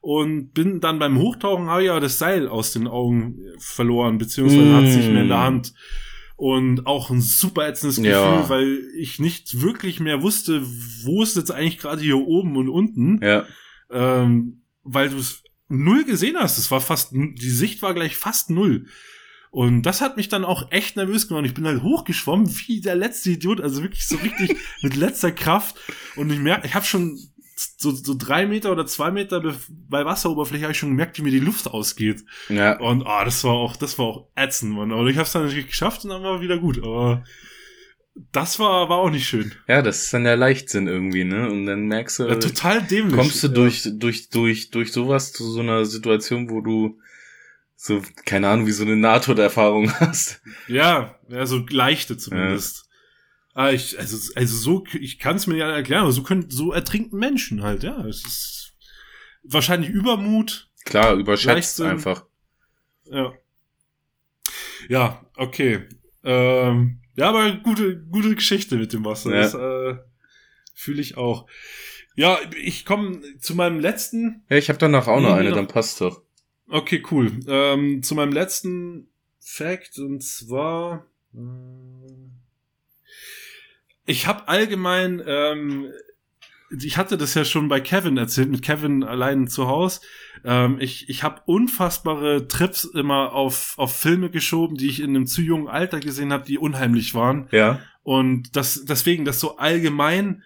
[0.00, 4.74] Und bin dann beim Hochtauchen, habe ich ja das Seil aus den Augen verloren, beziehungsweise
[4.76, 5.42] hat es nicht mehr in der Mm.
[5.42, 5.74] Hand.
[6.36, 8.48] Und auch ein super ätzendes Gefühl, Ja.
[8.48, 10.62] weil ich nicht wirklich mehr wusste,
[11.02, 13.44] wo ist jetzt eigentlich gerade hier oben und unten ja.
[13.90, 16.58] ähm, weil du es null gesehen hast.
[16.58, 18.86] Es war fast, die Sicht war gleich fast null.
[19.50, 21.44] Und das hat mich dann auch echt nervös gemacht.
[21.46, 25.76] Ich bin halt hochgeschwommen wie der letzte Idiot, also wirklich so richtig mit letzter Kraft.
[26.16, 27.18] Und ich merke, ich habe schon
[27.76, 29.56] so, so drei Meter oder zwei Meter be-
[29.88, 32.24] bei Wasseroberfläche habe ich schon gemerkt, wie mir die Luft ausgeht.
[32.48, 32.78] Ja.
[32.78, 34.92] Und ah, das war auch, das war auch ätzend, Mann.
[34.92, 36.78] Aber ich habe es dann natürlich geschafft und dann war wieder gut.
[36.78, 37.24] Aber
[38.32, 39.52] das war, war auch nicht schön.
[39.68, 41.48] Ja, das ist dann der Leichtsinn irgendwie, ne?
[41.50, 43.14] Und dann merkst du, Ja, total dämlich.
[43.16, 43.52] kommst du Ja.
[43.54, 46.98] durch, durch, durch, durch sowas zu so einer Situation, wo du
[47.80, 50.40] so, keine Ahnung, wie so eine Nahtoderfahrung hast.
[50.66, 52.88] Ja, ja, so leichte zumindest.
[53.54, 56.72] Ah, ich, also, also so, ich kann es mir ja erklären, aber so können, so
[56.72, 58.04] ertrinken Menschen halt, ja.
[58.06, 58.72] Es ist
[59.44, 60.68] wahrscheinlich Übermut.
[60.84, 61.86] Klar, überschätzt Leichtsinn.
[61.86, 62.24] einfach.
[63.04, 63.32] Ja.
[64.88, 65.88] Ja, okay.
[66.24, 69.30] Ähm, ja, aber gute, gute Geschichte mit dem Wasser.
[69.34, 69.42] Ja.
[69.42, 69.98] Das äh,
[70.74, 71.46] fühle ich auch.
[72.14, 75.68] Ja, ich komme zu meinem letzten Ja, ich habe danach auch noch eine, noch- dann
[75.68, 76.22] passt doch.
[76.68, 77.32] Okay, cool.
[77.46, 79.08] Ähm, zu meinem letzten
[79.40, 81.38] Fact und zwar äh,
[84.04, 85.92] ich habe allgemein ähm,
[86.70, 90.02] ich hatte das ja schon bei Kevin erzählt, mit Kevin allein zu Haus.
[90.44, 95.26] Ähm, ich ich habe unfassbare Trips immer auf, auf Filme geschoben, die ich in einem
[95.26, 97.48] zu jungen Alter gesehen habe, die unheimlich waren.
[97.52, 97.80] Ja.
[98.02, 100.42] Und das deswegen, das so allgemein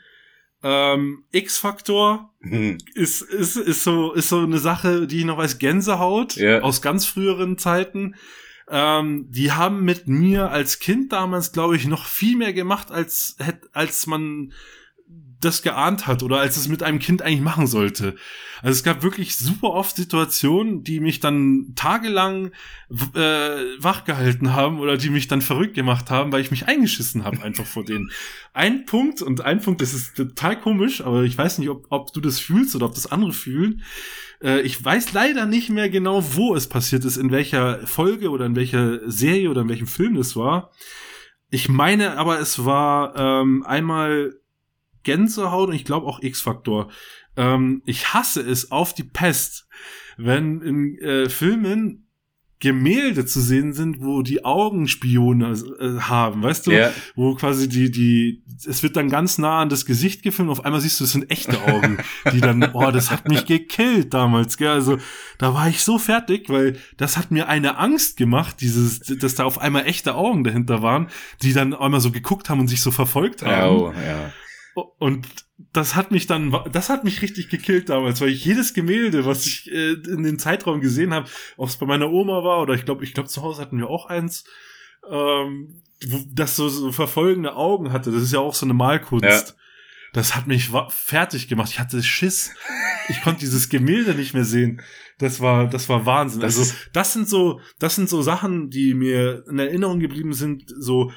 [0.62, 2.78] ähm, X-Faktor Hm.
[2.94, 6.60] ist, ist, ist so, ist so eine Sache, die ich noch als Gänsehaut Ja.
[6.60, 8.14] aus ganz früheren Zeiten.
[8.68, 13.36] Ähm, die haben mit mir als Kind damals, glaube ich, noch viel mehr gemacht, als,
[13.72, 14.52] als man
[15.45, 18.14] das geahnt hat oder als es mit einem Kind eigentlich machen sollte.
[18.62, 22.53] Also es gab wirklich super oft Situationen, die mich dann tagelang
[23.14, 23.18] äh,
[23.78, 27.66] wachgehalten haben oder die mich dann verrückt gemacht haben, weil ich mich eingeschissen habe einfach
[27.66, 28.11] vor denen.
[28.53, 32.12] Ein Punkt und ein Punkt, das ist total komisch, aber ich weiß nicht, ob, ob
[32.12, 33.82] du das fühlst oder ob das andere fühlen.
[34.43, 38.47] Äh, ich weiß leider nicht mehr genau, wo es passiert ist, in welcher Folge oder
[38.47, 40.70] in welcher Serie oder in welchem Film das war.
[41.51, 44.34] Ich meine aber, es war ähm, einmal
[45.03, 46.90] Gänsehaut und ich glaube auch X-Faktor.
[47.36, 49.66] Ähm, ich hasse es auf die Pest,
[50.16, 52.07] wenn in äh, Filmen
[52.62, 56.70] Gemälde zu sehen sind, wo die Augen Spione äh, haben, weißt du?
[56.70, 56.92] Ja.
[57.16, 60.80] Wo quasi die, die, es wird dann ganz nah an das Gesicht gefilmt, auf einmal
[60.80, 61.98] siehst du, es sind echte Augen,
[62.32, 64.68] die dann, oh, das hat mich gekillt damals, gell?
[64.68, 64.98] Also,
[65.38, 69.42] da war ich so fertig, weil das hat mir eine Angst gemacht, dieses, dass da
[69.42, 71.09] auf einmal echte Augen dahinter waren,
[71.42, 73.76] die dann einmal so geguckt haben und sich so verfolgt haben.
[73.76, 74.32] oh, ja.
[74.74, 75.26] Und
[75.72, 79.46] das hat mich dann, das hat mich richtig gekillt damals, weil ich jedes Gemälde, was
[79.46, 82.84] ich äh, in dem Zeitraum gesehen habe, ob es bei meiner Oma war oder ich
[82.84, 84.44] glaube, ich glaube zu Hause hatten wir auch eins,
[85.10, 85.82] ähm,
[86.32, 88.10] das so, so verfolgende Augen hatte.
[88.10, 89.24] Das ist ja auch so eine Malkunst.
[89.24, 89.54] Ja.
[90.12, 91.70] Das hat mich fertig gemacht.
[91.70, 92.54] Ich hatte Schiss.
[93.08, 94.82] Ich konnte dieses Gemälde nicht mehr sehen.
[95.18, 96.40] Das war, das war Wahnsinn.
[96.40, 100.64] Das also, das sind so, das sind so Sachen, die mir in Erinnerung geblieben sind,
[100.66, 101.12] so,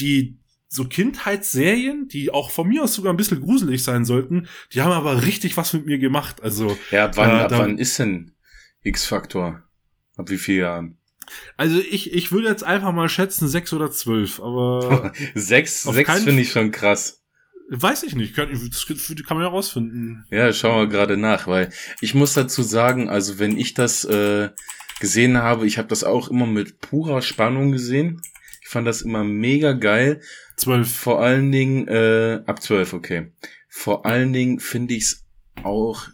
[0.00, 0.39] die,
[0.72, 4.92] so Kindheitsserien, die auch von mir aus sogar ein bisschen gruselig sein sollten, die haben
[4.92, 6.42] aber richtig was mit mir gemacht.
[6.42, 8.32] Also, Ja, ab wann, Äh, ab wann ist denn
[8.84, 9.62] X-Faktor?
[10.16, 10.96] Ab wie vielen Jahren?
[11.56, 16.42] also ich, ich würde jetzt einfach mal schätzen sechs oder zwölf, aber Sechs, sechs finde
[16.42, 17.22] ich schon krass.
[17.68, 18.86] Weiß ich nicht, kann, das
[19.26, 20.24] kann man ja rausfinden.
[20.30, 24.50] Ja, schauen wir gerade nach, weil ich muss dazu sagen, also wenn ich das äh,
[24.98, 28.20] gesehen habe, ich habe das auch immer mit purer Spannung gesehen.
[28.62, 30.20] Ich fand das immer mega geil.
[30.60, 30.94] Zwölf.
[30.94, 33.32] Vor allen Dingen, äh, ab zwölf, okay.
[33.68, 35.24] Vor allen Dingen finde ich es
[35.62, 36.08] auch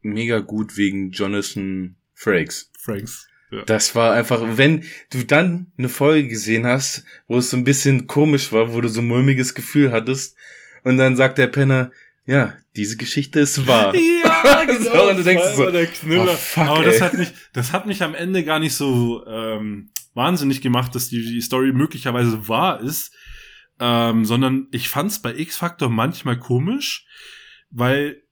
[0.00, 2.70] mega gut wegen Jonathan Frakes.
[2.78, 3.28] Franks.
[3.50, 3.62] Ja.
[3.64, 8.06] Das war einfach, wenn du dann eine Folge gesehen hast, wo es so ein bisschen
[8.06, 10.36] komisch war, wo du so ein mulmiges Gefühl hattest,
[10.82, 11.90] und dann sagt der Penner,
[12.26, 13.94] ja, diese Geschichte ist wahr.
[14.44, 14.92] Ja, genau.
[14.92, 16.32] So, und du denkst so, der Knüller.
[16.32, 17.00] oh, fuck, Aber das ey.
[17.00, 21.24] hat mich, das hat mich am Ende gar nicht so ähm, wahnsinnig gemacht, dass die,
[21.24, 23.12] die Story möglicherweise wahr ist,
[23.84, 27.06] ähm, sondern ich fand's bei X-Factor manchmal komisch,
[27.70, 28.22] weil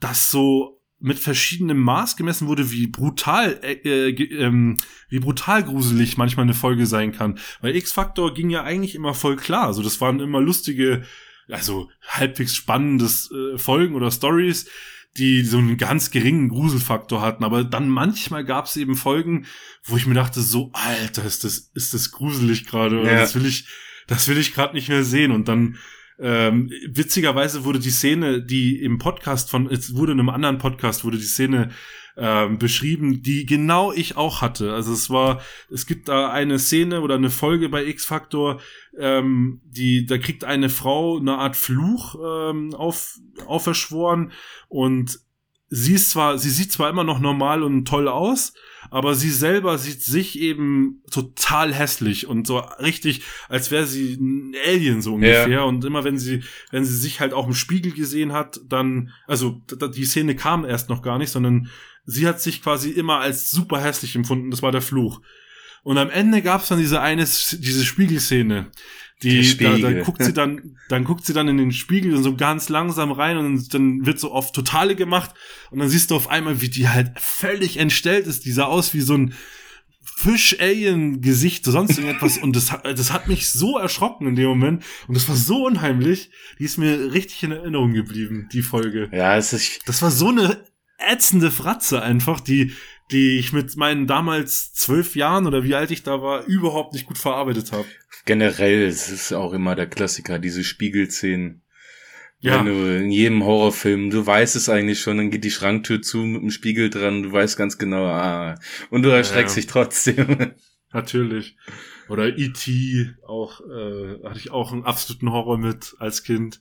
[0.00, 4.78] das so mit verschiedenem Maß gemessen wurde, wie brutal, äh, äh, ähm,
[5.08, 7.38] wie brutal gruselig manchmal eine Folge sein kann.
[7.60, 9.68] Weil X-Factor ging ja eigentlich immer voll klar.
[9.68, 11.04] Also das waren immer lustige,
[11.48, 14.68] also halbwegs spannendes äh, Folgen oder Stories,
[15.16, 17.44] die so einen ganz geringen Gruselfaktor hatten.
[17.44, 19.46] Aber dann manchmal gab es eben Folgen,
[19.84, 22.98] wo ich mir dachte, so, Alter, ist das, ist das gruselig gerade.
[22.98, 23.20] Oder Ja.
[23.20, 23.68] Das will ich,
[24.08, 25.30] das will ich gerade nicht mehr sehen.
[25.30, 25.78] Und dann
[26.18, 31.04] ähm, witzigerweise wurde die Szene, die im Podcast von, es wurde in einem anderen Podcast,
[31.04, 31.70] wurde die Szene
[32.16, 34.74] ähm, beschrieben, die genau ich auch hatte.
[34.74, 35.40] Also es war,
[35.70, 38.60] es gibt da eine Szene oder eine Folge bei X-Factor,
[38.98, 44.32] ähm, die, da kriegt eine Frau eine Art Fluch ähm, auf, auferschworen
[44.68, 45.20] und
[45.70, 48.54] sie ist zwar, sie sieht zwar immer noch normal und toll aus,
[48.90, 54.54] aber sie selber sieht sich eben total hässlich und so richtig, als wäre sie ein
[54.66, 55.64] Alien so ungefähr.
[55.66, 59.60] Und immer wenn sie, wenn sie sich halt auch im Spiegel gesehen hat, dann, also
[59.94, 61.68] die Szene kam erst noch gar nicht, sondern
[62.04, 64.50] sie hat sich quasi immer als super hässlich empfunden.
[64.50, 65.20] Das war der Fluch.
[65.82, 68.70] Und am Ende gab es dann diese eine, diese Spiegelszene.
[69.22, 69.80] Die, da, Spiegel.
[69.80, 73.10] da guckt sie dann, dann guckt sie dann in den Spiegel und so ganz langsam
[73.10, 75.34] rein und dann wird so auf Totale gemacht
[75.72, 78.44] und dann siehst du auf einmal, wie die halt völlig entstellt ist.
[78.44, 79.34] Die sah aus wie so ein
[80.38, 82.38] Fisch-Alien-Gesicht, sonst irgendetwas.
[82.38, 84.84] und das, hat- das hat mich so erschrocken in dem Moment.
[85.06, 86.30] Und das war so unheimlich.
[86.58, 89.08] Die ist mir richtig in Erinnerung geblieben, die Folge.
[89.12, 90.62] Ja, es ist, Das war so eine
[90.98, 92.72] ätzende Fratze einfach, die,
[93.10, 97.06] die ich mit meinen damals zwölf Jahren oder wie alt ich da war, überhaupt nicht
[97.06, 97.86] gut verarbeitet habe.
[98.24, 101.62] generell, es ist auch immer der Klassiker, diese Spiegelszenen.
[102.40, 102.58] Ja.
[102.58, 106.18] Wenn du in jedem Horrorfilm, du weißt es eigentlich schon, dann geht die Schranktür zu
[106.18, 108.54] mit dem Spiegel dran, du weißt ganz genau, ah,
[108.90, 109.60] und du erschreckst Ja.
[109.62, 110.52] dich trotzdem.
[110.92, 111.56] Natürlich.
[112.08, 113.10] Oder E.T.
[113.26, 116.60] auch, äh, hatte ich auch einen absoluten Horror mit als Kind.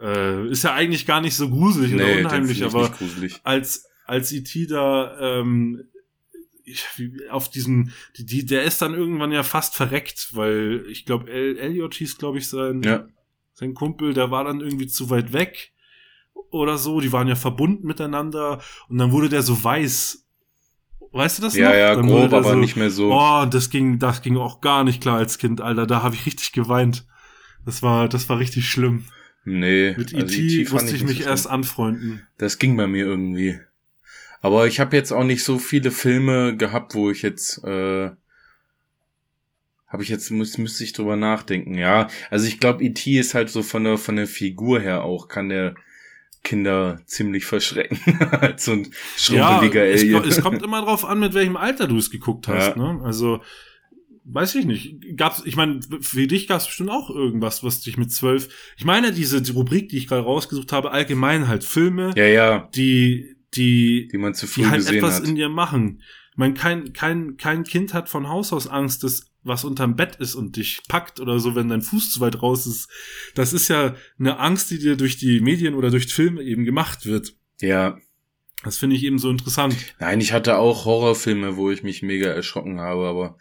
[0.00, 2.92] Äh, ist ja eigentlich gar nicht so gruselig oder den unheimlich, aber
[3.44, 4.66] als, als E.T.
[4.66, 5.84] da ähm,
[6.64, 6.86] ich,
[7.30, 11.58] auf diesem, die, die, der ist dann irgendwann ja fast verreckt, weil ich glaube, El
[11.58, 13.06] Elliot hieß, glaube ich, sein, Ja,
[13.54, 15.72] sein Kumpel, der war dann irgendwie zu weit weg
[16.50, 17.00] oder so.
[17.00, 20.26] Die waren ja verbunden miteinander und dann wurde der so weiß.
[21.12, 21.60] Weißt du das noch?
[21.60, 23.12] ja, ja, Dann grob, aber so, nicht mehr so.
[23.12, 25.86] Oh, das ging, das ging auch gar nicht klar als Kind, Alter.
[25.86, 27.06] Da habe ich richtig geweint.
[27.66, 29.04] Das war, das war richtig schlimm.
[29.44, 30.34] nee, Mit also E.T.
[30.34, 30.64] E.T.
[30.64, 32.26] fand musste ich mich so erst anfreunden.
[32.38, 33.60] Das ging bei mir irgendwie.
[34.42, 38.10] Aber ich habe jetzt auch nicht so viele Filme gehabt, wo ich jetzt äh,
[39.86, 41.74] habe ich jetzt muss müsste ich drüber nachdenken.
[41.74, 43.18] Ja, also ich glaube, E.T.
[43.18, 45.74] ist halt so von der von der Figur her auch kann der
[46.42, 47.98] Kinder ziemlich verschrecken
[48.40, 50.22] als so ein schrumpeliger es, Alien.
[50.22, 52.76] ko- es kommt immer drauf an, mit welchem Alter du es geguckt hast.
[52.76, 52.92] Ja.
[52.94, 53.00] Ne?
[53.04, 53.40] Also
[54.24, 55.16] weiß ich nicht.
[55.16, 58.48] Gab's, ich meine, für dich gab es bestimmt auch irgendwas, was dich mit zwölf.
[58.76, 62.68] Ich meine, diese die Rubrik, die ich gerade rausgesucht habe, allgemein halt Filme, ja, ja,
[62.74, 65.28] die die die man zu früh die halt etwas hat.
[65.28, 66.02] in dir machen.
[66.32, 70.16] Ich meine, kein, kein, kein Kind hat von Haus aus Angst, dass was unterm Bett
[70.16, 72.88] ist und dich packt oder so, wenn dein Fuß zu weit raus ist.
[73.34, 77.06] Das ist ja eine Angst, die dir durch die Medien oder durch Filme eben gemacht
[77.06, 77.34] wird.
[77.60, 77.98] Ja,
[78.62, 79.74] Das finde ich eben so interessant.
[79.98, 83.36] nein, ich hatte auch Horrorfilme, wo ich mich mega erschrocken habe, aber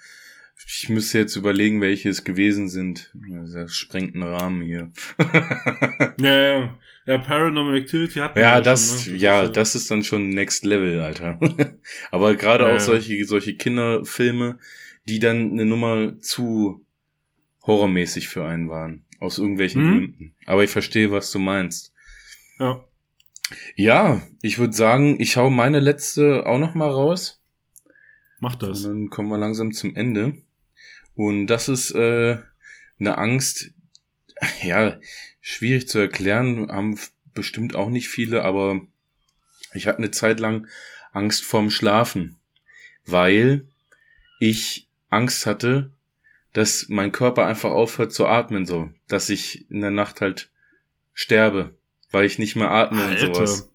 [0.68, 3.14] ich müsste jetzt überlegen, welche es gewesen sind.
[3.54, 4.92] Das sprengt einen Rahmen hier.
[6.20, 6.80] Ja, ja.
[7.06, 9.20] Ja, Paranormal Activity hat man Ja, das, schon, ne?
[9.20, 11.40] ja, das ist dann schon Next Level, Alter.
[12.12, 12.80] Aber gerade Ja, auch ja.
[12.80, 14.60] solche, solche Kinderfilme,
[15.08, 16.86] die dann eine Nummer zu
[17.66, 19.04] horrormäßig für einen waren.
[19.20, 19.90] Aus irgendwelchen Mhm.
[19.92, 20.36] Gründen.
[20.46, 21.94] Aber ich verstehe, was du meinst.
[22.60, 22.84] Ja.
[23.76, 27.42] Ja, ich würde sagen, ich hau meine letzte auch noch mal raus.
[28.40, 28.84] Mach Und das.
[28.84, 30.38] dann kommen wir langsam zum Ende.
[31.16, 32.38] Und das ist äh,
[33.00, 33.72] eine Angst,
[34.64, 35.00] ja,
[35.42, 36.98] schwierig zu erklären, haben
[37.34, 38.82] bestimmt auch nicht viele, aber
[39.74, 40.68] ich hatte eine Zeit lang
[41.12, 42.38] Angst vorm Schlafen,
[43.06, 43.66] weil
[44.40, 45.92] ich Angst hatte,
[46.54, 50.50] dass mein Körper einfach aufhört zu atmen, so, dass ich in der Nacht halt
[51.14, 51.76] sterbe,
[52.12, 53.28] weil ich nicht mehr atme Alter.
[53.28, 53.70] und sowas.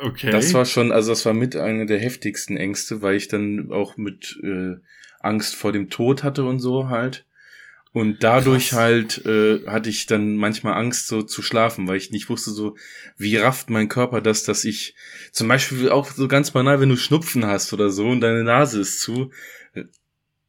[0.00, 0.30] Okay.
[0.30, 3.96] Das war schon, also das war mit einer der heftigsten Ängste, weil ich dann auch
[3.96, 4.76] mit äh,
[5.20, 7.26] Angst vor dem Tod hatte und so halt.
[7.92, 8.78] Und dadurch Krass.
[8.78, 12.76] halt äh, hatte ich dann manchmal Angst, so zu schlafen, weil ich nicht wusste, so
[13.16, 14.94] wie rafft mein Körper das, dass ich
[15.32, 18.80] zum Beispiel auch so ganz banal, wenn du Schnupfen hast oder so und deine Nase
[18.80, 19.32] ist zu,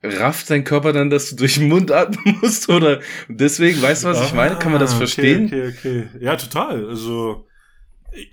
[0.03, 4.09] rafft dein Körper dann, dass du durch den Mund atmen musst oder deswegen, weißt du,
[4.09, 4.57] was ich meine?
[4.57, 5.47] Kann man das ah, verstehen?
[5.47, 6.23] Okay, okay, okay.
[6.23, 6.85] Ja, total.
[6.87, 7.47] Also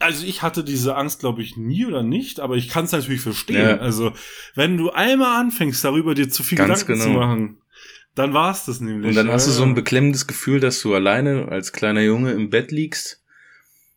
[0.01, 3.21] also ich hatte diese Angst, glaube ich, nie oder nicht, aber ich kann es natürlich
[3.21, 3.57] verstehen.
[3.69, 3.77] Ja.
[3.77, 4.13] Also
[4.55, 7.05] wenn du einmal anfängst, darüber dir zu viel Ganz Gedanken genau.
[7.05, 7.59] zu machen,
[8.19, 9.09] dann war es das nämlich.
[9.09, 12.51] Und dann hast du so ein beklemmendes Gefühl, dass du alleine als kleiner Junge im
[12.51, 13.23] Bett liegst.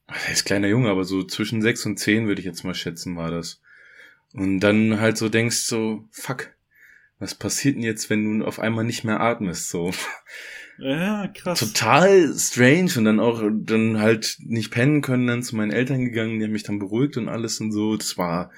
[0.07, 3.15] Er ist kleiner Junge, aber so zwischen sechs und zehn würde ich jetzt mal schätzen,
[3.15, 3.61] war das.
[4.33, 6.49] Und dann halt so denkst so, fuck,
[7.19, 9.91] was passiert denn jetzt, wenn du auf einmal nicht mehr atmest, so.
[10.77, 11.59] Ja, krass.
[11.59, 16.39] Total strange und dann auch dann halt nicht pennen können, dann zu meinen Eltern gegangen,
[16.39, 17.95] die haben mich dann beruhigt und alles und so.
[17.95, 18.51] Das war,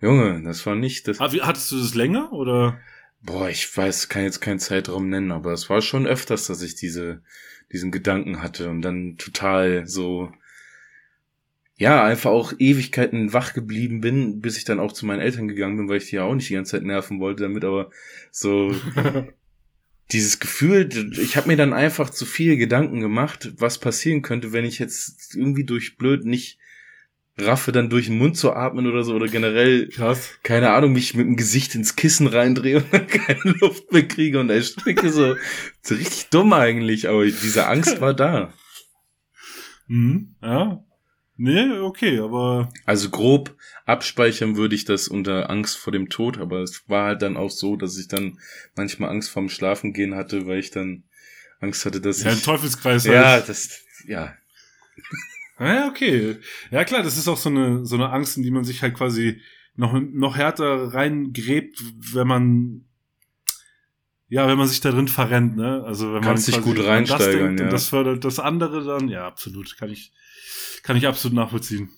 [0.00, 1.20] Junge, das war nicht das.
[1.20, 2.78] Hattest du das länger oder?
[3.26, 6.76] Boah, ich weiß, kann jetzt keinen Zeitraum nennen, aber es war schon öfters, dass ich
[6.76, 7.22] diese,
[7.72, 10.30] diesen Gedanken hatte und dann total so,
[11.76, 15.76] ja, einfach auch Ewigkeiten wach geblieben bin, bis ich dann auch zu meinen Eltern gegangen
[15.76, 17.90] bin, weil ich die ja auch nicht die ganze Zeit nerven wollte damit, aber
[18.30, 18.72] so
[20.12, 20.88] dieses Gefühl,
[21.18, 25.34] ich habe mir dann einfach zu viele Gedanken gemacht, was passieren könnte, wenn ich jetzt
[25.34, 26.58] irgendwie durch blöd nicht
[27.38, 30.30] raffe, dann durch den Mund zu atmen oder so oder generell, Krass.
[30.42, 34.40] keine Ahnung, mich mit dem Gesicht ins Kissen reindrehe und dann keine Luft mehr kriege
[34.40, 35.36] und ersticke so.
[35.82, 38.52] so richtig dumm eigentlich, aber diese Angst war da.
[39.86, 40.82] Mhm, ja.
[41.38, 42.70] Nee, okay, aber.
[42.86, 43.54] Also grob
[43.84, 47.50] abspeichern würde ich das unter Angst vor dem Tod, aber es war halt dann auch
[47.50, 48.38] so, dass ich dann
[48.74, 51.04] manchmal Angst vorm Schlafengehen hatte, weil ich dann
[51.60, 52.36] Angst hatte, dass ja, ich.
[52.36, 53.48] Ja, ein Teufelskreis Ja, halt.
[53.50, 54.34] das, ja.
[55.58, 56.36] Ja, okay.
[56.70, 58.94] Ja, klar, das ist auch so eine, so eine Angst, in die man sich halt
[58.94, 59.40] quasi
[59.74, 62.84] noch, noch härter reingräbt, wenn man,
[64.28, 65.82] ja, wenn man sich da drin verrennt, ne?
[65.84, 67.66] Also, wenn Kannst man sich gut reinsteigern, das denkt, ja.
[67.66, 70.12] Und das fördert das andere dann, ja, absolut, kann ich,
[70.82, 71.90] kann ich absolut nachvollziehen.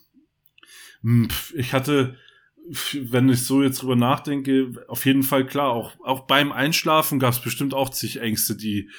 [1.03, 2.17] Hm, ich hatte,
[2.95, 7.33] wenn ich so jetzt drüber nachdenke, auf jeden Fall klar, auch, auch beim Einschlafen gab
[7.33, 8.91] es bestimmt auch zig Ängste, die,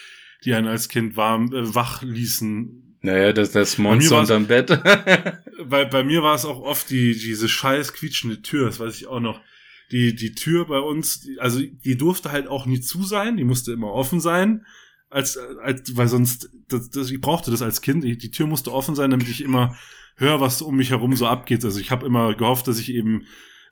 [0.44, 4.67] die einen als Kind warm, äh, wach ließen, naja, das, das Monster unterm Bett.
[5.69, 9.07] bei, bei mir war es auch oft die, diese scheiß quietschende Tür, das weiß ich
[9.07, 9.41] auch noch.
[9.91, 13.71] Die, die Tür bei uns, also die durfte halt auch nie zu sein, die musste
[13.71, 14.65] immer offen sein.
[15.09, 18.93] Als, als, weil sonst, das, das, ich brauchte das als Kind, die Tür musste offen
[18.93, 19.76] sein, damit ich immer
[20.17, 21.65] höre, was um mich herum so abgeht.
[21.65, 23.26] Also ich habe immer gehofft, dass ich eben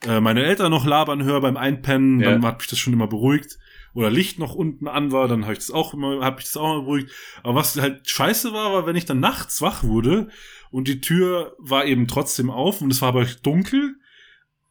[0.08, 2.32] äh, meine Eltern noch labern höre beim Einpennen, ja.
[2.32, 3.60] dann hat mich das schon immer beruhigt
[3.98, 6.56] oder Licht noch unten an war, dann habe ich das auch immer, habe ich das
[6.56, 7.10] auch immer beruhigt.
[7.42, 10.28] Aber was halt scheiße war, war, wenn ich dann nachts wach wurde
[10.70, 13.96] und die Tür war eben trotzdem auf und es war aber dunkel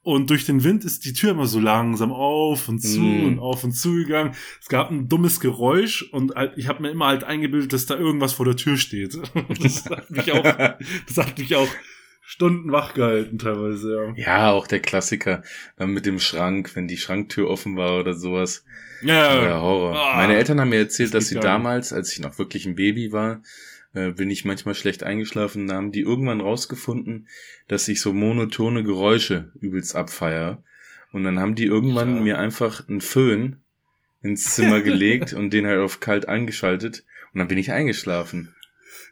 [0.03, 3.27] und durch den Wind ist die Tür immer so langsam auf und zu mm.
[3.27, 4.37] und auf und zu gegangen.
[4.63, 8.33] Es gab ein dummes Geräusch und ich habe mir immer halt eingebildet, dass da irgendwas
[8.33, 9.19] vor der Tür steht.
[9.61, 11.69] Das hat mich auch, das hat mich auch
[12.29, 14.15] Stunden wach gehalten teilweise, ja.
[14.17, 15.45] Ja, auch der Klassiker
[15.79, 18.65] äh, mit dem Schrank, wenn die Schranktür offen war oder sowas.
[19.01, 19.41] Ja.
[19.41, 19.93] Der Horror.
[19.93, 22.75] Oh, Meine Eltern haben mir erzählt, das dass sie damals, als ich noch wirklich ein
[22.75, 23.43] Baby war,
[23.95, 27.29] äh, bin ich manchmal schlecht eingeschlafen, haben die irgendwann rausgefunden,
[27.69, 30.65] dass ich so monotone Geräusche übelst abfeier.
[31.13, 32.23] Und dann haben die irgendwann ja.
[32.23, 33.59] mir einfach einen Föhn
[34.21, 38.56] ins Zimmer gelegt und den halt auf kalt eingeschaltet und dann bin ich eingeschlafen.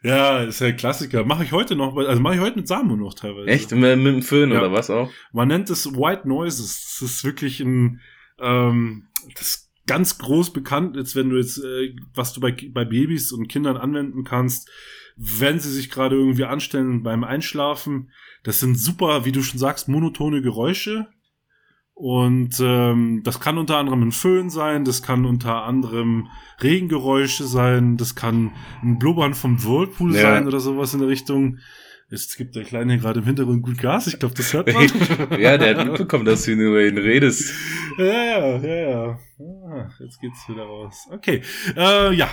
[0.05, 1.25] Ja, ist ja ein Klassiker.
[1.25, 3.47] Mache ich heute noch, also mache ich heute mit Samu noch teilweise.
[3.47, 3.71] Echt?
[3.71, 4.59] Mit, mit dem Föhn ja.
[4.59, 5.09] oder was auch?
[5.33, 6.97] Man nennt es White Noises.
[6.99, 8.01] Das ist wirklich ein,
[8.39, 12.85] ähm, das ist ganz groß bekannt, jetzt wenn du jetzt, äh, was du bei, bei
[12.85, 14.69] Babys und Kindern anwenden kannst,
[15.15, 18.11] wenn sie sich gerade irgendwie anstellen beim Einschlafen.
[18.43, 21.07] Das sind super, wie du schon sagst, monotone Geräusche,
[21.97, 26.27] und ähm, das kann unter anderem ein Föhn sein, das kann unter anderem
[26.61, 28.51] Regengeräusche sein, das kann
[28.83, 30.21] ein Blubbern vom Whirlpool ja.
[30.21, 31.59] sein oder sowas in der Richtung.
[32.09, 34.87] Es gibt der Kleine gerade im Hintergrund gut Gas, ich glaube, das hört man.
[35.39, 37.53] ja, der hat mitbekommen, dass du über ihn redest.
[37.97, 39.19] Ja, ja, ja, ja.
[39.39, 41.07] Ah, jetzt geht's wieder raus.
[41.09, 41.41] Okay,
[41.77, 42.29] äh, ja,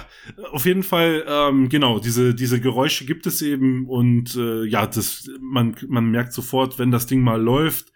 [0.50, 5.30] auf jeden Fall, ähm, genau, diese, diese Geräusche gibt es eben und äh, ja, das,
[5.40, 7.91] man, man merkt sofort, wenn das Ding mal läuft,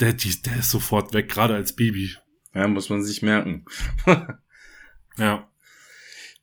[0.00, 2.14] der, die, der ist sofort weg, gerade als Baby.
[2.54, 3.64] Ja, muss man sich merken.
[5.16, 5.48] ja.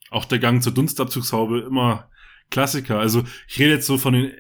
[0.10, 2.10] Auch der Gang zur Dunstabzugshaube immer
[2.50, 3.00] Klassiker.
[3.00, 4.34] Also ich rede jetzt so von den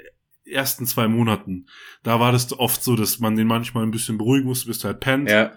[0.45, 1.67] ersten zwei Monaten.
[2.03, 4.91] Da war das oft so, dass man den manchmal ein bisschen beruhigen musste, bis er
[4.91, 5.29] halt pennt.
[5.29, 5.53] Ja.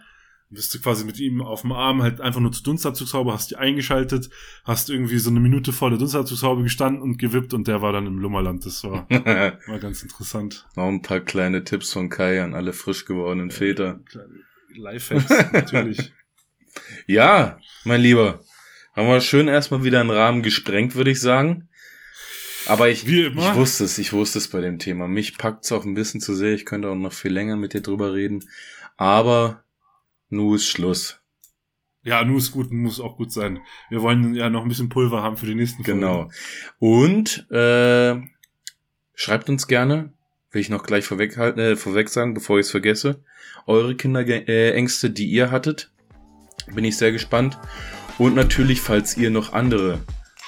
[0.54, 3.56] Bist du quasi mit ihm auf dem Arm halt einfach nur zur Dunstabzugshaube, hast die
[3.56, 4.30] eingeschaltet,
[4.64, 8.06] hast irgendwie so eine Minute vor der Dunstabzugshaube gestanden und gewippt und der war dann
[8.06, 8.64] im Lummerland.
[8.64, 10.66] Das war, war ganz interessant.
[10.76, 14.00] Noch ein paar kleine Tipps von Kai an alle frisch gewordenen Väter.
[14.74, 16.12] Lifehacks, natürlich.
[17.06, 18.40] Ja, mein Lieber.
[18.94, 21.68] Haben wir schön erstmal wieder einen Rahmen gesprengt, würde ich sagen.
[22.66, 25.06] Aber ich, ich wusste es, ich wusste es bei dem Thema.
[25.06, 26.54] Mich packt's auch ein bisschen zu sehr.
[26.54, 28.44] Ich könnte auch noch viel länger mit dir drüber reden.
[28.96, 29.63] Aber
[30.34, 31.20] nu ist Schluss.
[32.02, 33.60] Ja, nu ist gut, muss auch gut sein.
[33.88, 36.00] Wir wollen ja noch ein bisschen Pulver haben für die nächsten Folgen.
[36.00, 36.30] Genau.
[36.78, 38.20] Und äh,
[39.14, 40.12] schreibt uns gerne,
[40.50, 43.24] will ich noch gleich vorweg, äh, vorweg sagen, bevor ich es vergesse,
[43.66, 45.90] eure Kinderängste, die ihr hattet.
[46.74, 47.58] Bin ich sehr gespannt.
[48.18, 50.00] Und natürlich, falls ihr noch andere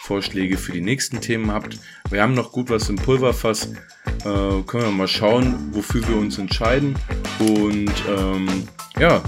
[0.06, 1.80] Vorschläge für die nächsten Themen habt.
[2.10, 3.72] Wir haben noch gut was im Pulverfass.
[4.20, 6.94] Äh, können wir mal schauen, wofür wir uns entscheiden.
[7.40, 8.68] Und ähm,
[9.00, 9.24] ja,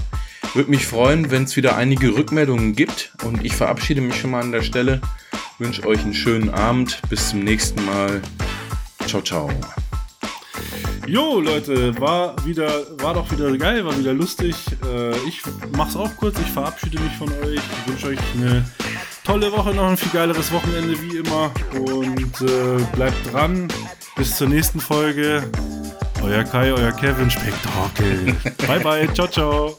[0.55, 3.11] würde mich freuen, wenn es wieder einige Rückmeldungen gibt.
[3.23, 5.01] Und ich verabschiede mich schon mal an der Stelle.
[5.57, 6.99] Wünsche euch einen schönen Abend.
[7.09, 8.21] Bis zum nächsten Mal.
[9.07, 9.49] Ciao, ciao.
[11.07, 12.69] Jo, Leute, war wieder,
[12.99, 14.55] war doch wieder geil, war wieder lustig.
[14.85, 15.41] Äh, ich
[15.75, 17.55] mach's auch kurz, ich verabschiede mich von euch.
[17.55, 18.63] Ich wünsche euch eine
[19.25, 21.51] tolle Woche, noch ein viel geileres Wochenende wie immer.
[21.73, 23.67] Und äh, bleibt dran.
[24.15, 25.43] Bis zur nächsten Folge.
[26.21, 28.35] Euer Kai, euer Kevin, Spektakel.
[28.67, 29.77] bye bye, ciao, ciao.